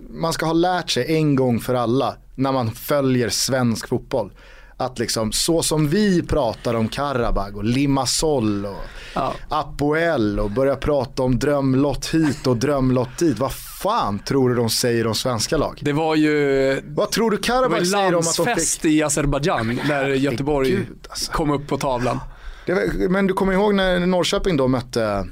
[0.09, 4.31] man ska ha lärt sig en gång för alla när man följer svensk fotboll.
[4.77, 8.83] Att liksom så som vi pratar om Karabag och Limassol och
[9.15, 9.33] ja.
[9.49, 13.39] Apoel och börjar prata om drömlott hit och drömlott dit.
[13.39, 15.79] Vad fan tror du de säger om svenska lag?
[15.81, 18.85] Det var ju Vad tror du Karabag säger om att de fick...
[18.85, 21.31] i Azerbajdzjan när Göteborg Gud, alltså.
[21.31, 22.19] kom upp på tavlan.
[22.67, 25.27] Var, men du kommer ihåg när Norrköping då mötte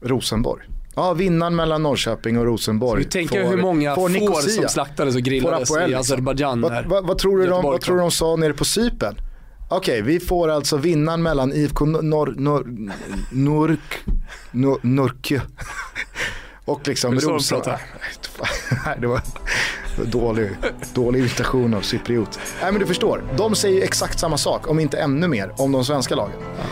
[0.00, 0.62] Rosenborg?
[0.94, 3.02] Ja, vinnaren mellan Norrköping och Rosenborg.
[3.02, 6.00] Så du tänker får, hur många får, får som slaktades och grillades i liksom.
[6.00, 6.60] Azerbajdzjan.
[6.60, 9.16] Vad, vad, vad, tror du de, vad tror du de sa nere på Cypern?
[9.68, 12.64] Okej, vi får alltså vinnaren mellan IFK Norr, Norr,
[13.30, 14.04] Nork,
[14.50, 15.40] Norr, Norrkö
[16.64, 17.76] och liksom Rosenborg.
[18.98, 19.20] det var
[20.04, 20.50] dålig,
[20.94, 22.38] dålig irritation av cypriot.
[22.62, 25.84] Nej men du förstår, de säger exakt samma sak, om inte ännu mer, om de
[25.84, 26.36] svenska lagen.
[26.58, 26.64] Ja.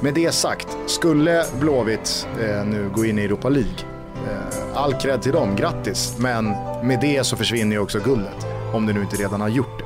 [0.00, 3.74] Med det sagt, skulle Blåvitt eh, nu gå in i Europa League,
[4.14, 6.14] eh, all cred till dem, grattis.
[6.18, 6.44] Men
[6.82, 9.84] med det så försvinner ju också guldet, om det nu inte redan har gjort det.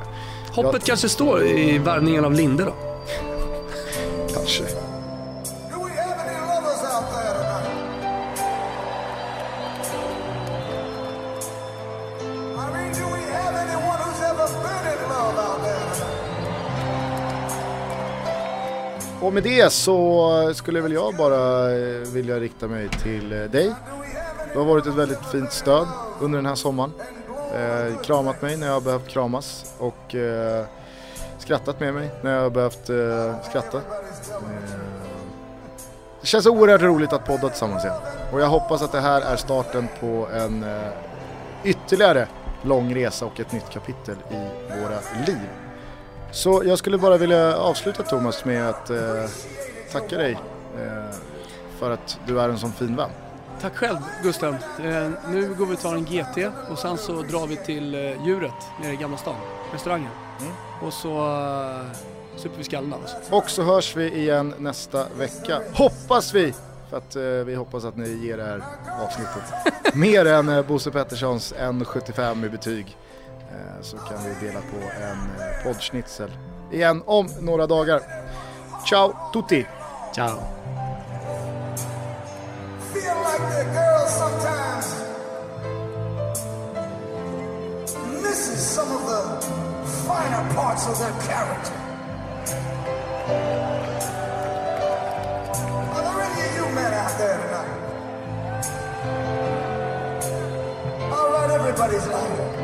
[0.61, 0.83] Hoppet Jag...
[0.83, 2.73] kanske står i värvningen av Linde då?
[4.45, 4.63] kanske.
[19.25, 23.73] Och med det så skulle väl jag bara eh, vilja rikta mig till eh, dig.
[24.53, 25.87] Du har varit ett väldigt fint stöd
[26.21, 26.91] under den här sommaren.
[27.55, 30.65] Eh, kramat mig när jag har behövt kramas och eh,
[31.37, 33.77] skrattat med mig när jag har behövt eh, skratta.
[33.77, 33.83] Eh,
[36.21, 37.97] det känns oerhört roligt att podda tillsammans igen.
[38.33, 40.91] Och jag hoppas att det här är starten på en eh,
[41.63, 42.27] ytterligare
[42.61, 44.49] lång resa och ett nytt kapitel i
[44.81, 45.64] våra liv.
[46.35, 48.97] Så jag skulle bara vilja avsluta Thomas med att eh,
[49.91, 50.31] tacka dig
[50.77, 51.15] eh,
[51.79, 53.09] för att du är en sån fin vän.
[53.61, 54.53] Tack själv Gustav.
[54.53, 58.25] Eh, nu går vi och tar en GT och sen så drar vi till eh,
[58.25, 58.51] Djuret
[58.81, 59.35] nere i Gamla stan,
[59.73, 60.11] restaurangen.
[60.41, 60.53] Mm.
[60.81, 61.85] Och så uh,
[62.35, 63.15] super vi skallen av oss.
[63.29, 65.61] Och så hörs vi igen nästa vecka.
[65.73, 66.53] Hoppas vi
[66.89, 68.63] För att eh, vi hoppas att ni ger det här
[69.01, 69.43] avsnittet
[69.95, 72.97] mer än eh, Bosse Petterssons 1,75 i betyg.
[73.51, 76.31] Eh, så kan vi dela på en eh, poddschnitzel
[76.71, 78.01] igen om några dagar.
[78.89, 79.65] Ciao tutti!
[80.15, 80.65] Ciao!
[82.95, 84.85] feel like that girl sometimes
[88.23, 89.21] misses some of the
[90.07, 91.77] finer parts of their character.
[95.93, 97.73] Are there any of you men out there tonight?
[101.11, 102.54] All right, everybody's lying.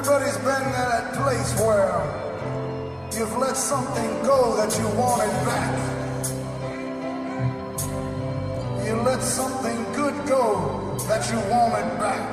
[0.00, 1.92] Everybody's been at that place where
[3.12, 5.76] You've let something go that you wanted back.
[8.86, 12.32] You let something good go that you wanted back.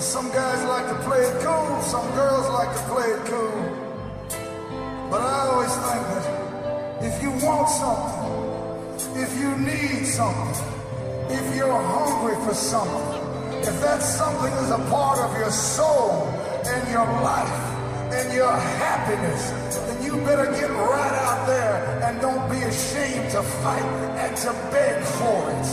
[0.00, 3.58] Some guys like to play it cool, some girls like to play it cool.
[5.10, 10.66] But I always think that if you want something, if you need something,
[11.30, 13.13] if you're hungry for something,
[13.68, 16.34] if that something is a part of your soul,
[16.66, 17.60] and your life
[18.12, 19.50] and your happiness,
[19.86, 23.88] then you better get right out there and don't be ashamed to fight
[24.22, 25.66] and to beg for it.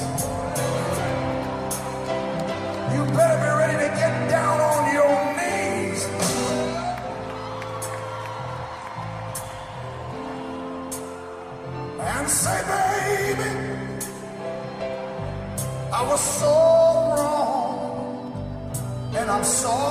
[2.93, 6.01] You better be ready to get down on your knees.
[11.99, 13.51] And say, baby,
[15.93, 16.60] I was so
[19.43, 19.90] só